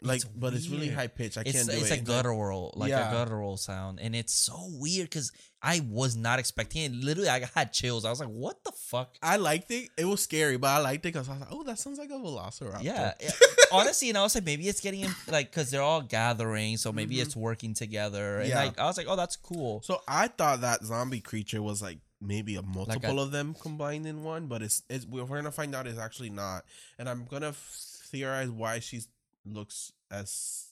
like, 0.02 0.22
but 0.36 0.52
it's 0.54 0.68
really 0.68 0.88
high 0.88 1.06
pitched. 1.06 1.38
I 1.38 1.42
It's 1.42 1.52
can't 1.52 1.68
do 1.70 1.76
it's 1.76 1.90
it. 1.90 2.00
a 2.00 2.02
guttural 2.02 2.72
like 2.76 2.90
Yeah. 2.90 3.08
a 3.08 3.12
guttural 3.12 3.56
sound, 3.56 4.00
and 4.00 4.14
it's 4.14 4.34
so 4.34 4.68
weird 4.72 5.08
because 5.08 5.32
I 5.64 5.80
was 5.88 6.16
not 6.16 6.40
expecting 6.40 6.82
it. 6.82 6.92
Literally, 6.92 7.28
I 7.28 7.48
had 7.54 7.72
chills. 7.72 8.04
I 8.04 8.10
was 8.10 8.18
like, 8.18 8.28
"What 8.28 8.64
the 8.64 8.72
fuck?" 8.72 9.14
I 9.22 9.36
liked 9.36 9.70
it. 9.70 9.90
It 9.96 10.04
was 10.06 10.20
scary, 10.22 10.56
but 10.56 10.68
I 10.68 10.78
liked 10.78 11.06
it 11.06 11.12
because 11.12 11.28
I 11.28 11.32
was 11.32 11.40
like, 11.40 11.48
oh, 11.52 11.62
that 11.64 11.78
sounds 11.78 11.98
like 12.00 12.10
a 12.10 12.14
Velociraptor. 12.14 12.82
Yeah, 12.82 13.14
honestly, 13.72 14.08
and 14.08 14.18
I 14.18 14.22
was 14.22 14.34
like, 14.34 14.44
maybe 14.44 14.68
it's 14.68 14.80
getting 14.80 15.00
in, 15.02 15.14
like 15.28 15.50
because 15.50 15.70
they're 15.70 15.80
all 15.82 16.02
gathering, 16.02 16.76
so 16.78 16.92
maybe 16.92 17.16
Mhm. 17.16 17.22
it's 17.22 17.36
working 17.36 17.74
together. 17.74 18.40
And 18.40 18.48
Yeah. 18.48 18.64
Like, 18.72 18.80
I 18.80 18.86
was 18.86 18.96
like, 18.98 19.06
oh, 19.08 19.16
that's 19.16 19.36
cool. 19.36 19.82
So 19.82 20.00
I 20.06 20.28
thought 20.28 20.60
that 20.62 20.84
zombie 20.84 21.20
creature 21.20 21.62
was 21.62 21.80
like 21.82 21.98
maybe 22.20 22.56
a 22.56 22.62
multiple 22.62 23.18
of 23.20 23.30
them 23.32 23.54
combined 23.54 24.06
in 24.06 24.22
one, 24.22 24.46
but 24.46 24.62
it's 24.62 24.82
it's 24.88 25.04
we're 25.06 25.24
gonna 25.26 25.50
find 25.52 25.74
out 25.74 25.86
it's 25.86 25.98
actually 25.98 26.30
not, 26.30 26.64
and 26.98 27.08
I'm 27.08 27.24
gonna 27.24 27.48
f- 27.48 28.00
theorize 28.10 28.50
why 28.50 28.78
she 28.80 29.00
looks 29.44 29.92
as 30.10 30.66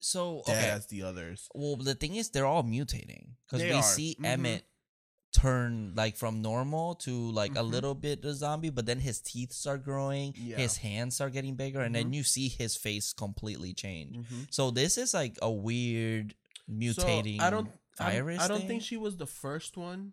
So 0.00 0.42
dead 0.46 0.56
okay, 0.58 0.70
as 0.70 0.86
the 0.86 1.02
others. 1.02 1.48
well, 1.54 1.76
the 1.76 1.94
thing 1.94 2.14
is, 2.16 2.30
they're 2.30 2.46
all 2.46 2.62
mutating 2.62 3.32
because 3.46 3.62
we 3.62 3.72
are. 3.72 3.82
see 3.82 4.16
Mhm. 4.20 4.26
Emmett 4.26 4.64
turn 5.32 5.92
like 5.96 6.16
from 6.16 6.40
normal 6.42 6.94
to 6.94 7.10
like 7.32 7.52
a 7.56 7.60
Mhm. 7.60 7.70
little 7.70 7.94
bit 7.94 8.24
of 8.24 8.36
zombie, 8.36 8.70
but 8.70 8.86
then 8.86 9.00
his 9.00 9.20
teeth 9.20 9.52
start 9.52 9.82
growing, 9.84 10.32
Yeah. 10.36 10.56
his 10.58 10.76
hands 10.78 11.20
are 11.20 11.28
getting 11.28 11.56
bigger, 11.56 11.80
and 11.80 11.92
then 11.94 12.10
Mhm. 12.10 12.14
you 12.14 12.22
see 12.22 12.48
his 12.48 12.76
face 12.76 13.12
completely 13.12 13.74
change. 13.74 14.16
Mhm. 14.16 14.46
So 14.54 14.70
this 14.70 14.96
is 14.96 15.12
like 15.12 15.36
a 15.42 15.50
weird 15.50 16.36
mutating 16.70 17.38
So 17.38 17.44
I 17.46 17.50
don't 17.50 17.68
virus. 17.98 18.40
I 18.40 18.48
don't 18.48 18.58
thing? 18.60 18.68
think 18.68 18.82
she 18.82 18.96
was 18.96 19.16
the 19.16 19.26
first 19.26 19.76
one, 19.76 20.12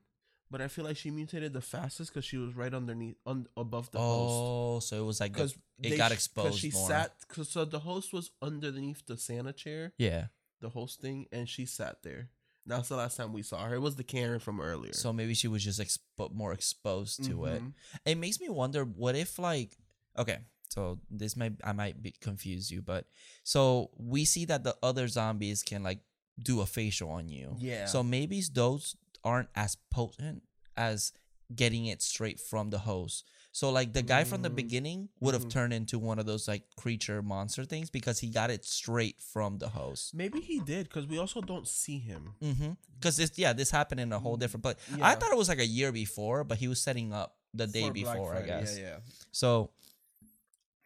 but 0.49 0.61
I 0.61 0.67
feel 0.67 0.85
like 0.85 0.97
she 0.97 1.11
mutated 1.11 1.53
the 1.53 1.61
fastest 1.61 2.11
because 2.13 2.25
she 2.25 2.37
was 2.37 2.55
right 2.55 2.73
underneath 2.73 3.15
on 3.25 3.47
above 3.57 3.91
the 3.91 3.99
host. 3.99 4.33
Oh, 4.33 4.79
so 4.79 5.01
it 5.01 5.05
was 5.05 5.19
like 5.19 5.33
Because 5.33 5.55
it 5.81 5.97
got 5.97 6.11
exposed 6.11 6.59
she 6.59 6.71
more. 6.71 6.87
sat. 6.87 7.13
Cause, 7.27 7.49
so 7.49 7.65
the 7.65 7.79
host 7.79 8.13
was 8.13 8.31
underneath 8.41 9.05
the 9.05 9.17
Santa 9.17 9.53
chair, 9.53 9.93
yeah. 9.97 10.27
the 10.59 10.69
host 10.69 11.01
thing, 11.01 11.27
and 11.31 11.47
she 11.49 11.65
sat 11.65 12.03
there. 12.03 12.29
That's 12.67 12.89
the 12.89 12.95
last 12.95 13.17
time 13.17 13.33
we 13.33 13.41
saw 13.41 13.65
her. 13.65 13.73
It 13.75 13.81
was 13.81 13.95
the 13.95 14.03
Karen 14.03 14.39
from 14.39 14.61
earlier. 14.61 14.93
So 14.93 15.11
maybe 15.11 15.33
she 15.33 15.47
was 15.47 15.63
just 15.63 15.79
expo- 15.81 16.31
more 16.31 16.53
exposed 16.53 17.23
to 17.23 17.45
it. 17.45 17.59
Mhm. 17.63 17.73
It 18.05 18.19
makes 18.19 18.39
me 18.39 18.49
wonder 18.49 18.83
what 18.85 19.15
if 19.15 19.39
like 19.39 19.75
okay, 20.17 20.39
so 20.69 20.99
this 21.09 21.35
might 21.35 21.53
I 21.63 21.71
might 21.71 22.03
be 22.03 22.11
confuse 22.11 22.69
you, 22.69 22.83
but 22.83 23.07
so 23.43 23.89
we 23.97 24.25
see 24.25 24.45
that 24.45 24.63
the 24.63 24.75
other 24.83 25.07
zombies 25.07 25.63
can 25.63 25.81
like 25.81 26.01
do 26.39 26.61
a 26.61 26.65
facial 26.65 27.09
on 27.09 27.29
you. 27.29 27.55
Yeah. 27.59 27.85
So 27.85 28.03
maybe 28.03 28.41
those 28.53 28.95
aren't 29.23 29.49
as 29.55 29.77
potent 29.89 30.43
as 30.77 31.13
getting 31.53 31.85
it 31.87 32.01
straight 32.01 32.39
from 32.39 32.69
the 32.69 32.79
host. 32.79 33.25
So 33.51 33.69
like 33.69 33.91
the 33.91 34.01
guy 34.01 34.23
from 34.23 34.41
the 34.41 34.49
Mm. 34.49 34.55
beginning 34.55 35.09
would 35.19 35.33
have 35.33 35.43
Mhm. 35.45 35.49
turned 35.51 35.73
into 35.73 35.99
one 35.99 36.17
of 36.19 36.25
those 36.25 36.47
like 36.47 36.63
creature 36.77 37.21
monster 37.21 37.65
things 37.65 37.89
because 37.89 38.19
he 38.19 38.29
got 38.29 38.49
it 38.49 38.63
straight 38.63 39.21
from 39.21 39.57
the 39.57 39.67
host. 39.69 40.13
Maybe 40.13 40.39
he 40.39 40.61
did 40.61 40.87
because 40.87 41.05
we 41.07 41.17
also 41.17 41.41
don't 41.41 41.67
see 41.67 41.99
him. 41.99 42.35
Mm-hmm. 42.41 42.71
Because 42.97 43.17
this, 43.17 43.31
yeah, 43.35 43.51
this 43.51 43.69
happened 43.69 43.99
in 43.99 44.13
a 44.13 44.19
whole 44.19 44.37
different. 44.37 44.63
But 44.63 44.79
I 45.01 45.15
Mm, 45.15 45.19
thought 45.19 45.31
it 45.33 45.37
was 45.37 45.49
like 45.49 45.59
a 45.59 45.65
year 45.65 45.91
before, 45.91 46.45
but 46.45 46.59
he 46.59 46.69
was 46.69 46.81
setting 46.81 47.11
up 47.11 47.35
the 47.53 47.67
day 47.67 47.87
for 47.87 47.93
before, 47.93 48.35
I 48.35 48.43
guess. 48.43 48.77
Yeah, 48.77 48.83
yeah. 48.83 48.97
So, 49.33 49.71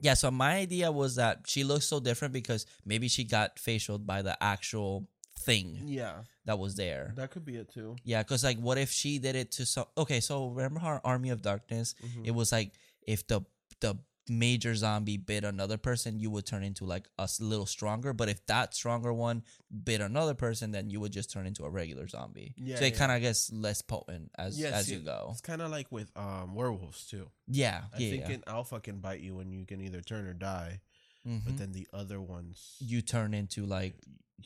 yeah. 0.02 0.14
So 0.16 0.32
my 0.32 0.56
idea 0.56 0.92
was 0.92 1.16
that 1.16 1.42
she 1.46 1.64
looks 1.64 1.86
so 1.86 2.00
different 2.00 2.34
because 2.34 2.66
maybe 2.86 3.08
she 3.08 3.24
got 3.24 3.58
facialed 3.58 4.06
by 4.06 4.22
the 4.24 4.42
actual 4.44 5.08
thing 5.46 5.82
Yeah, 5.86 6.24
that 6.46 6.58
was 6.60 6.76
there. 6.76 7.14
that 7.16 7.32
could 7.32 7.46
be 7.46 7.56
it 7.58 7.70
too. 7.70 7.96
Yeah, 8.04 8.24
because 8.24 8.44
like, 8.44 8.58
what 8.58 8.78
if 8.78 8.90
she 8.92 9.20
did 9.20 9.36
it 9.36 9.52
to 9.54 9.66
some? 9.66 9.86
Okay, 9.98 10.20
so 10.20 10.48
remember 10.50 10.80
how 10.80 11.00
Army 11.04 11.30
of 11.30 11.42
Darkness? 11.42 11.96
Mhm. 12.04 12.26
It 12.28 12.32
was 12.32 12.52
like 12.52 12.74
if 13.06 13.26
the 13.28 13.42
the 13.80 13.98
major 14.28 14.74
zombie 14.74 15.18
bit 15.18 15.44
another 15.44 15.78
person, 15.78 16.20
you 16.20 16.32
would 16.32 16.46
turn 16.48 16.64
into 16.64 16.84
like 16.84 17.08
a 17.20 17.30
little 17.40 17.68
stronger. 17.68 18.12
But 18.12 18.28
if 18.28 18.44
that 18.48 18.74
stronger 18.74 19.14
one 19.14 19.44
bit 19.84 20.02
another 20.02 20.34
person, 20.34 20.72
then 20.72 20.90
you 20.90 21.00
would 21.00 21.12
just 21.12 21.32
turn 21.32 21.46
into 21.46 21.64
a 21.64 21.70
regular 21.70 22.08
zombie. 22.08 22.56
Yeah, 22.58 22.78
so 22.78 22.86
it 22.86 22.94
yeah. 22.94 22.98
kind 22.98 23.12
of 23.12 23.22
gets 23.22 23.52
less 23.54 23.84
potent 23.84 24.32
as 24.38 24.60
Yes, 24.60 24.74
as 24.74 24.90
yeah. 24.90 24.98
you 24.98 25.04
go. 25.04 25.28
It's 25.32 25.42
kind 25.42 25.62
of 25.62 25.70
like 25.70 25.92
with 25.92 26.10
um 26.16 26.56
werewolves 26.56 27.06
too. 27.06 27.30
Yeah, 27.48 27.84
I 27.94 27.98
yeah. 28.00 28.10
think 28.10 28.28
yeah. 28.28 28.36
an 28.36 28.44
alpha 28.48 28.80
can 28.80 28.98
bite 29.00 29.20
you 29.22 29.40
and 29.42 29.54
you 29.54 29.64
can 29.66 29.80
either 29.82 30.02
turn 30.02 30.26
or 30.26 30.34
die, 30.34 30.80
Mhm. 31.28 31.44
but 31.46 31.58
then 31.58 31.72
the 31.72 31.88
other 31.94 32.22
ones, 32.22 32.76
you 32.80 33.02
turn 33.02 33.34
into 33.34 33.66
like 33.66 33.96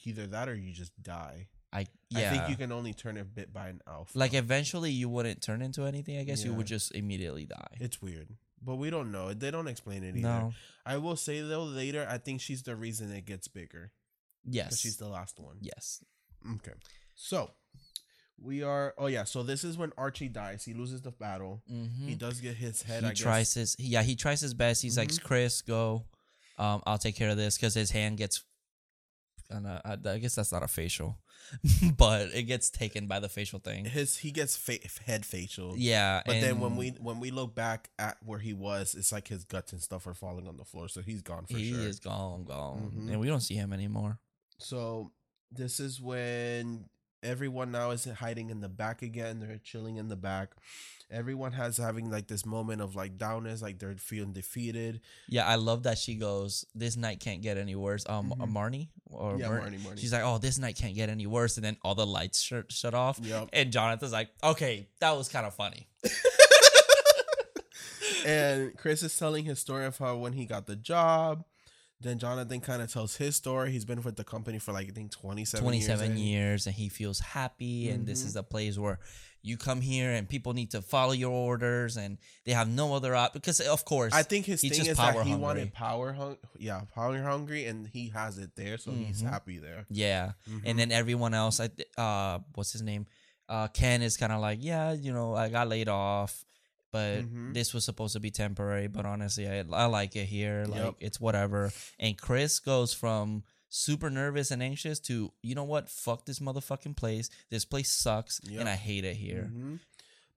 either 0.05 0.27
that 0.27 0.47
or 0.49 0.55
you 0.55 0.71
just 0.73 0.91
die. 1.01 1.47
I 1.71 1.85
yeah. 2.09 2.31
I 2.31 2.37
think 2.37 2.49
you 2.49 2.55
can 2.55 2.71
only 2.71 2.93
turn 2.93 3.17
a 3.17 3.23
bit 3.25 3.53
by 3.53 3.67
an 3.69 3.81
alpha. 3.87 4.17
like 4.17 4.33
eventually 4.33 4.91
you 4.91 5.07
wouldn't 5.09 5.41
turn 5.41 5.61
into 5.61 5.83
anything. 5.83 6.17
I 6.17 6.23
guess 6.23 6.43
you 6.43 6.53
would 6.53 6.65
just 6.67 6.93
immediately 6.95 7.45
die. 7.45 7.77
it's 7.79 8.01
weird, 8.01 8.29
but 8.61 8.75
we 8.77 8.89
don't 8.89 9.11
know. 9.11 9.33
They 9.33 9.51
don't 9.51 9.67
explain 9.67 10.03
it 10.03 10.15
either. 10.15 10.21
no. 10.21 10.53
I 10.85 10.97
will 10.97 11.15
say 11.15 11.41
though, 11.41 11.63
later 11.65 12.07
I 12.09 12.17
think 12.17 12.41
she's 12.41 12.63
the 12.63 12.75
reason 12.75 13.11
it 13.11 13.25
gets 13.25 13.47
bigger. 13.47 13.91
Yes. 14.45 14.79
she's 14.79 14.97
the 14.97 15.07
last 15.09 15.39
one. 15.39 15.57
yes. 15.61 16.03
Okay. 16.55 16.71
So 17.13 17.51
we 18.41 18.63
are. 18.63 18.93
Oh 18.97 19.07
yeah. 19.07 19.25
So 19.25 19.43
this 19.43 19.63
is 19.63 19.77
when 19.77 19.91
Archie 19.97 20.29
dies. 20.29 20.63
He 20.63 20.73
loses 20.73 21.01
the 21.01 21.11
battle. 21.11 21.61
Mm-hmm. 21.71 22.07
He 22.07 22.15
does 22.15 22.39
get 22.39 22.55
his 22.55 22.81
head. 22.81 23.03
he 23.03 23.09
I 23.09 23.13
tries 23.13 23.53
guess. 23.53 23.75
his 23.75 23.75
yeah 23.79 24.01
he 24.01 24.15
tries 24.15 24.39
his 24.41 24.53
best 24.53 24.81
he's 24.81 24.97
like 24.97 25.09
Mhm. 25.09 25.23
chris 25.23 25.61
go 25.61 26.05
um 26.59 26.81
i'll 26.85 26.97
take 26.99 27.15
care 27.15 27.29
of 27.29 27.37
this 27.37 27.57
because 27.57 27.73
his 27.73 27.89
hand 27.91 28.17
gets 28.17 28.43
uh, 29.51 29.79
I, 29.83 29.97
I 30.07 30.17
guess 30.19 30.35
that's 30.35 30.51
not 30.51 30.61
a 30.61 30.67
facial 30.67 31.17
but 31.97 32.27
it 32.35 32.43
gets 32.43 32.69
taken 32.69 33.07
by 33.07 33.19
the 33.19 33.29
facial 33.29 33.57
thing 33.57 33.85
His 33.85 34.17
he 34.17 34.29
gets 34.31 34.55
fa- 34.55 34.77
head 35.07 35.25
facial. 35.25 35.73
yeah 35.75 36.21
But 36.23 36.33
then 36.41 36.59
when 36.59 36.75
we 36.75 36.89
when 36.99 37.19
we 37.19 37.31
look 37.31 37.55
back 37.55 37.89
at 37.97 38.17
where 38.23 38.37
he 38.37 38.53
was, 38.53 38.93
it's 38.93 39.11
like 39.11 39.27
his 39.29 39.45
guts 39.45 39.71
and 39.71 39.81
stuff 39.81 40.05
are 40.05 40.13
falling 40.13 40.47
on 40.47 40.57
the 40.57 40.65
floor. 40.65 40.87
So 40.89 41.01
he's 41.01 41.23
gone 41.23 41.45
for 41.47 41.57
he 41.57 41.71
sure. 41.71 41.79
He 41.79 41.85
is 41.87 41.99
gone 41.99 42.43
gone 42.43 42.91
Mhm. 42.95 43.09
and 43.11 43.19
we 43.19 43.27
don't 43.27 43.39
see 43.41 43.55
him 43.55 43.73
anymore 43.73 44.19
So 44.59 45.13
this 45.51 45.79
is 45.79 45.99
when 45.99 46.85
everyone 47.23 47.71
now 47.71 47.91
is 47.91 48.05
hiding 48.05 48.49
in 48.49 48.61
the 48.61 48.69
back 48.69 49.01
again. 49.01 49.39
They're 49.39 49.59
chilling 49.63 49.97
in 49.97 50.07
the 50.07 50.15
back. 50.15 50.51
Everyone 51.11 51.53
has 51.53 51.77
having 51.77 52.11
like 52.11 52.27
this 52.27 52.45
moment 52.45 52.81
of 52.81 52.95
like 52.95 53.17
downness, 53.17 53.61
like 53.61 53.79
they're 53.79 53.95
feeling 53.97 54.31
defeated. 54.31 55.01
yeah 55.27 55.45
i 55.47 55.55
love 55.55 55.83
that 55.83 55.97
she 55.97 56.13
goes 56.15 56.65
this 56.75 56.95
night 56.95 57.19
can't 57.19 57.41
get 57.41 57.57
any 57.57 57.75
worse 57.75 58.05
um 58.07 58.31
Mhm. 58.37 58.51
marnie 58.53 58.87
or 59.09 59.35
yeah, 59.37 59.47
Mar- 59.47 59.61
Marnie, 59.61 59.79
Marnie. 59.79 59.97
she's 59.99 60.13
like 60.13 60.21
oh 60.23 60.37
this 60.37 60.59
night 60.59 60.75
can't 60.75 60.93
get 60.93 61.09
any 61.09 61.25
worse 61.25 61.57
and 61.57 61.65
then 61.65 61.77
all 61.83 61.95
the 61.95 62.05
lights 62.05 62.39
shut, 62.39 62.71
shut 62.71 62.93
off 62.93 63.19
Yep. 63.23 63.49
and 63.53 63.71
jonathan's 63.71 64.11
like 64.11 64.29
okay 64.43 64.87
that 64.99 65.17
was 65.17 65.27
kind 65.29 65.47
of 65.47 65.53
funny 65.55 65.87
and 68.25 68.75
Chris 68.77 69.01
is 69.03 69.17
telling 69.17 69.45
his 69.45 69.59
story 69.59 69.85
of 69.85 69.97
how 69.97 70.17
when 70.17 70.33
he 70.33 70.45
got 70.45 70.67
the 70.67 70.75
job, 70.75 71.43
Then 72.01 72.17
Jonathan 72.17 72.61
kind 72.61 72.81
of 72.81 72.91
tells 72.91 73.17
his 73.17 73.35
story. 73.35 73.71
He's 73.71 73.83
been 73.83 74.01
with 74.01 74.15
the 74.15 74.23
company 74.23 74.57
for 74.57 74.71
like 74.71 74.87
I 74.87 74.91
think 74.91 75.11
27, 75.11 75.61
27 75.63 76.17
years. 76.17 76.19
years, 76.19 76.67
and 76.67 76.75
he 76.75 76.87
feels 76.89 77.19
happy 77.19 77.89
and 77.89 78.05
this 78.07 78.23
is 78.23 78.35
a 78.37 78.43
place 78.43 78.77
where 78.77 78.99
you 79.41 79.57
come 79.57 79.79
here 79.81 80.11
and 80.11 80.27
people 80.27 80.53
need 80.53 80.71
to 80.71 80.81
follow 80.81 81.13
your 81.13 81.31
orders 81.31 81.95
and 81.97 82.17
they 82.45 82.51
have 82.51 82.67
no 82.67 82.93
other 82.93 83.15
op 83.15 83.31
because 83.33 83.61
of 83.61 83.85
course 83.85 84.13
I 84.13 84.23
think 84.23 84.45
his 84.45 84.59
He's 84.61 84.71
thing 84.71 84.79
just 84.79 84.91
is 84.91 84.97
that 84.97 85.13
power 85.13 85.23
he 85.23 85.29
hungry. 85.31 85.43
wanted 85.43 85.73
power 85.73 86.11
hung 86.13 86.37
yeah, 86.57 86.81
power 86.93 87.21
hungry 87.21 87.65
and 87.65 87.87
he 87.87 88.09
has 88.09 88.37
it 88.37 88.51
there, 88.57 88.77
so 88.77 88.91
he's 88.91 89.21
Mhm. 89.23 89.29
happy 89.29 89.57
there. 89.57 89.85
yeah 89.89 90.33
Mhm. 90.49 90.61
and 90.65 90.79
then 90.79 90.91
everyone 90.91 91.33
else 91.33 91.59
I 91.61 91.69
uh 91.97 92.39
what's 92.55 92.73
his 92.73 92.81
name 92.81 93.07
uh 93.47 93.67
Ken 93.69 94.01
is 94.01 94.17
kind 94.17 94.31
of 94.33 94.41
like 94.41 94.59
yeah 94.61 94.91
you 94.93 95.13
know 95.13 95.35
I 95.35 95.47
got 95.49 95.67
laid 95.69 95.87
off 95.87 96.43
but 96.91 97.21
Mhm. 97.23 97.53
this 97.53 97.73
was 97.73 97.85
supposed 97.85 98.13
to 98.13 98.19
be 98.19 98.31
temporary 98.31 98.87
but 98.87 99.05
honestly 99.05 99.47
I, 99.47 99.63
I 99.71 99.85
like 99.85 100.15
it 100.15 100.25
here 100.25 100.65
like 100.67 100.83
Yep. 100.83 100.95
it's 100.99 101.19
whatever 101.19 101.71
and 101.99 102.17
Chris 102.17 102.59
goes 102.59 102.93
from 102.93 103.43
super 103.69 104.09
nervous 104.09 104.49
and 104.51 104.63
anxious 104.63 104.99
to 105.01 105.31
you 105.43 105.53
know 105.55 105.63
what 105.63 105.89
fuck 105.89 106.25
this 106.25 106.39
motherfucking 106.39 106.95
place 106.95 107.29
this 107.49 107.65
place 107.65 107.91
sucks 107.91 108.41
Yep. 108.43 108.59
and 108.61 108.69
I 108.69 108.75
hate 108.75 109.05
it 109.05 109.15
here 109.17 109.49
Mhm. 109.53 109.79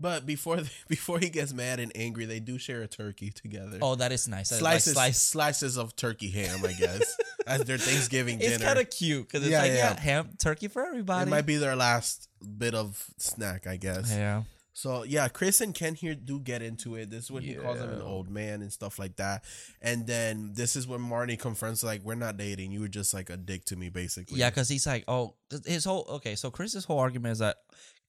But 0.01 0.27
before 0.27 0.59
before 0.89 1.21
he 1.21 1.31
gets 1.31 1.53
mad 1.53 1.79
and 1.79 1.93
angry, 1.95 2.25
they 2.25 2.41
do 2.41 2.59
share 2.59 2.83
a 2.83 2.89
turkey 2.89 3.31
together. 3.31 3.79
oh 3.81 3.95
that 3.95 4.11
is 4.11 4.27
nice 4.27 4.51
I 4.51 4.57
like 4.57 4.81
slices 4.83 4.93
slice 4.95 5.23
slices 5.23 5.77
of 5.79 5.95
turkey 5.95 6.29
ham, 6.31 6.65
I 6.67 6.73
guess, 6.73 7.17
as 7.47 7.63
their 7.65 7.79
Thanksgiving 7.79 8.39
dinner. 8.39 8.55
It's 8.55 8.65
kind 8.65 8.81
of 8.81 8.91
cute 8.91 9.29
because 9.29 9.43
it's 9.45 9.53
Yeah, 9.53 9.61
like 9.63 9.71
yeah, 9.73 9.95
yeah. 9.95 10.01
ham 10.01 10.31
turkey 10.43 10.67
for 10.67 10.85
everybody. 10.85 11.29
it 11.29 11.31
might 11.31 11.47
be 11.47 11.57
their 11.57 11.77
last 11.77 12.29
bit 12.59 12.75
of 12.75 13.07
snack, 13.19 13.69
I 13.69 13.77
guess. 13.77 14.11
yeah, 14.11 14.43
So 14.75 15.03
yeah, 15.03 15.29
Chris 15.29 15.61
and 15.61 15.75
Ken 15.75 15.95
here 15.95 16.15
do 16.15 16.41
get 16.41 16.63
into 16.63 16.95
it. 16.97 17.11
This 17.11 17.25
is 17.25 17.31
when 17.31 17.43
he 17.43 17.55
calls 17.55 17.79
him 17.79 17.91
an 17.91 18.01
old 18.03 18.31
man 18.31 18.63
and 18.63 18.73
stuff 18.73 18.99
like 18.99 19.17
that. 19.17 19.45
And 19.81 20.07
then 20.07 20.53
this 20.55 20.77
is 20.77 20.87
when 20.87 21.01
Marty 21.03 21.37
confronts 21.37 21.83
like, 21.83 22.03
"We're 22.03 22.15
not 22.15 22.37
dating. 22.39 22.73
You 22.73 22.81
were 22.81 22.89
just 22.89 23.13
like 23.13 23.29
a 23.31 23.37
dick 23.37 23.65
to 23.67 23.77
me, 23.77 23.91
basically." 23.91 24.39
yeah, 24.39 24.49
because 24.51 24.69
he's 24.69 24.87
like, 24.87 25.05
oh, 25.09 25.35
his 25.67 25.85
whole 25.85 26.07
okay. 26.09 26.35
So 26.37 26.51
Chris's 26.51 26.85
whole 26.87 26.99
argument 27.01 27.33
is 27.33 27.39
that, 27.41 27.57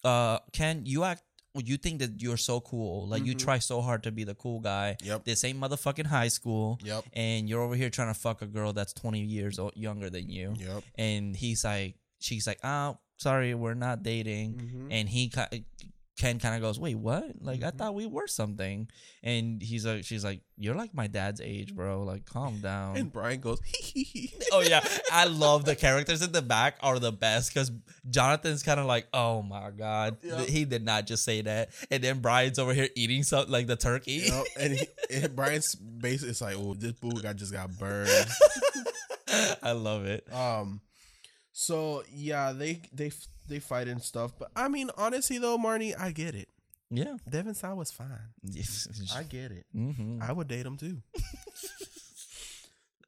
uh, 0.06 0.39
Ken, 0.54 0.84
you 0.86 1.04
act, 1.04 1.23
you 1.56 1.76
think 1.78 1.99
that 1.99 2.21
you're 2.21 2.38
so 2.38 2.62
cool, 2.62 3.08
like 3.08 3.26
you 3.26 3.36
Mhm. 3.36 3.39
try 3.39 3.60
so 3.60 3.82
hard 3.82 4.04
to 4.04 4.12
be 4.12 4.23
the 4.23 4.34
cool 4.36 4.60
guy. 4.62 4.95
Yep. 5.04 5.26
This 5.26 5.43
ain't 5.43 5.60
motherfucking 5.60 6.08
high 6.08 6.30
school, 6.30 6.80
Yep. 6.84 7.06
and 7.13 7.47
you're 7.49 7.62
over 7.62 7.76
here 7.76 7.89
trying 7.89 8.12
to 8.12 8.19
fuck 8.19 8.41
a 8.41 8.47
girl 8.47 8.71
that's 8.73 8.93
20 8.93 9.21
years 9.21 9.60
o- 9.60 9.71
younger 9.76 10.10
than 10.10 10.30
you. 10.30 10.56
Yep. 10.58 10.84
And 10.95 11.36
he's 11.36 11.63
like, 11.63 11.95
she's 12.19 12.47
like, 12.47 12.60
oh, 12.63 12.97
sorry, 13.17 13.54
we're 13.54 13.73
not 13.76 14.02
dating. 14.02 14.56
Mhm. 14.56 14.88
and 14.91 15.10
he 15.10 15.30
Ken 16.17 16.38
kind 16.39 16.54
of 16.56 16.62
goes, 16.62 16.80
"Wait, 16.80 16.95
what? 16.95 17.41
Like 17.41 17.63
I 17.63 17.71
Mhm. 17.71 17.78
thought 17.78 17.95
we 17.95 18.06
were 18.06 18.28
something." 18.28 18.88
And 19.23 19.62
he's 19.62 19.84
like, 19.86 20.06
"She's 20.06 20.23
like, 20.23 20.41
you're 20.58 20.76
like 20.76 20.93
my 20.93 21.08
dad's 21.08 21.41
age, 21.41 21.73
bro. 21.76 22.04
Like, 22.04 22.26
calm 22.26 22.60
down." 22.62 22.97
And 22.97 23.12
Brian 23.12 23.39
goes, 23.39 23.60
oh 24.52 24.62
yeah, 24.62 24.86
I 25.12 25.26
love 25.26 25.65
the 25.65 25.76
characters 25.76 26.21
in 26.21 26.32
the 26.32 26.41
back 26.43 26.78
are 26.82 26.99
the 26.99 27.12
best 27.12 27.52
because 27.54 27.71
Jonathan's 28.10 28.62
kind 28.62 28.80
of 28.80 28.86
like, 28.86 29.08
"Oh 29.13 29.41
my 29.41 29.71
god, 29.71 30.17
Yep. 30.23 30.47
he 30.49 30.65
did 30.65 30.84
not 30.86 31.08
just 31.08 31.23
say 31.23 31.41
that." 31.41 31.69
And 31.89 32.04
then 32.04 32.19
Brian's 32.19 32.60
over 32.60 32.73
here 32.76 32.89
eating 32.95 33.23
something 33.23 33.52
like 33.52 33.65
the 33.67 33.76
turkey. 33.76 34.23
Yep. 34.28 34.45
And, 34.60 34.73
he, 34.73 34.88
and 35.10 35.36
Brian's 35.36 35.73
basically 35.76 36.30
it's 36.30 36.41
like, 36.41 36.56
"Oh, 36.58 36.76
this 36.76 36.91
boo 36.93 37.19
guy 37.21 37.34
just 37.34 37.52
got 37.52 37.76
burned." 37.80 38.10
I 39.63 39.71
love 39.71 40.06
it. 40.06 40.32
Um, 40.32 40.82
so 41.52 42.04
yeah, 42.12 42.52
they 42.52 42.82
they 42.93 43.12
they 43.47 43.60
fight 43.60 43.88
and 43.88 44.01
stuff. 44.01 44.32
But 44.38 44.51
I 44.56 44.67
mean, 44.67 44.89
honestly 44.97 45.38
though, 45.38 45.58
Marnie, 45.58 45.93
I 45.99 46.12
get 46.12 46.36
it. 46.36 46.49
Yeah. 46.89 47.15
Devon 47.29 47.56
Sawa 47.56 47.75
was 47.75 47.91
fine. 47.91 48.08
I 49.15 49.23
get 49.23 49.51
it. 49.51 49.65
hmm 49.73 50.19
I 50.21 50.32
would 50.32 50.47
date 50.47 50.65
him 50.65 50.77
too. 50.77 51.01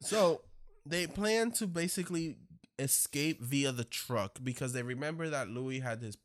so 0.01 0.41
they 0.85 1.07
plan 1.07 1.51
to 1.51 1.67
basically 1.67 2.37
escape 2.79 3.41
via 3.41 3.71
the 3.71 3.83
truck 3.83 4.39
because 4.43 4.73
they 4.73 4.83
remember 4.83 5.29
that 5.29 5.49
Louis 5.49 5.79
had 5.79 6.01
his 6.01 6.17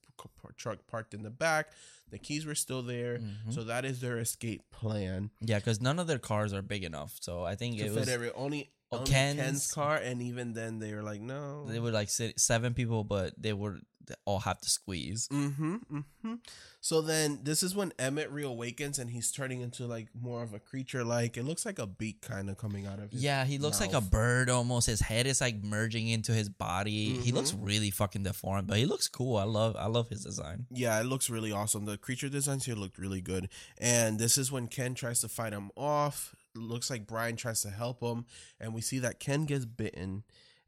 truck 0.57 0.87
parked 0.87 1.15
in 1.15 1.23
the 1.23 1.31
back. 1.31 1.69
The 2.11 2.19
keys 2.19 2.45
were 2.45 2.57
still 2.57 2.83
there, 2.83 3.19
Mhm. 3.19 3.55
so 3.55 3.63
that 3.65 3.85
is 3.85 4.01
their 4.01 4.19
escape 4.19 4.63
plan. 4.73 5.31
Yeah, 5.41 5.59
because 5.61 5.81
none 5.81 6.01
of 6.01 6.09
their 6.09 6.19
cars 6.19 6.53
are 6.53 6.61
big 6.61 6.83
enough, 6.83 7.17
so 7.21 7.45
I 7.45 7.55
think 7.55 7.79
To 7.79 7.85
it 7.87 7.93
was 7.93 8.09
every 8.09 8.33
only, 8.33 8.73
Oh, 8.91 8.99
only 8.99 9.11
Ken's- 9.11 9.37
Ken's, 9.39 9.71
car, 9.73 9.97
and 9.97 10.21
even 10.21 10.53
then 10.53 10.81
they 10.81 10.93
were 10.93 11.05
like, 11.05 11.21
no. 11.21 11.67
they 11.69 11.79
were 11.79 11.93
like 11.93 12.09
seven 12.11 12.75
people, 12.75 13.05
but 13.05 13.33
they 13.41 13.53
would 13.53 13.81
all 14.25 14.41
have 14.41 14.61
to 14.61 14.71
squeeze. 14.71 15.29
Mm-hmm. 15.29 15.77
Mm-hmm. 15.93 16.35
So 16.81 17.01
then 17.03 17.41
this 17.43 17.63
is 17.63 17.75
when 17.75 17.93
Emmett 17.99 18.33
reawakens 18.33 18.99
and 18.99 19.11
he's 19.11 19.31
turning 19.31 19.61
into 19.61 19.87
like 19.87 20.09
more 20.19 20.43
of 20.43 20.55
a 20.55 20.59
creature 20.59 21.05
like 21.05 21.37
it 21.37 21.45
looks 21.45 21.67
like 21.67 21.79
a 21.79 21.87
beak 21.87 22.23
kind 22.23 22.49
of 22.49 22.57
coming 22.57 22.87
out 22.87 22.99
of 22.99 23.11
his 23.13 23.23
Yeah, 23.23 23.45
he 23.45 23.59
looks 23.59 23.81
like 23.81 23.93
a 23.93 24.01
bird 24.01 24.49
almost. 24.49 24.87
His 24.87 25.01
head 25.01 25.27
is 25.27 25.41
like 25.41 25.63
merging 25.63 26.09
into 26.09 26.33
his 26.33 26.49
body. 26.49 27.11
He 27.19 27.33
looks 27.33 27.53
Mm-hmm. 27.53 27.65
really 27.65 27.91
fucking 27.91 28.23
deformed, 28.23 28.67
but 28.69 28.79
he 28.79 28.87
looks 28.87 29.09
cool. 29.09 29.37
I 29.37 29.45
love 29.45 29.77
I 29.79 29.87
love 29.87 30.09
his 30.09 30.25
design. 30.25 30.67
Yeah, 30.71 30.99
it 31.01 31.05
looks 31.05 31.29
really 31.29 31.53
awesome. 31.53 31.85
The 31.85 31.99
creature 31.99 32.29
designs 32.29 32.65
here 32.65 32.75
looked 32.77 32.99
really 32.99 33.21
good. 33.21 33.49
And 33.79 34.19
this 34.19 34.39
is 34.39 34.51
when 34.53 34.67
Ken 34.69 34.95
tries 34.95 35.21
to 35.21 35.29
fight 35.29 35.53
him 35.53 35.71
off. 35.77 36.35
Looks 36.55 36.91
like 36.91 37.07
Brian 37.07 37.37
tries 37.37 37.63
to 37.63 37.71
help 37.71 38.01
him. 38.03 38.25
And 38.59 38.73
we 38.75 38.81
see 38.81 38.99
that 39.01 39.21
Ken 39.21 39.45
gets 39.45 39.65
bitten 39.65 40.25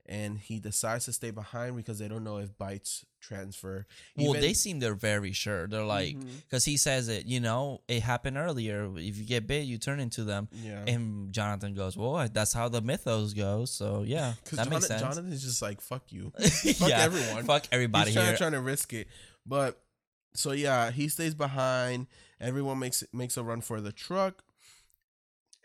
and 0.07 0.39
he 0.39 0.59
decides 0.59 1.05
to 1.07 1.13
stay 1.13 1.31
behind 1.31 1.77
because 1.77 1.99
they 2.01 2.09
don't 2.09 2.25
know 2.25 2.39
if 2.39 2.57
bites 2.59 3.05
transfer. 3.23 3.87
well, 4.17 4.35
they 4.35 4.53
seem 4.53 4.81
they're 4.81 4.95
very 4.95 5.33
sure. 5.33 5.67
They're 5.67 5.85
like 5.85 6.17
mm-hmm. 6.17 6.29
because 6.49 6.65
he 6.65 6.77
says 6.77 7.09
it. 7.09 7.25
You 7.27 7.41
know, 7.41 7.81
it 7.89 8.03
happened 8.03 8.37
earlier. 8.37 8.91
If 8.97 9.17
you 9.17 9.25
get 9.25 9.47
bit, 9.47 9.65
you 9.65 9.79
turn 9.79 10.01
into 10.01 10.25
them. 10.25 10.49
Yeah. 10.53 10.85
And 10.87 11.33
Jonathan 11.33 11.75
goes, 11.75 11.97
"Well, 11.97 12.29
that's 12.33 12.53
how 12.53 12.69
the 12.69 12.81
mythos 12.81 13.33
goes." 13.33 13.71
So 13.71 14.05
yeah, 14.07 14.35
that 14.53 14.69
makes 14.69 14.87
sense. 14.87 15.01
Jonathan's 15.01 15.43
just 15.43 15.63
like, 15.63 15.81
fuck 15.81 16.13
you. 16.13 16.33
fuck 16.75 16.91
everyone. 16.91 17.45
Fuck 17.45 17.67
everybody 17.73 18.07
He's 18.07 18.15
trying, 18.15 18.27
here. 18.27 18.37
trying 18.37 18.53
to 18.53 18.61
risk 18.61 18.93
it. 18.93 19.09
But 19.47 19.81
so 20.35 20.53
yeah, 20.53 20.91
he 20.91 21.09
stays 21.09 21.35
behind. 21.35 22.07
Everyone 22.41 22.79
makes 22.79 23.05
makes 23.13 23.37
a 23.37 23.43
run 23.43 23.61
for 23.61 23.81
the 23.81 23.93
truck. 23.93 24.43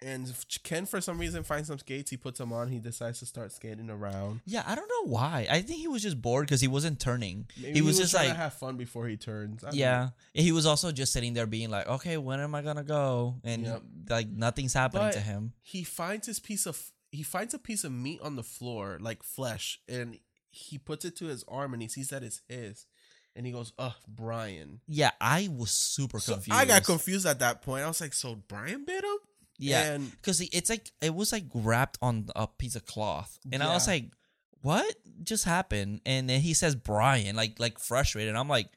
And 0.02 0.32
Ken, 0.64 0.86
for 0.86 1.02
some 1.02 1.18
reason, 1.18 1.42
finds 1.44 1.70
some 1.70 1.80
skates. 1.80 2.12
He 2.12 2.18
puts 2.18 2.38
them 2.38 2.54
on. 2.54 2.68
He 2.70 2.78
decides 2.80 3.18
to 3.20 3.26
start 3.26 3.52
skating 3.52 3.90
around. 3.90 4.42
yeah, 4.46 4.64
I 4.68 4.76
don't 4.76 4.88
know 4.88 5.12
why. 5.12 5.48
I 5.50 5.62
think 5.64 5.80
he 5.80 5.88
was 5.88 6.04
just 6.04 6.22
bored 6.22 6.46
because 6.46 6.62
he 6.62 6.68
wasn't 6.68 7.00
turning. 7.00 7.48
Maybe 7.60 7.74
he 7.74 7.82
was 7.82 7.98
just 7.98 8.12
trying 8.12 8.28
like, 8.28 8.38
to 8.38 8.42
have 8.44 8.54
fun 8.54 8.78
before 8.78 9.08
he 9.08 9.18
turns. 9.18 9.64
Yeah, 9.72 10.10
he 10.36 10.52
was 10.52 10.68
also 10.68 10.92
just 10.92 11.14
sitting 11.14 11.34
there 11.34 11.48
being 11.48 11.72
like, 11.72 11.88
"Okay, 11.88 12.18
when 12.18 12.40
am 12.40 12.54
I 12.54 12.62
gonna 12.62 12.84
go?" 12.84 13.38
And 13.44 13.64
Yep. 13.64 13.82
like 14.10 14.30
nothing's 14.30 14.74
happening 14.74 15.08
But- 15.08 15.14
to 15.14 15.20
him. 15.20 15.54
He 15.64 15.84
finds 15.84 16.28
his 16.28 16.40
piece 16.40 16.68
of 16.68 16.92
he 17.12 17.24
finds 17.24 17.54
a 17.54 17.60
piece 17.60 17.84
of 17.84 17.92
meat 17.92 18.20
on 18.22 18.36
the 18.36 18.44
floor, 18.44 18.98
like 19.02 19.24
flesh, 19.24 19.80
and 19.88 20.20
he 20.52 20.78
puts 20.78 21.06
it 21.06 21.16
to 21.18 21.26
his 21.26 21.44
arm, 21.48 21.74
and 21.74 21.82
he 21.82 21.88
sees 21.88 22.10
that 22.10 22.22
it's 22.22 22.42
his, 22.50 22.86
and 23.36 23.46
he 23.48 23.52
goes, 23.52 23.74
"Ugh, 23.80 23.94
Brian." 24.08 24.82
Yeah, 24.88 25.12
I 25.20 25.48
was 25.52 25.72
super 25.72 26.20
So 26.20 26.34
confused. 26.34 26.60
I 26.60 26.66
got 26.66 26.84
confused 26.84 27.26
at 27.26 27.40
that 27.40 27.62
point. 27.64 27.84
I 27.84 27.88
was 27.88 28.00
like, 28.02 28.14
"So 28.14 28.36
Brian 28.36 28.86
bit 28.86 29.04
him?" 29.04 29.18
Yeah, 29.60 29.98
because 29.98 30.42
it's 30.42 30.70
like 30.70 30.92
it 31.02 31.14
was 31.16 31.32
like 31.32 31.46
wrapped 31.54 31.98
on 32.02 32.28
a 32.36 32.48
piece 32.48 32.76
of 32.76 32.86
cloth, 32.86 33.38
and 33.52 33.64
I 33.64 33.74
was 33.74 33.88
like, 33.88 34.12
"What 34.62 34.96
just 35.24 35.46
happened?" 35.46 36.02
And 36.06 36.30
then 36.30 36.42
he 36.42 36.54
says 36.54 36.76
Brian, 36.76 37.36
like 37.36 37.60
like 37.60 37.80
frustrated. 37.80 38.36
I'm 38.36 38.48
like, 38.50 38.70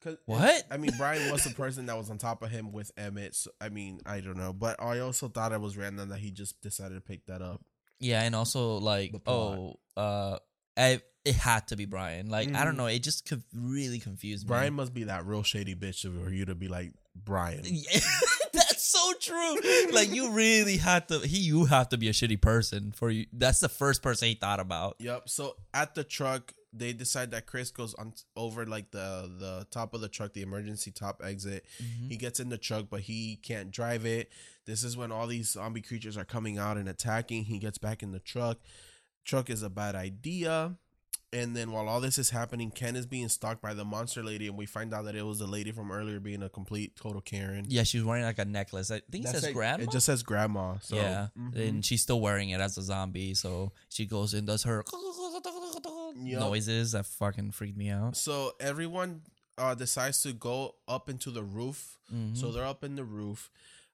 'cause- 0.00 0.16
"What?" 0.26 0.64
I 0.70 0.76
mean, 0.78 0.92
Brian 0.96 1.30
was 1.30 1.44
the 1.44 1.50
person 1.54 1.86
that 1.86 1.96
was 1.98 2.08
on 2.10 2.16
top 2.18 2.42
of 2.42 2.50
him 2.50 2.72
with 2.72 2.90
Emmett. 2.96 3.34
So, 3.34 3.50
I 3.60 3.68
mean, 3.68 4.00
I 4.06 4.20
don't 4.20 4.38
know, 4.38 4.52
but 4.54 4.82
I 4.82 5.00
also 5.00 5.28
thought 5.28 5.52
it 5.52 5.60
was 5.60 5.76
random 5.76 6.08
that 6.08 6.18
he 6.20 6.30
just 6.30 6.60
decided 6.62 6.94
to 6.94 7.00
pick 7.02 7.26
that 7.26 7.42
up. 7.42 7.60
Yeah, 7.98 8.22
and 8.22 8.34
also 8.34 8.78
like, 8.78 9.14
oh, 9.26 9.74
uh, 9.98 10.38
I, 10.78 11.02
it 11.26 11.34
had 11.34 11.68
to 11.68 11.76
be 11.76 11.84
Brian. 11.84 12.30
Like 12.30 12.54
I 12.54 12.64
don't 12.64 12.72
Mhm. 12.74 12.78
know, 12.78 12.86
it 12.86 13.00
just 13.02 13.28
co- 13.28 13.42
really 13.52 13.98
confused 13.98 14.44
me. 14.46 14.48
Brian 14.48 14.72
must 14.72 14.94
be 14.94 15.04
that 15.04 15.26
real 15.26 15.42
shady 15.42 15.74
bitch 15.74 16.10
for 16.10 16.30
you 16.30 16.46
to 16.46 16.54
be 16.54 16.68
like 16.68 16.94
Brian. 17.14 17.60
Yeah, 17.66 18.00
so 18.90 19.12
true. 19.20 19.56
Like 19.92 20.12
you 20.14 20.30
really 20.30 20.76
had 20.76 21.08
to. 21.08 21.20
He, 21.20 21.38
you 21.38 21.64
have 21.64 21.88
to 21.90 21.98
be 21.98 22.08
a 22.08 22.12
shitty 22.12 22.40
person 22.40 22.92
for 22.92 23.10
you. 23.10 23.26
That's 23.32 23.60
the 23.60 23.68
first 23.68 24.02
person 24.02 24.28
he 24.28 24.34
thought 24.34 24.60
about. 24.60 24.96
Yep. 24.98 25.28
So 25.28 25.56
at 25.74 25.94
the 25.94 26.04
truck, 26.04 26.54
they 26.72 26.92
decide 26.92 27.32
that 27.32 27.46
Chris 27.46 27.70
goes 27.70 27.94
on 27.94 28.14
over 28.36 28.66
like 28.66 28.90
the 28.90 29.30
the 29.38 29.66
top 29.70 29.94
of 29.94 30.00
the 30.00 30.08
truck, 30.08 30.32
the 30.32 30.42
emergency 30.42 30.90
top 30.90 31.22
exit. 31.24 31.66
Mm-hmm. 31.82 32.08
He 32.08 32.16
gets 32.16 32.40
in 32.40 32.48
the 32.48 32.58
truck, 32.58 32.86
but 32.90 33.00
he 33.00 33.36
can't 33.42 33.70
drive 33.70 34.06
it. 34.06 34.30
This 34.66 34.84
is 34.84 34.96
when 34.96 35.10
all 35.10 35.26
these 35.26 35.50
zombie 35.50 35.82
creatures 35.82 36.16
are 36.16 36.24
coming 36.24 36.58
out 36.58 36.76
and 36.76 36.88
attacking. 36.88 37.44
He 37.44 37.58
gets 37.58 37.78
back 37.78 38.02
in 38.02 38.12
the 38.12 38.20
truck. 38.20 38.58
Truck 39.24 39.50
is 39.50 39.62
a 39.62 39.70
bad 39.70 39.94
idea. 39.94 40.76
And 41.32 41.54
then 41.56 41.70
while 41.70 41.88
all 41.88 42.00
this 42.00 42.18
is 42.18 42.30
happening, 42.30 42.72
Ken 42.72 42.96
is 42.96 43.06
being 43.06 43.28
stalked 43.28 43.62
by 43.62 43.72
the 43.72 43.84
monster 43.84 44.20
lady, 44.24 44.48
and 44.48 44.56
we 44.58 44.66
find 44.66 44.92
out 44.92 45.04
that 45.04 45.14
it 45.14 45.22
was 45.24 45.38
the 45.38 45.46
lady 45.46 45.70
from 45.70 45.92
earlier 45.92 46.18
being 46.18 46.42
a 46.42 46.48
complete 46.48 46.96
total 46.96 47.20
Karen. 47.20 47.66
Yeah, 47.68 47.84
she 47.84 47.98
was 47.98 48.04
wearing 48.04 48.24
like 48.24 48.40
a 48.40 48.44
necklace. 48.44 48.90
I 48.90 49.00
think 49.10 49.26
it 49.26 49.28
says 49.28 49.44
like- 49.44 49.54
grandma. 49.54 49.84
It 49.84 49.92
just 49.92 50.06
says 50.06 50.24
grandma. 50.24 50.78
So 50.82 50.96
yeah, 50.96 51.28
mhm. 51.38 51.68
and 51.68 51.84
she's 51.84 52.02
still 52.02 52.20
wearing 52.20 52.50
it 52.50 52.60
as 52.60 52.76
a 52.78 52.82
zombie. 52.82 53.34
So 53.34 53.70
she 53.90 54.06
goes 54.06 54.34
and 54.34 54.44
does 54.46 54.64
her 54.64 54.82
Yup. 56.16 56.40
noises 56.40 56.92
that 56.92 57.06
fucking 57.06 57.52
freaked 57.52 57.76
me 57.78 57.90
out. 57.90 58.16
so 58.16 58.52
everyone 58.60 59.22
uh, 59.56 59.74
decides 59.74 60.22
to 60.22 60.32
go 60.32 60.74
up 60.88 61.08
into 61.08 61.30
the 61.30 61.42
roof. 61.42 61.98
Mhm. 62.12 62.36
So 62.36 62.50
they're 62.50 62.64
up 62.66 62.82
in 62.82 62.96
the 62.96 63.04
roof. 63.04 63.50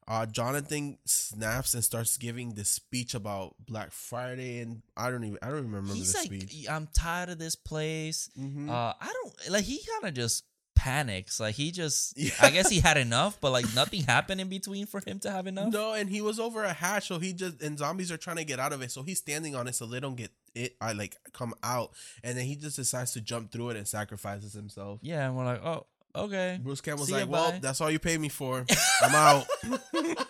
Uh, 0.09 0.25
Jonathan 0.27 0.99
snaps 1.05 1.75
and 1.75 1.83
starts 1.83 2.17
giving 2.17 2.55
this 2.55 2.69
speech 2.69 3.15
about 3.15 3.55
Black 3.59 3.91
Friday, 3.93 4.61
and 4.61 4.83
I 4.97 5.11
don't 5.11 5.25
even 5.25 5.39
I 5.43 5.47
don't 5.47 5.65
remember 5.65 5.93
He's 5.95 6.13
the 6.13 6.19
like, 6.19 6.43
speech. 6.43 6.67
I'm 6.71 6.89
tired 6.95 7.29
of 7.29 7.39
this 7.39 7.57
place. 7.57 8.31
Mhm. 8.39 8.69
Uh, 8.71 8.95
I 9.01 9.13
don't 9.13 9.51
like. 9.51 9.65
He 9.65 9.81
kind 9.85 10.09
of 10.09 10.15
just 10.15 10.45
panics. 10.77 11.41
Like 11.41 11.57
he 11.57 11.73
just. 11.73 12.17
Yeah. 12.17 12.31
I 12.41 12.51
guess 12.51 12.69
he 12.71 12.79
had 12.81 12.97
enough, 13.09 13.41
but 13.41 13.51
like 13.51 13.67
nothing 13.75 14.03
happened 14.05 14.41
in 14.41 14.49
between 14.49 14.87
for 14.87 15.01
him 15.05 15.19
to 15.21 15.31
have 15.31 15.47
enough. 15.49 15.73
No, 15.73 15.95
and 15.95 16.09
he 16.09 16.21
was 16.21 16.39
over 16.39 16.63
a 16.63 16.73
hatch, 16.73 17.09
so 17.09 17.19
he 17.19 17.33
just 17.33 17.61
and 17.61 17.77
zombies 17.77 18.13
are 18.13 18.17
trying 18.17 18.37
to 18.37 18.45
get 18.45 18.61
out 18.61 18.73
of 18.73 18.83
it, 18.83 18.93
so 18.93 19.03
he's 19.03 19.19
standing 19.19 19.57
on 19.57 19.67
it 19.67 19.75
so 19.75 19.87
they 19.87 19.99
don't 19.99 20.17
get 20.17 20.31
it. 20.55 20.77
I 20.81 20.93
like 20.93 21.17
come 21.33 21.55
out, 21.65 21.91
and 22.23 22.39
then 22.39 22.45
he 22.45 22.55
just 22.55 22.77
decides 22.77 23.13
to 23.15 23.21
jump 23.21 23.51
through 23.51 23.71
it 23.71 23.77
and 23.77 23.89
sacrifices 23.89 24.53
himself. 24.53 25.01
Yeah, 25.03 25.27
and 25.27 25.37
we're 25.37 25.45
like, 25.45 25.65
oh, 25.65 25.87
okay. 26.17 26.59
Bruce 26.63 26.81
Campbell's 26.81 27.09
See 27.09 27.15
ya, 27.15 27.21
like, 27.21 27.31
"Well, 27.31 27.53
bye." 27.53 27.59
that's 27.61 27.81
all 27.81 27.91
you 27.91 27.99
paid 27.99 28.21
me 28.21 28.29
for. 28.29 28.65
I'm 29.03 29.15
out." 29.15 29.47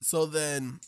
so 0.00 0.26
then, 0.26 0.80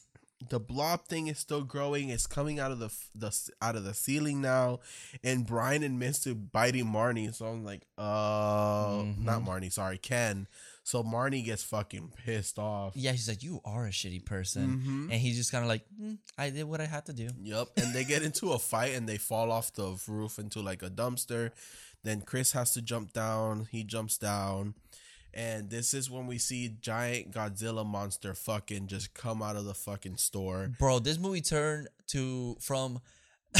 the 0.50 0.60
blob 0.60 1.06
thing 1.06 1.26
is 1.28 1.38
still 1.38 1.62
growing. 1.64 2.10
It's 2.10 2.26
coming 2.26 2.60
out 2.60 2.70
of 2.70 2.78
the 2.78 2.90
the 3.14 3.36
out 3.60 3.76
of 3.76 3.84
the 3.84 3.94
ceiling 3.94 4.40
now, 4.40 4.80
and 5.24 5.46
Brian 5.46 5.82
admits 5.82 6.20
to 6.20 6.34
biting 6.34 6.86
Marnie. 6.86 7.34
So 7.34 7.46
I'm 7.46 7.64
like, 7.64 7.82
"Uh, 7.96 9.04
not 9.18 9.42
Mhm. 9.42 9.46
Marnie. 9.46 9.72
Sorry, 9.72 9.98
Ken." 9.98 10.46
So 10.84 11.02
Marnie 11.02 11.44
gets 11.44 11.62
fucking 11.64 12.12
pissed 12.24 12.58
off. 12.58 12.96
Yeah, 12.96 13.12
he's 13.12 13.28
like, 13.28 13.42
you 13.42 13.60
are 13.62 13.86
a 13.86 13.90
shitty 13.90 14.24
person, 14.24 14.78
Mhm. 14.78 15.12
and 15.12 15.20
he's 15.20 15.36
just 15.36 15.52
kind 15.52 15.62
of 15.62 15.68
like, 15.68 15.84
"Mm, 16.00 16.16
I 16.38 16.48
did 16.48 16.64
what 16.64 16.80
I 16.80 16.86
had 16.86 17.04
to 17.06 17.12
do. 17.12 17.28
Yep. 17.42 17.68
And 17.76 17.94
they 17.94 18.04
get 18.04 18.22
into 18.22 18.52
a 18.52 18.58
fight 18.58 18.94
and 18.94 19.06
they 19.06 19.18
fall 19.18 19.52
off 19.52 19.70
the 19.74 20.00
roof 20.08 20.38
into 20.38 20.62
like 20.62 20.82
a 20.82 20.88
dumpster. 20.88 21.50
Then 22.04 22.22
Chris 22.22 22.52
has 22.52 22.72
to 22.74 22.82
jump 22.82 23.12
down. 23.12 23.68
He 23.70 23.84
jumps 23.84 24.18
down. 24.18 24.74
And 25.34 25.70
this 25.70 25.94
is 25.94 26.10
when 26.10 26.26
we 26.26 26.38
see 26.38 26.68
giant 26.80 27.32
Godzilla 27.32 27.84
monster 27.86 28.34
fucking 28.34 28.86
just 28.86 29.14
come 29.14 29.42
out 29.42 29.56
of 29.56 29.64
the 29.64 29.74
fucking 29.74 30.16
store. 30.16 30.70
Bro, 30.78 31.00
this 31.00 31.18
movie 31.18 31.42
turned 31.42 31.88
to 32.08 32.56
from 32.60 33.00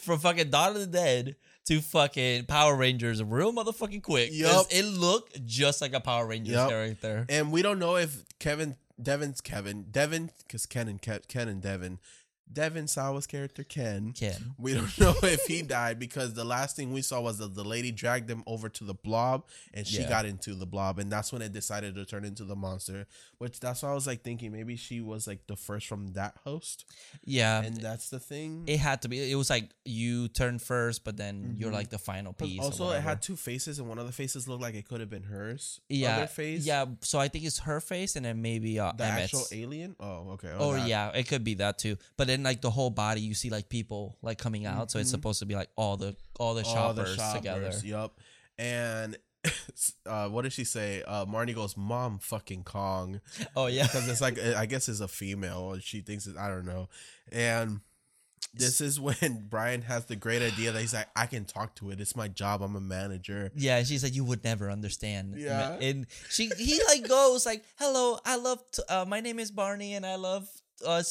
from 0.00 0.18
fucking 0.18 0.50
Dawn 0.50 0.70
of 0.74 0.80
the 0.80 0.86
Dead 0.86 1.36
to 1.66 1.80
fucking 1.80 2.44
Power 2.46 2.76
Rangers 2.76 3.22
real 3.22 3.52
motherfucking 3.52 4.02
quick. 4.02 4.30
Yup. 4.32 4.66
It 4.70 4.84
looked 4.84 5.44
just 5.46 5.80
like 5.80 5.92
a 5.94 6.00
Power 6.00 6.26
Rangers 6.26 6.54
Yup. 6.54 6.68
character. 6.68 7.26
And 7.28 7.52
we 7.52 7.62
don't 7.62 7.78
know 7.78 7.96
if 7.96 8.24
Kevin 8.38 8.76
Devon's 9.00 9.40
Kevin 9.40 9.86
Devon 9.90 10.30
because 10.46 10.66
Ken 10.66 10.88
and 10.88 11.00
Ke- 11.00 11.26
Ken 11.28 11.48
and 11.48 11.62
Devon 11.62 11.98
Devon 12.52 12.86
Sawa's 12.86 13.26
character 13.26 13.64
Ken. 13.64 14.12
Ken. 14.12 14.54
We 14.58 14.74
don't 14.74 14.98
know 15.00 15.14
if 15.22 15.46
he 15.46 15.62
died 15.62 15.98
because 15.98 16.34
the 16.34 16.44
last 16.44 16.76
thing 16.76 16.92
we 16.92 17.02
saw 17.02 17.20
was 17.20 17.38
that 17.38 17.54
the 17.54 17.64
lady 17.64 17.90
dragged 17.92 18.28
him 18.30 18.42
over 18.46 18.68
to 18.68 18.84
the 18.84 18.94
blob 18.94 19.44
and 19.74 19.86
she 19.86 20.00
Yeah. 20.02 20.08
got 20.08 20.26
into 20.26 20.54
the 20.54 20.66
blob 20.66 20.98
and 20.98 21.10
that's 21.10 21.32
when 21.32 21.42
it 21.42 21.52
decided 21.52 21.94
to 21.94 22.04
turn 22.04 22.24
into 22.24 22.44
the 22.44 22.56
monster. 22.56 23.06
Which 23.38 23.58
that's 23.60 23.82
why 23.82 23.90
I 23.90 23.94
was 23.94 24.06
like 24.06 24.22
thinking 24.22 24.52
maybe 24.52 24.76
she 24.76 25.00
was 25.00 25.26
like 25.26 25.46
the 25.46 25.56
first 25.56 25.86
from 25.86 26.12
that 26.12 26.36
host. 26.44 26.84
Yeah. 27.24 27.62
and 27.62 27.76
that's 27.76 28.10
the 28.10 28.20
thing. 28.20 28.64
it 28.66 28.78
had 28.78 29.02
to 29.02 29.08
be. 29.08 29.30
It 29.30 29.34
was 29.36 29.50
like 29.50 29.70
you 29.84 30.28
turn 30.28 30.58
first, 30.58 31.04
but 31.04 31.16
then 31.16 31.56
you're 31.58 31.70
Mhm. 31.70 31.74
like 31.74 31.90
the 31.90 31.98
final 31.98 32.32
piece. 32.32 32.60
also, 32.60 32.90
it 32.90 33.00
had 33.02 33.20
two 33.22 33.36
faces, 33.36 33.78
and 33.78 33.88
one 33.88 33.98
of 33.98 34.06
the 34.06 34.12
faces 34.12 34.46
looked 34.46 34.62
like 34.62 34.74
it 34.74 34.86
could 34.88 35.00
have 35.00 35.10
been 35.10 35.24
hers. 35.24 35.80
yeah, 35.88 36.16
other 36.18 36.26
face. 36.26 36.64
yeah. 36.64 36.84
So 37.00 37.18
I 37.18 37.28
think 37.28 37.44
it's 37.44 37.60
her 37.60 37.80
face, 37.80 38.14
and 38.16 38.24
then 38.24 38.40
maybe 38.42 38.78
uh, 38.78 38.92
the 38.92 39.04
Emmett's. 39.04 39.34
actual 39.34 39.46
alien. 39.52 39.96
Oh, 39.98 40.30
okay. 40.34 40.52
Oh 40.56 40.74
that. 40.74 40.86
yeah, 40.88 41.08
it 41.10 41.26
could 41.28 41.42
be 41.44 41.54
that 41.54 41.78
too. 41.78 41.96
But 42.16 42.26
then 42.28 42.41
like 42.44 42.60
the 42.60 42.70
whole 42.70 42.90
body, 42.90 43.20
you 43.20 43.34
see 43.34 43.50
like 43.50 43.68
people 43.68 44.16
like 44.22 44.38
coming 44.38 44.66
out, 44.66 44.90
so 44.90 44.98
it's 44.98 45.08
Mhm. 45.08 45.12
supposed 45.12 45.38
to 45.40 45.46
be 45.46 45.54
like 45.54 45.70
all 45.76 45.96
the 45.96 46.16
all 46.38 46.54
the 46.54 46.62
All 46.64 46.92
the 46.94 47.04
shoppers, 47.04 47.32
together. 47.34 47.72
shoppers, 47.72 47.84
Yep. 47.84 48.10
And 48.58 49.18
uh, 50.06 50.28
what 50.28 50.42
did 50.42 50.52
she 50.52 50.64
say? 50.64 51.02
Uh, 51.06 51.26
Marnie 51.26 51.54
goes, 51.54 51.76
"Mom, 51.76 52.18
fucking 52.20 52.64
Kong." 52.64 53.20
Oh 53.56 53.66
yeah, 53.66 53.84
because 53.84 54.08
it's 54.08 54.20
like 54.20 54.38
I 54.38 54.66
guess 54.66 54.88
it's 54.88 55.00
a 55.00 55.08
female. 55.08 55.78
She 55.80 56.00
thinks 56.00 56.26
it, 56.26 56.36
I 56.36 56.48
don't 56.48 56.64
know, 56.66 56.88
and 57.32 57.80
this 58.54 58.80
is 58.82 59.00
when 59.00 59.46
Brian 59.50 59.82
has 59.82 60.04
the 60.04 60.14
great 60.16 60.42
idea 60.42 60.72
that 60.72 60.80
he's 60.80 60.92
like, 60.92 61.08
I 61.16 61.24
can 61.26 61.44
talk 61.46 61.74
to 61.76 61.90
it. 61.90 62.00
It's 62.00 62.14
my 62.14 62.28
job. 62.28 62.60
I'm 62.60 62.76
a 62.76 62.80
manager. 62.80 63.50
yeah. 63.56 63.78
and 63.78 63.86
She's 63.86 64.02
like, 64.04 64.14
you 64.14 64.24
would 64.24 64.44
never 64.44 64.70
understand. 64.70 65.36
Yeah. 65.38 65.72
and 65.80 66.06
she 66.28 66.50
he 66.58 66.80
like 66.86 67.08
goes 67.08 67.46
like, 67.46 67.64
hello, 67.76 68.18
I 68.24 68.36
love. 68.36 68.62
T- 68.70 68.82
uh, 68.88 69.06
my 69.06 69.20
name 69.20 69.38
is 69.38 69.50
Barney, 69.50 69.94
and 69.94 70.04
I 70.04 70.16
love 70.16 70.48
uh, 70.86 71.02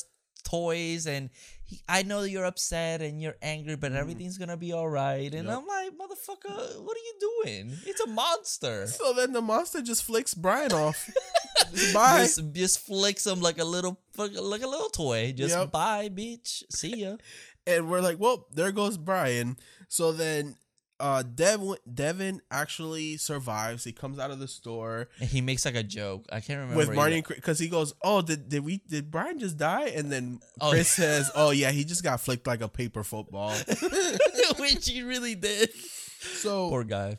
toys, 0.44 1.08
and 1.08 1.30
he, 1.66 1.80
I 1.88 2.04
know 2.04 2.24
you're 2.24 2.46
upset 2.46 3.02
and 3.02 3.22
you're 3.22 3.38
angry, 3.42 3.76
but 3.76 3.92
Mhm. 3.92 3.96
everything's 3.98 4.38
gonna 4.38 4.58
be 4.58 4.74
all 4.74 4.90
right. 4.90 5.34
And 5.34 5.48
Yep. 5.48 5.58
I'm 5.58 5.66
like, 5.68 5.92
motherfucker, 5.98 6.82
what 6.84 6.98
are 6.98 7.06
you 7.10 7.16
doing? 7.46 7.78
It's 7.86 8.02
a 8.02 8.08
monster. 8.08 8.88
So 8.98 9.14
then 9.14 9.34
the 9.34 9.42
monster 9.42 9.82
just 9.82 10.04
flicks 10.04 10.34
Brian 10.34 10.72
off. 10.74 11.10
Bye. 11.94 12.24
Just, 12.24 12.42
just 12.54 12.80
flicks 12.80 13.26
him 13.26 13.40
like 13.42 13.58
a 13.60 13.64
little, 13.64 14.00
like 14.18 14.34
a 14.36 14.42
little 14.42 14.90
toy. 14.90 15.32
Just 15.36 15.56
Yep. 15.56 15.72
bye, 15.72 16.10
bitch. 16.10 16.64
See 16.70 16.98
ya. 16.98 17.18
and 17.68 17.90
we're 17.92 18.02
like, 18.02 18.20
well, 18.20 18.48
there 18.54 18.72
goes 18.72 18.98
Brian. 18.98 19.56
So 19.88 20.12
then 20.12 20.56
uh 21.02 21.24
Devon 21.24 21.76
Devon 21.92 22.42
actually 22.52 23.18
survives. 23.18 23.84
He 23.84 23.92
comes 23.92 24.20
out 24.20 24.30
of 24.32 24.40
the 24.40 24.48
store 24.48 25.10
And 25.20 25.28
he 25.30 25.42
makes 25.42 25.66
like 25.66 25.76
a 25.76 25.84
joke. 25.84 26.26
I 26.32 26.40
can't 26.40 26.60
remember 26.60 26.78
with. 26.78 26.94
Marty 26.96 27.22
because 27.28 27.60
he 27.60 27.68
goes, 27.68 27.94
"Oh, 28.04 28.22
did 28.22 28.48
did 28.50 28.64
we 28.64 28.82
did 28.88 29.10
Brian 29.12 29.40
just 29.40 29.58
die?" 29.58 29.88
And 29.88 30.12
then 30.12 30.40
Oh. 30.62 30.70
Chris 30.72 30.90
says, 31.02 31.32
"Oh 31.36 31.50
yeah, 31.52 31.72
he 31.72 31.84
just 31.84 32.04
got 32.04 32.22
flicked 32.22 32.46
like 32.48 32.62
a 32.62 32.70
paper 32.70 33.04
football." 33.04 33.54
which 34.60 34.88
he 34.88 35.02
really 35.02 35.36
did. 35.36 35.72
So 36.36 36.70
Poor 36.70 36.84
guy. 36.84 37.18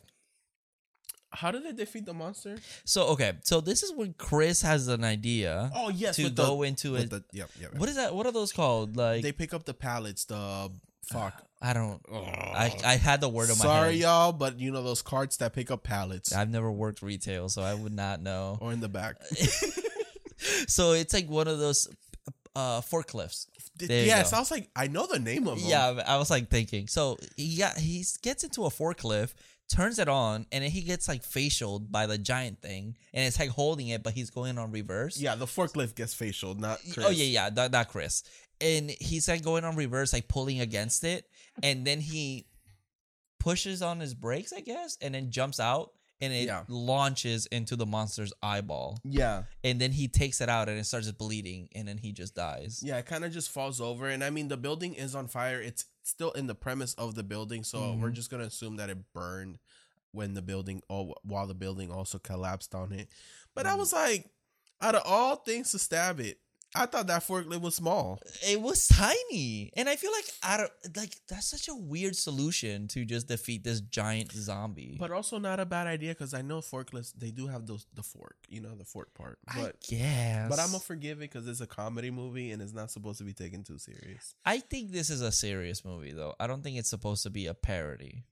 how 1.31 1.51
did 1.51 1.63
they 1.65 1.73
defeat 1.73 2.05
the 2.05 2.13
monster? 2.13 2.57
So 2.85 3.07
okay, 3.07 3.33
so 3.43 3.59
this 3.59 3.83
is 3.83 3.91
when 3.93 4.13
Chris 4.13 4.61
has 4.61 4.87
an 4.87 5.03
idea 5.03 5.71
Oh 5.75 5.89
yes, 5.89 6.15
to 6.17 6.29
go 6.29 6.57
the, 6.57 6.63
into 6.69 6.95
it. 6.95 7.09
the 7.09 7.23
yep, 7.33 7.49
yep. 7.59 7.75
what 7.75 7.89
is 7.89 7.95
that? 7.95 8.13
What 8.15 8.25
are 8.27 8.31
those 8.31 8.53
called? 8.53 8.95
Like 8.95 9.23
they 9.23 9.31
pick 9.33 9.53
up 9.53 9.65
the 9.65 9.73
pallets. 9.73 10.25
The 10.25 10.71
fuck. 11.11 11.43
I 11.61 11.71
don't. 11.71 12.01
I 12.11 12.75
I 12.85 12.95
had 12.97 13.21
the 13.21 13.29
word 13.29 13.43
in 13.49 13.57
my 13.57 13.63
Sorry, 13.63 13.91
head. 13.93 14.01
y'all, 14.01 14.33
but 14.33 14.59
you 14.59 14.71
know 14.71 14.83
those 14.83 15.01
carts 15.01 15.37
that 15.37 15.53
pick 15.53 15.71
up 15.71 15.81
pallets 15.83 16.33
I've 16.33 16.49
never 16.49 16.69
worked 16.69 17.01
retail, 17.01 17.47
so 17.47 17.61
I 17.61 17.73
would 17.73 17.93
not 17.93 18.21
know. 18.21 18.57
or 18.59 18.73
in 18.73 18.81
the 18.81 18.89
back. 18.89 19.15
so 20.67 20.91
it's 20.91 21.13
like 21.13 21.29
one 21.29 21.47
of 21.47 21.59
those 21.59 21.87
uh 22.55 22.81
forklifts. 22.81 23.47
There 23.77 24.01
you 24.01 24.05
yes, 24.07 24.31
go. 24.31 24.37
I 24.37 24.39
was 24.41 24.51
like, 24.51 24.69
I 24.75 24.87
know 24.87 25.07
the 25.07 25.19
name 25.19 25.47
of 25.47 25.59
them. 25.59 25.67
Yeah, 25.67 26.03
I 26.05 26.17
was 26.17 26.29
like 26.29 26.49
thinking. 26.49 26.87
So 26.87 27.17
he 27.37 27.57
got 27.57 27.77
he 27.77 28.05
gets 28.21 28.43
into 28.43 28.65
a 28.65 28.69
forklift, 28.69 29.33
turns 29.73 29.97
it 29.97 30.07
on, 30.07 30.45
and 30.51 30.63
then 30.63 30.69
he 30.69 30.81
gets 30.81 31.07
like 31.07 31.23
facialed 31.23 31.89
by 31.89 32.05
the 32.05 32.17
giant 32.17 32.61
thing, 32.61 32.95
and 33.13 33.25
it's 33.25 33.39
like 33.39 33.49
holding 33.49 33.87
it, 33.87 34.03
but 34.03 34.13
he's 34.13 34.29
going 34.29 34.57
on 34.59 34.71
reverse. 34.71 35.17
yeah. 35.19 35.35
The 35.35 35.45
forklift 35.47 35.95
gets 35.95 36.13
facial, 36.13 36.53
not 36.53 36.79
Chris. 36.93 37.05
Oh 37.05 37.09
yeah, 37.09 37.25
yeah, 37.25 37.49
not, 37.55 37.71
not 37.71 37.87
Chris. 37.87 38.23
And 38.63 38.89
he's 38.89 39.27
like 39.27 39.43
going 39.43 39.63
on 39.65 39.75
reverse, 39.75 40.13
like 40.13 40.27
pulling 40.27 40.59
against 40.61 41.03
it, 41.03 41.25
and 41.61 41.85
then 41.85 41.99
he 41.99 42.47
pushes 43.39 43.81
on 43.81 43.99
his 43.99 44.13
brakes, 44.13 44.53
I 44.53 44.61
guess, 44.61 44.97
and 45.01 45.13
then 45.13 45.29
jumps 45.31 45.59
out, 45.59 45.91
and 46.21 46.31
it 46.31 46.47
Yeah. 46.47 46.63
launches 46.69 47.45
into 47.47 47.75
the 47.75 47.85
monster's 47.85 48.31
eyeball, 48.41 48.99
yeah, 49.03 49.43
and 49.65 49.81
then 49.81 49.91
he 49.91 50.07
takes 50.07 50.39
it 50.39 50.47
out, 50.47 50.69
and 50.69 50.79
it 50.79 50.85
starts 50.85 51.11
bleeding, 51.11 51.67
and 51.75 51.85
then 51.87 51.97
he 51.97 52.13
just 52.13 52.35
dies. 52.35 52.79
yeah. 52.81 52.97
It 52.97 53.05
kind 53.05 53.25
of 53.25 53.33
just 53.33 53.49
falls 53.49 53.81
over, 53.81 54.07
and 54.07 54.23
I 54.23 54.29
mean, 54.29 54.47
the 54.47 54.55
building 54.57 54.93
is 54.93 55.13
on 55.13 55.27
fire. 55.27 55.61
It's 55.61 55.85
still 56.03 56.31
in 56.31 56.47
the 56.47 56.55
premise 56.55 56.93
of 56.93 57.15
the 57.15 57.23
building, 57.23 57.63
so 57.65 57.79
Mhm. 57.79 57.99
we're 57.99 58.11
just 58.11 58.29
gonna 58.29 58.45
assume 58.45 58.77
that 58.77 58.89
it 58.89 59.11
burned 59.13 59.59
when 60.11 60.35
the 60.35 60.41
building, 60.41 60.81
oh, 60.89 61.13
while 61.23 61.47
the 61.47 61.55
building 61.55 61.91
also 61.91 62.19
collapsed 62.19 62.73
on 62.75 62.93
it. 62.93 63.09
But 63.55 63.65
I 63.65 63.71
Mm. 63.75 63.79
was 63.79 63.91
like, 63.93 64.29
out 64.79 64.95
of 64.95 65.01
all 65.05 65.35
things 65.37 65.71
to 65.71 65.79
stab 65.79 66.19
it, 66.21 66.39
I 66.75 66.85
thought 66.87 67.07
that 67.07 67.23
forklift 67.23 67.61
was 67.61 67.75
small. 67.75 68.19
It 68.47 68.59
was 68.61 68.87
tiny, 68.87 69.71
and 69.75 69.87
I 69.87 69.95
feel 69.95 70.11
like 70.11 70.25
I 70.41 70.57
don't 70.57 70.97
like 70.97 71.15
that's 71.27 71.47
such 71.47 71.67
a 71.67 71.75
weird 71.75 72.15
solution 72.15 72.87
to 72.89 73.05
just 73.05 73.27
defeat 73.27 73.63
this 73.63 73.81
giant 73.81 74.31
zombie. 74.31 74.97
But 74.99 75.11
also 75.11 75.37
not 75.37 75.59
a 75.59 75.65
bad 75.65 75.87
idea 75.87 76.11
because 76.11 76.33
I 76.33 76.41
know 76.41 76.59
forklifts 76.61 77.13
they 77.15 77.31
do 77.31 77.47
have 77.47 77.67
those 77.67 77.85
the 77.93 78.03
fork, 78.03 78.37
you 78.49 78.61
know, 78.61 78.75
the 78.75 78.85
fork 78.85 79.13
part. 79.13 79.39
I 79.47 79.61
But 79.61 79.81
guess, 79.87 80.49
but 80.49 80.59
I'm 80.59 80.67
gonna 80.67 80.79
forgive 80.79 81.19
it 81.19 81.31
because 81.31 81.47
it's 81.47 81.61
a 81.61 81.67
comedy 81.67 82.09
movie 82.09 82.51
and 82.51 82.61
it's 82.61 82.73
not 82.73 82.91
supposed 82.91 83.19
to 83.19 83.23
be 83.23 83.33
taken 83.33 83.63
too 83.63 83.77
serious. 83.77 84.35
I 84.45 84.59
think 84.59 84.91
this 84.91 85.09
is 85.09 85.21
a 85.21 85.31
serious 85.31 85.85
movie, 85.85 86.11
though. 86.11 86.33
I 86.39 86.47
don't 86.47 86.63
think 86.63 86.77
it's 86.77 86.89
supposed 86.89 87.23
to 87.23 87.29
be 87.29 87.45
a 87.45 87.53
parody. 87.53 88.25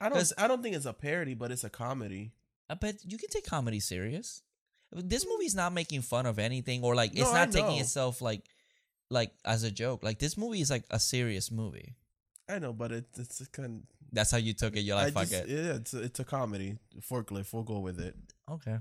I 0.00 0.08
don't 0.08 0.32
I 0.38 0.48
don't 0.48 0.62
think 0.62 0.76
it's 0.76 0.86
a 0.86 0.92
parody, 0.92 1.34
but 1.34 1.50
it's 1.50 1.64
a 1.64 1.70
comedy. 1.70 2.32
But 2.80 2.96
you 3.04 3.18
can 3.18 3.28
take 3.30 3.46
comedy 3.46 3.80
serious. 3.80 4.42
This 4.92 5.26
movie's 5.26 5.54
not 5.54 5.72
making 5.72 6.02
fun 6.02 6.26
of 6.26 6.38
anything, 6.38 6.82
or 6.82 6.94
like 6.94 7.12
it's 7.12 7.20
No, 7.20 7.32
I 7.32 7.44
not 7.44 7.52
taking 7.52 7.76
know. 7.76 7.80
itself 7.80 8.20
like 8.20 8.42
like 9.10 9.32
as 9.44 9.62
a 9.62 9.70
joke. 9.70 10.02
Like 10.02 10.18
this 10.18 10.36
movie 10.36 10.60
is 10.60 10.70
like 10.70 10.84
a 10.90 10.98
serious 10.98 11.50
movie. 11.50 11.94
I 12.48 12.58
know, 12.58 12.72
but 12.72 12.90
it, 12.92 13.04
it's 13.16 13.46
kind. 13.48 13.84
That's 14.12 14.32
how 14.32 14.38
you 14.38 14.52
took 14.54 14.74
it. 14.76 14.80
You're 14.80 14.96
like, 14.96 15.08
I 15.08 15.10
fuck 15.10 15.28
just, 15.28 15.44
it. 15.44 15.48
Yeah, 15.48 15.74
it's 15.74 15.94
a, 15.94 16.02
it's 16.02 16.18
a 16.20 16.24
comedy. 16.24 16.78
Forklift, 17.00 17.52
we'll 17.52 17.62
go 17.62 17.78
with 17.78 18.00
it. 18.00 18.16
Okay. 18.50 18.78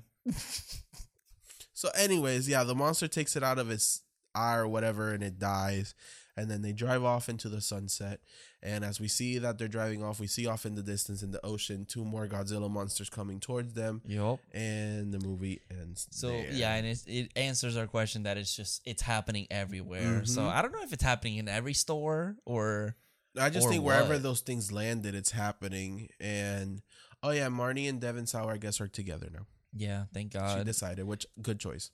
So, 1.73 1.89
anyways, 1.95 2.49
yeah, 2.49 2.63
the 2.65 2.75
monster 2.75 3.07
takes 3.07 3.35
it 3.37 3.43
out 3.43 3.57
of 3.59 3.69
its 3.71 4.01
eye 4.35 4.55
or 4.55 4.67
whatever, 4.67 5.11
and 5.13 5.23
it 5.23 5.39
dies. 5.39 5.93
and 6.35 6.49
then 6.49 6.61
they 6.61 6.71
drive 6.73 7.03
off 7.03 7.29
into 7.29 7.49
the 7.49 7.61
sunset. 7.61 8.19
And 8.61 8.83
as 8.83 8.99
we 8.99 9.07
see 9.07 9.37
that 9.37 9.57
they're 9.57 9.69
driving 9.69 10.03
off, 10.03 10.19
we 10.19 10.27
see 10.27 10.45
off 10.45 10.65
in 10.65 10.75
the 10.75 10.83
distance 10.83 11.23
in 11.23 11.31
the 11.31 11.43
ocean 11.45 11.85
two 11.85 12.03
more 12.03 12.27
Godzilla 12.27 12.69
monsters 12.69 13.09
coming 13.09 13.39
towards 13.39 13.73
them, 13.73 14.01
Yup. 14.05 14.39
and 14.53 15.13
the 15.13 15.19
movie 15.19 15.61
ends. 15.71 16.07
So 16.11 16.27
there. 16.27 16.51
yeah, 16.51 16.75
and 16.75 16.85
it, 16.85 16.99
it 17.07 17.31
answers 17.37 17.77
our 17.77 17.87
question 17.87 18.23
that 18.23 18.37
it's 18.37 18.53
just 18.53 18.81
it's 18.85 19.01
happening 19.01 19.47
everywhere. 19.49 20.25
So 20.25 20.41
Mhm. 20.41 20.51
I 20.51 20.61
don't 20.61 20.73
know 20.73 20.83
if 20.83 20.91
it's 20.91 21.03
happening 21.03 21.37
in 21.37 21.47
every 21.47 21.73
store 21.73 22.35
or 22.45 22.97
I 23.39 23.49
just 23.49 23.67
or 23.67 23.71
think 23.71 23.83
wherever 23.85 24.13
what? 24.15 24.23
those 24.23 24.41
things 24.41 24.71
landed, 24.71 25.15
it's 25.15 25.31
happening. 25.31 26.09
And 26.19 26.81
oh 27.23 27.29
yeah, 27.29 27.47
Marnie 27.47 27.87
and 27.87 28.01
Devin 28.01 28.25
Sauer, 28.27 28.51
I 28.51 28.57
guess, 28.57 28.81
are 28.81 28.87
together 28.89 29.29
now. 29.31 29.45
yeah, 29.73 30.05
thank 30.13 30.33
God. 30.33 30.57
she 30.57 30.63
decided, 30.65 31.05
which 31.05 31.25
good 31.41 31.59
choice. 31.59 31.91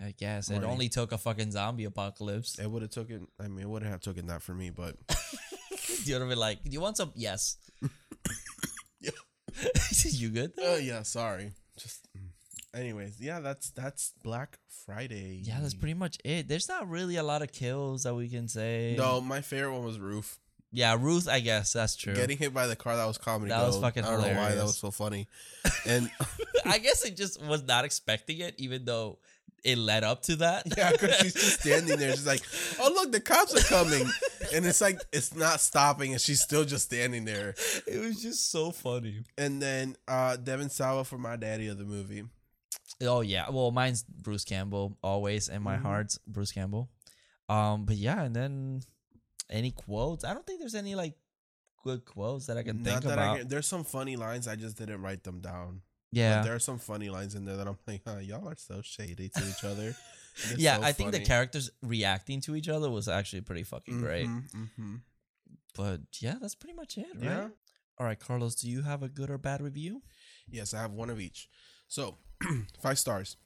I 0.00 0.14
guess 0.16 0.50
it 0.50 0.54
Marty. 0.54 0.66
only 0.66 0.88
took 0.88 1.12
a 1.12 1.18
fucking 1.18 1.52
zombie 1.52 1.84
apocalypse. 1.84 2.58
It 2.58 2.70
would 2.70 2.82
have 2.82 2.90
taken. 2.90 3.26
I 3.38 3.48
mean, 3.48 3.60
it 3.60 3.68
wouldn't 3.68 3.90
have 3.90 4.00
taken 4.00 4.26
that 4.28 4.42
for 4.42 4.54
me, 4.54 4.70
but 4.70 4.96
you 6.04 6.14
would 6.14 6.20
have 6.20 6.28
been 6.28 6.38
like, 6.38 6.62
"Do 6.62 6.70
you 6.70 6.80
want 6.80 6.96
some?" 6.96 7.12
Yes. 7.14 7.56
Yeah. 9.02 9.12
you 10.04 10.28
good? 10.28 10.52
oh 10.60 10.76
yeah, 10.76 11.02
sorry. 11.02 11.52
Just, 11.78 12.06
mm. 12.16 12.78
anyways, 12.78 13.20
yeah, 13.20 13.40
that's 13.40 13.70
that's 13.70 14.12
Black 14.22 14.58
Friday. 14.84 15.40
Yeah, 15.42 15.58
that's 15.60 15.74
pretty 15.74 15.94
much 15.94 16.18
it. 16.24 16.48
There's 16.48 16.68
not 16.68 16.88
really 16.88 17.16
a 17.16 17.22
lot 17.22 17.42
of 17.42 17.50
kills 17.50 18.02
that 18.02 18.14
we 18.14 18.28
can 18.28 18.46
say. 18.46 18.94
No, 18.98 19.20
my 19.20 19.40
favorite 19.40 19.72
one 19.72 19.84
was 19.84 19.98
Roof. 19.98 20.38
Yeah, 20.72 20.96
Ruth. 21.00 21.28
I 21.28 21.40
guess 21.40 21.72
that's 21.72 21.96
true. 21.96 22.14
Getting 22.14 22.38
hit 22.38 22.54
by 22.54 22.66
the 22.66 22.76
car 22.76 22.96
that 22.96 23.06
was 23.06 23.18
comedy. 23.18 23.48
That 23.48 23.66
was 23.66 23.76
gold. 23.76 23.84
fucking 23.84 24.04
I 24.04 24.10
don't 24.10 24.20
know 24.20 24.40
why 24.40 24.54
that 24.54 24.62
was 24.62 24.78
so 24.78 24.90
funny. 24.90 25.26
And 25.86 26.10
I 26.64 26.78
guess 26.78 27.04
it 27.04 27.16
just 27.16 27.42
was 27.44 27.64
not 27.64 27.84
expecting 27.84 28.38
it, 28.38 28.54
even 28.58 28.84
though 28.84 29.18
it 29.64 29.78
led 29.78 30.04
up 30.04 30.22
to 30.24 30.36
that. 30.36 30.64
yeah, 30.76 30.90
because 30.92 31.16
she's 31.16 31.34
just 31.34 31.60
standing 31.62 31.98
there, 31.98 32.10
she's 32.12 32.26
like, 32.26 32.42
"Oh 32.80 32.90
look, 32.94 33.12
the 33.12 33.20
cops 33.20 33.54
are 33.54 33.66
coming," 33.68 34.08
and 34.54 34.64
it's 34.66 34.80
like 34.80 35.00
it's 35.12 35.34
not 35.34 35.60
stopping, 35.60 36.12
and 36.12 36.20
she's 36.20 36.40
still 36.42 36.64
just 36.64 36.86
standing 36.86 37.24
there. 37.24 37.54
it 37.86 38.00
was 38.00 38.20
just 38.22 38.50
so 38.50 38.70
funny. 38.70 39.24
And 39.38 39.60
then 39.60 39.96
uh 40.08 40.36
Devon 40.36 40.70
Sawa 40.70 41.04
for 41.04 41.18
my 41.18 41.36
daddy 41.36 41.68
of 41.68 41.78
the 41.78 41.84
movie. 41.84 42.24
Oh 43.02 43.20
yeah. 43.22 43.48
Well, 43.50 43.70
mine's 43.70 44.02
Bruce 44.02 44.44
Campbell 44.44 44.96
always 45.02 45.48
in 45.48 45.62
my 45.62 45.76
Mhm. 45.76 45.82
heart's 45.82 46.18
Bruce 46.26 46.52
Campbell. 46.52 46.90
Um, 47.48 47.84
but 47.84 47.96
yeah, 47.96 48.22
and 48.22 48.34
then 48.36 48.82
any 49.48 49.70
quotes? 49.72 50.24
I 50.24 50.34
don't 50.34 50.46
think 50.46 50.60
there's 50.60 50.74
any 50.74 50.94
like 50.94 51.14
good 51.82 52.04
quotes 52.04 52.46
that 52.46 52.56
I 52.58 52.62
can 52.62 52.84
think 52.84 52.94
Not 52.96 53.02
that 53.04 53.12
about. 53.14 53.38
Can, 53.38 53.48
there's 53.48 53.66
some 53.66 53.84
funny 53.84 54.16
lines, 54.16 54.46
I 54.46 54.54
just 54.54 54.76
didn't 54.76 55.00
write 55.02 55.24
them 55.24 55.40
down. 55.40 55.80
But 56.12 56.18
yeah. 56.18 56.42
there 56.42 56.54
are 56.54 56.58
some 56.60 56.78
funny 56.78 57.08
lines 57.08 57.34
in 57.34 57.44
there 57.44 57.56
that 57.56 57.68
I'm 57.68 57.78
like, 57.86 58.02
huh, 58.06 58.18
y'all 58.18 58.48
are 58.48 58.56
so 58.56 58.80
shady 58.82 59.28
to 59.28 59.48
each 59.48 59.64
other. 59.64 59.94
Yeah, 60.56 60.76
so 60.78 60.84
I 60.84 60.92
think 60.92 61.10
the 61.10 61.20
characters 61.20 61.70
reacting 61.82 62.40
to 62.42 62.54
each 62.54 62.68
other 62.68 62.88
was 62.88 63.08
actually 63.08 63.42
pretty 63.42 63.64
fucking 63.64 63.98
great. 64.00 64.26
Mhm, 64.28 64.70
mhm. 64.78 65.00
But 65.76 66.00
yeah, 66.20 66.36
that's 66.40 66.54
pretty 66.54 66.74
much 66.74 66.96
it, 66.96 67.08
right? 67.16 67.24
Yeah. 67.24 67.48
All 67.98 68.06
right, 68.06 68.18
Carlos, 68.18 68.54
do 68.54 68.70
you 68.70 68.82
have 68.82 69.02
a 69.02 69.08
good 69.08 69.28
or 69.28 69.38
bad 69.38 69.60
review? 69.60 70.02
Yes, 70.48 70.72
I 70.72 70.80
have 70.80 70.92
one 70.92 71.10
of 71.10 71.20
each. 71.20 71.48
So, 71.88 72.16
five 72.80 72.98
stars. 72.98 73.36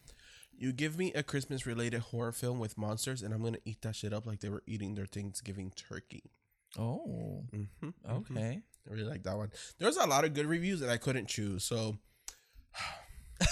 You 0.57 0.73
give 0.73 0.97
me 0.97 1.13
a 1.15 1.23
Christmas 1.25 1.67
related 1.67 2.01
horror 2.01 2.33
film 2.33 2.61
with 2.61 2.79
monsters, 2.79 3.23
and 3.23 3.35
I'm 3.35 3.43
gonna 3.43 3.59
eat 3.65 3.83
that 3.83 3.97
shit 3.97 4.13
up 4.13 4.27
like 4.27 4.41
they 4.41 4.51
were 4.51 4.63
eating 4.67 4.95
their 4.95 5.07
Thanksgiving 5.07 5.73
turkey. 5.75 6.31
Oh, 6.79 7.45
Mm-hmm, 7.53 7.89
okay. 8.09 8.61
I 8.87 8.93
really 8.93 9.05
like 9.09 9.23
that 9.25 9.37
one. 9.37 9.51
There's 9.79 9.97
a 9.97 10.07
lot 10.07 10.25
of 10.25 10.35
good 10.35 10.47
reviews 10.47 10.81
that 10.81 10.91
I 10.91 10.99
couldn't 10.99 11.29
choose. 11.29 11.65
So, 11.65 11.97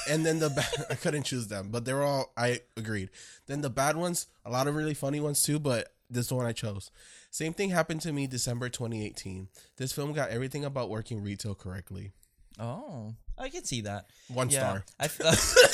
and 0.09 0.25
then 0.25 0.39
the 0.39 0.51
ba- 0.51 0.87
I 0.91 0.95
couldn't 0.95 1.25
choose 1.25 1.49
them, 1.49 1.68
but 1.70 1.85
they 1.85 1.93
were 1.93 2.03
all 2.03 2.33
I 2.37 2.61
agreed. 2.77 3.11
Then 3.47 3.61
the 3.61 3.70
bad 3.70 3.97
ones, 3.97 4.27
a 4.45 4.51
lot 4.51 4.66
of 4.68 4.75
really 4.75 4.95
funny 4.95 5.20
ones 5.20 5.43
too, 5.43 5.59
but 5.59 5.89
this 6.11 6.25
is 6.25 6.29
the 6.29 6.35
one 6.37 6.47
I 6.47 6.53
chose. 6.53 6.91
Same 7.31 7.53
thing 7.55 7.70
happened 7.70 8.03
to 8.03 8.12
me 8.12 8.27
December 8.27 8.68
2018. 8.68 9.49
This 9.79 9.93
film 9.93 10.12
got 10.12 10.31
everything 10.31 10.64
about 10.64 10.91
working 10.91 11.23
retail 11.23 11.55
correctly. 11.55 12.12
Oh, 12.61 13.14
I 13.39 13.49
can 13.49 13.64
see 13.64 13.81
that. 13.83 14.07
One 14.29 14.51
star. 14.51 14.85
I 15.01 15.05
f- 15.07 15.73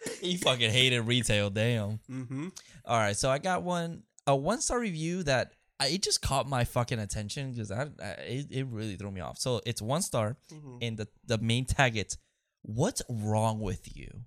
he 0.20 0.36
fucking 0.36 0.70
hated 0.70 1.00
retail. 1.02 1.50
Damn. 1.50 1.98
Mm-hmm. 2.10 2.48
All 2.84 2.98
right, 2.98 3.16
so 3.16 3.30
I 3.30 3.38
got 3.38 3.62
one 3.64 4.04
a 4.26 4.36
one 4.36 4.60
star 4.60 4.78
review 4.78 5.22
that 5.24 5.52
I, 5.80 5.88
it 5.88 6.02
just 6.02 6.22
caught 6.22 6.48
my 6.48 6.62
fucking 6.64 6.98
attention 7.00 7.50
because 7.52 7.72
I, 7.72 7.88
I 8.02 8.06
it, 8.22 8.46
it 8.50 8.66
really 8.68 8.94
threw 8.96 9.10
me 9.10 9.20
off. 9.20 9.38
So 9.38 9.60
it's 9.66 9.82
one 9.82 10.02
star, 10.02 10.36
Mm-hmm. 10.52 10.76
and 10.82 10.96
the 10.96 11.08
the 11.26 11.38
main 11.38 11.64
tag 11.64 11.96
it's 11.96 12.16
what's 12.62 13.02
wrong 13.08 13.60
with 13.60 13.96
you? 13.96 14.22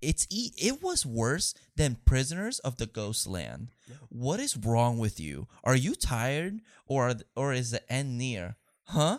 It's 0.00 0.26
e- 0.30 0.52
it 0.56 0.82
was 0.82 1.04
worse 1.04 1.54
than 1.76 1.98
Prisoners 2.04 2.60
of 2.60 2.76
the 2.76 2.86
Ghostland. 2.86 3.68
What 4.08 4.38
is 4.38 4.56
wrong 4.56 4.98
with 4.98 5.18
you? 5.18 5.48
Are 5.64 5.74
you 5.74 5.94
tired 5.94 6.60
or 6.86 7.08
are, 7.08 7.14
or 7.34 7.52
is 7.52 7.72
the 7.72 7.92
end 7.92 8.16
near? 8.16 8.56
Huh? 8.84 9.18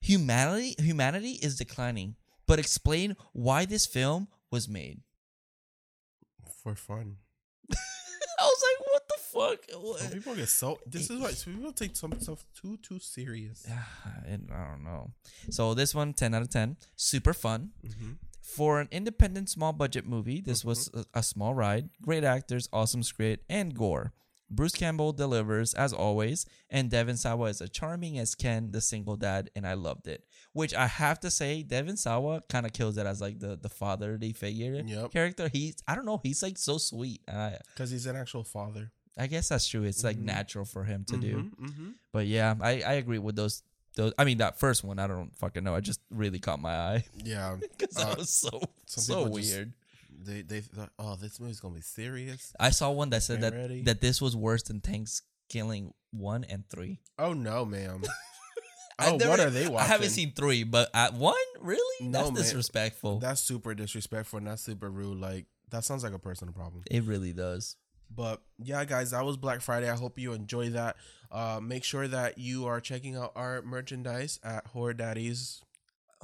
Humanity 0.00 0.76
humanity 0.78 1.32
is 1.42 1.56
declining. 1.56 2.14
But 2.46 2.60
explain 2.60 3.16
why 3.32 3.64
this 3.64 3.86
film 3.86 4.28
was 4.52 4.68
made. 4.68 5.00
For 6.62 6.76
fun. 6.76 7.16
I 7.72 8.42
was 8.42 8.62
like, 8.62 8.86
what 8.86 9.05
fuck? 9.32 9.58
Some 9.70 9.82
What? 9.82 10.12
people 10.12 10.34
get 10.34 10.48
so. 10.48 10.78
This 10.86 11.10
is 11.10 11.20
why 11.20 11.30
some 11.32 11.54
people 11.54 11.72
take 11.72 11.96
some 11.96 12.12
stuff 12.20 12.44
too 12.60 12.76
too 12.78 12.98
serious. 12.98 13.66
And 14.26 14.50
I 14.52 14.70
don't 14.70 14.84
know. 14.84 15.12
So 15.50 15.74
this 15.74 15.94
one, 15.94 16.12
10 16.14 16.34
out 16.34 16.42
of 16.42 16.50
10. 16.50 16.76
Super 16.96 17.32
fun. 17.32 17.70
Mm-hmm. 17.84 18.12
For 18.42 18.80
an 18.80 18.88
independent 18.90 19.48
small 19.50 19.72
budget 19.72 20.06
movie, 20.06 20.40
this 20.40 20.64
was 20.64 20.88
a, 20.94 21.04
a 21.18 21.22
small 21.22 21.52
ride. 21.54 21.88
Great 22.00 22.24
actors, 22.24 22.68
awesome 22.72 23.02
script, 23.02 23.44
and 23.48 23.74
gore. 23.74 24.12
Bruce 24.48 24.74
Campbell 24.76 25.12
delivers 25.12 25.74
as 25.74 25.92
always, 25.92 26.46
and 26.70 26.88
Devon 26.88 27.16
Sawa 27.16 27.48
is 27.48 27.60
as 27.60 27.70
charming 27.70 28.16
as 28.20 28.36
Ken, 28.36 28.70
the 28.70 28.80
single 28.80 29.16
dad, 29.16 29.50
and 29.56 29.66
I 29.66 29.74
loved 29.74 30.06
it. 30.06 30.22
Which 30.52 30.72
I 30.72 30.86
have 30.86 31.18
to 31.20 31.30
say, 31.32 31.64
Devon 31.64 31.96
Sawa 31.96 32.42
kind 32.48 32.64
of 32.64 32.72
kills 32.72 32.96
it 32.96 33.06
as 33.06 33.20
like 33.20 33.40
the 33.40 33.56
the 33.60 33.68
fatherly 33.68 34.32
figure 34.32 34.80
Yep. 34.86 35.10
character. 35.10 35.48
He's 35.52 35.74
I 35.88 35.96
don't 35.96 36.06
know, 36.06 36.20
he's 36.22 36.42
like 36.44 36.58
so 36.58 36.78
sweet. 36.78 37.22
Because 37.26 37.90
he's 37.90 38.06
an 38.06 38.14
actual 38.14 38.44
father. 38.44 38.92
I 39.18 39.26
guess 39.28 39.48
that's 39.48 39.66
true. 39.66 39.84
It's 39.84 40.04
like 40.04 40.18
Mhm. 40.18 40.24
natural 40.24 40.64
for 40.64 40.84
him 40.84 41.04
to 41.08 41.16
do. 41.16 41.50
Mm-hmm. 41.60 41.90
But 42.12 42.26
yeah, 42.26 42.54
I, 42.60 42.82
I 42.82 42.92
agree 42.94 43.18
with 43.18 43.36
those. 43.36 43.62
Those 43.94 44.12
I 44.18 44.24
mean, 44.24 44.38
that 44.38 44.58
first 44.58 44.84
one, 44.84 44.98
I 44.98 45.06
don't 45.06 45.34
fucking 45.38 45.64
know. 45.64 45.74
I 45.74 45.80
just 45.80 46.00
really 46.10 46.38
caught 46.38 46.60
my 46.60 46.74
eye 46.74 47.04
Yeah. 47.24 47.56
because 47.60 47.94
that 47.96 48.12
Uh, 48.12 48.16
was 48.18 48.30
so 48.30 48.60
so 48.86 49.14
people 49.24 49.38
just- 49.38 49.54
weird. 49.54 49.72
They 50.18 50.42
they 50.42 50.60
thought, 50.60 50.90
oh, 50.98 51.16
this 51.16 51.38
movie's 51.40 51.60
gonna 51.60 51.74
be 51.74 51.80
serious. 51.82 52.52
I 52.60 52.70
saw 52.70 52.90
one 52.90 53.10
that 53.10 53.22
said 53.22 53.40
that 53.42 53.52
ready. 53.54 53.82
that 53.84 54.00
this 54.00 54.20
was 54.20 54.34
worse 54.36 54.62
than 54.64 54.80
Thankskilling 54.80 55.92
one 56.10 56.44
and 56.44 56.68
three. 56.68 57.00
Oh 57.18 57.32
no, 57.32 57.64
ma'am. 57.64 58.02
Oh, 58.98 59.16
never- 59.18 59.28
what 59.30 59.40
are 59.40 59.50
they 59.50 59.64
watching? 59.68 59.76
I 59.78 59.84
haven't 59.84 60.08
seen 60.08 60.32
three, 60.32 60.64
but 60.64 60.88
at 60.94 61.12
one, 61.12 61.34
really? 61.60 62.06
No, 62.08 62.12
That's 62.20 62.30
man. 62.32 62.42
disrespectful. 62.42 63.18
That's 63.18 63.42
super 63.42 63.74
disrespectful 63.74 64.38
and 64.38 64.46
that's 64.46 64.62
super 64.62 64.88
rude. 64.90 65.18
Like 65.20 65.44
that 65.70 65.84
sounds 65.84 66.02
like 66.02 66.14
a 66.14 66.18
personal 66.18 66.54
problem. 66.54 66.82
it 66.90 67.02
really 67.04 67.34
does. 67.34 67.76
But 68.14 68.40
yeah, 68.62 68.84
guys, 68.84 69.10
that 69.10 69.24
was 69.24 69.36
Black 69.36 69.60
Friday. 69.60 69.90
I 69.90 69.96
hope 69.96 70.18
you 70.18 70.32
enjoy 70.32 70.70
that. 70.70 70.96
Uh, 71.30 71.60
make 71.62 71.84
sure 71.84 72.06
that 72.08 72.38
you 72.38 72.66
are 72.66 72.80
checking 72.80 73.16
out 73.16 73.32
our 73.36 73.62
merchandise 73.62 74.38
at 74.44 74.66
Horror 74.68 74.94
Daddies. 74.94 75.62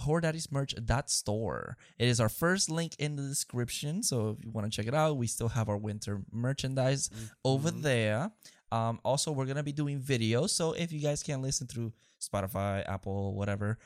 HorrorDaddiesMerch.store. 0.00 1.76
It 1.98 2.08
is 2.08 2.20
our 2.20 2.28
first 2.28 2.70
link 2.70 2.94
in 2.98 3.16
the 3.16 3.22
description. 3.22 4.02
So 4.02 4.30
if 4.38 4.44
you 4.44 4.50
want 4.50 4.70
to 4.70 4.74
check 4.74 4.86
it 4.86 4.94
out, 4.94 5.16
we 5.16 5.26
still 5.26 5.48
have 5.48 5.68
our 5.68 5.76
winter 5.76 6.22
merchandise 6.32 7.10
over 7.44 7.70
Mhm. 7.70 7.82
there. 7.82 8.30
Um, 8.70 9.00
also, 9.04 9.32
we're 9.32 9.44
gonna 9.46 9.62
be 9.62 9.72
doing 9.72 10.00
videos. 10.00 10.50
So 10.50 10.72
if 10.72 10.92
you 10.92 11.00
guys 11.00 11.22
can't 11.22 11.42
listen 11.42 11.66
through 11.66 11.92
Spotify, 12.20 12.88
Apple, 12.88 13.34
whatever, 13.34 13.78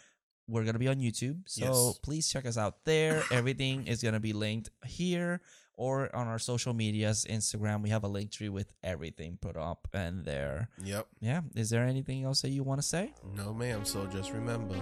we're 0.47 0.65
gonna 0.65 0.79
be 0.79 0.87
on 0.89 1.01
YouTube. 1.01 1.43
So 1.49 1.65
Yes. 1.89 1.99
please 2.03 2.29
check 2.29 2.47
us 2.47 2.57
out 2.57 2.85
there. 2.85 3.25
Everything 3.33 3.87
is 3.89 4.01
gonna 4.03 4.21
be 4.21 4.33
linked 4.33 4.71
here 4.87 5.41
or 5.77 6.15
on 6.15 6.27
our 6.27 6.39
social 6.39 6.73
medias, 6.75 7.27
Instagram. 7.29 7.83
We 7.83 7.91
have 7.91 8.05
a 8.05 8.09
link 8.09 8.31
tree 8.31 8.49
with 8.49 8.73
everything 8.83 9.39
put 9.41 9.57
up 9.57 9.89
and 9.93 10.25
there. 10.25 10.71
Yep. 10.83 11.07
Yeah. 11.21 11.41
Is 11.55 11.71
there 11.71 11.85
anything 11.85 12.25
else 12.25 12.43
that 12.43 12.51
you 12.51 12.63
want 12.63 12.81
to 12.81 12.87
say? 12.87 13.13
No, 13.35 13.53
ma'am. 13.53 13.85
So 13.85 14.07
just 14.07 14.33
remember, 14.33 14.77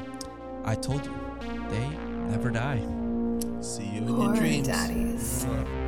I 0.64 0.74
told 0.74 1.04
you, 1.04 1.12
they 1.70 1.88
never 2.28 2.50
die. 2.50 2.80
see 3.60 3.84
you 3.84 3.98
in 3.98 4.08
your 4.08 4.16
Horror 4.16 4.36
dreams. 4.36 4.68
Daddies. 4.68 5.44
Mwah. 5.44 5.83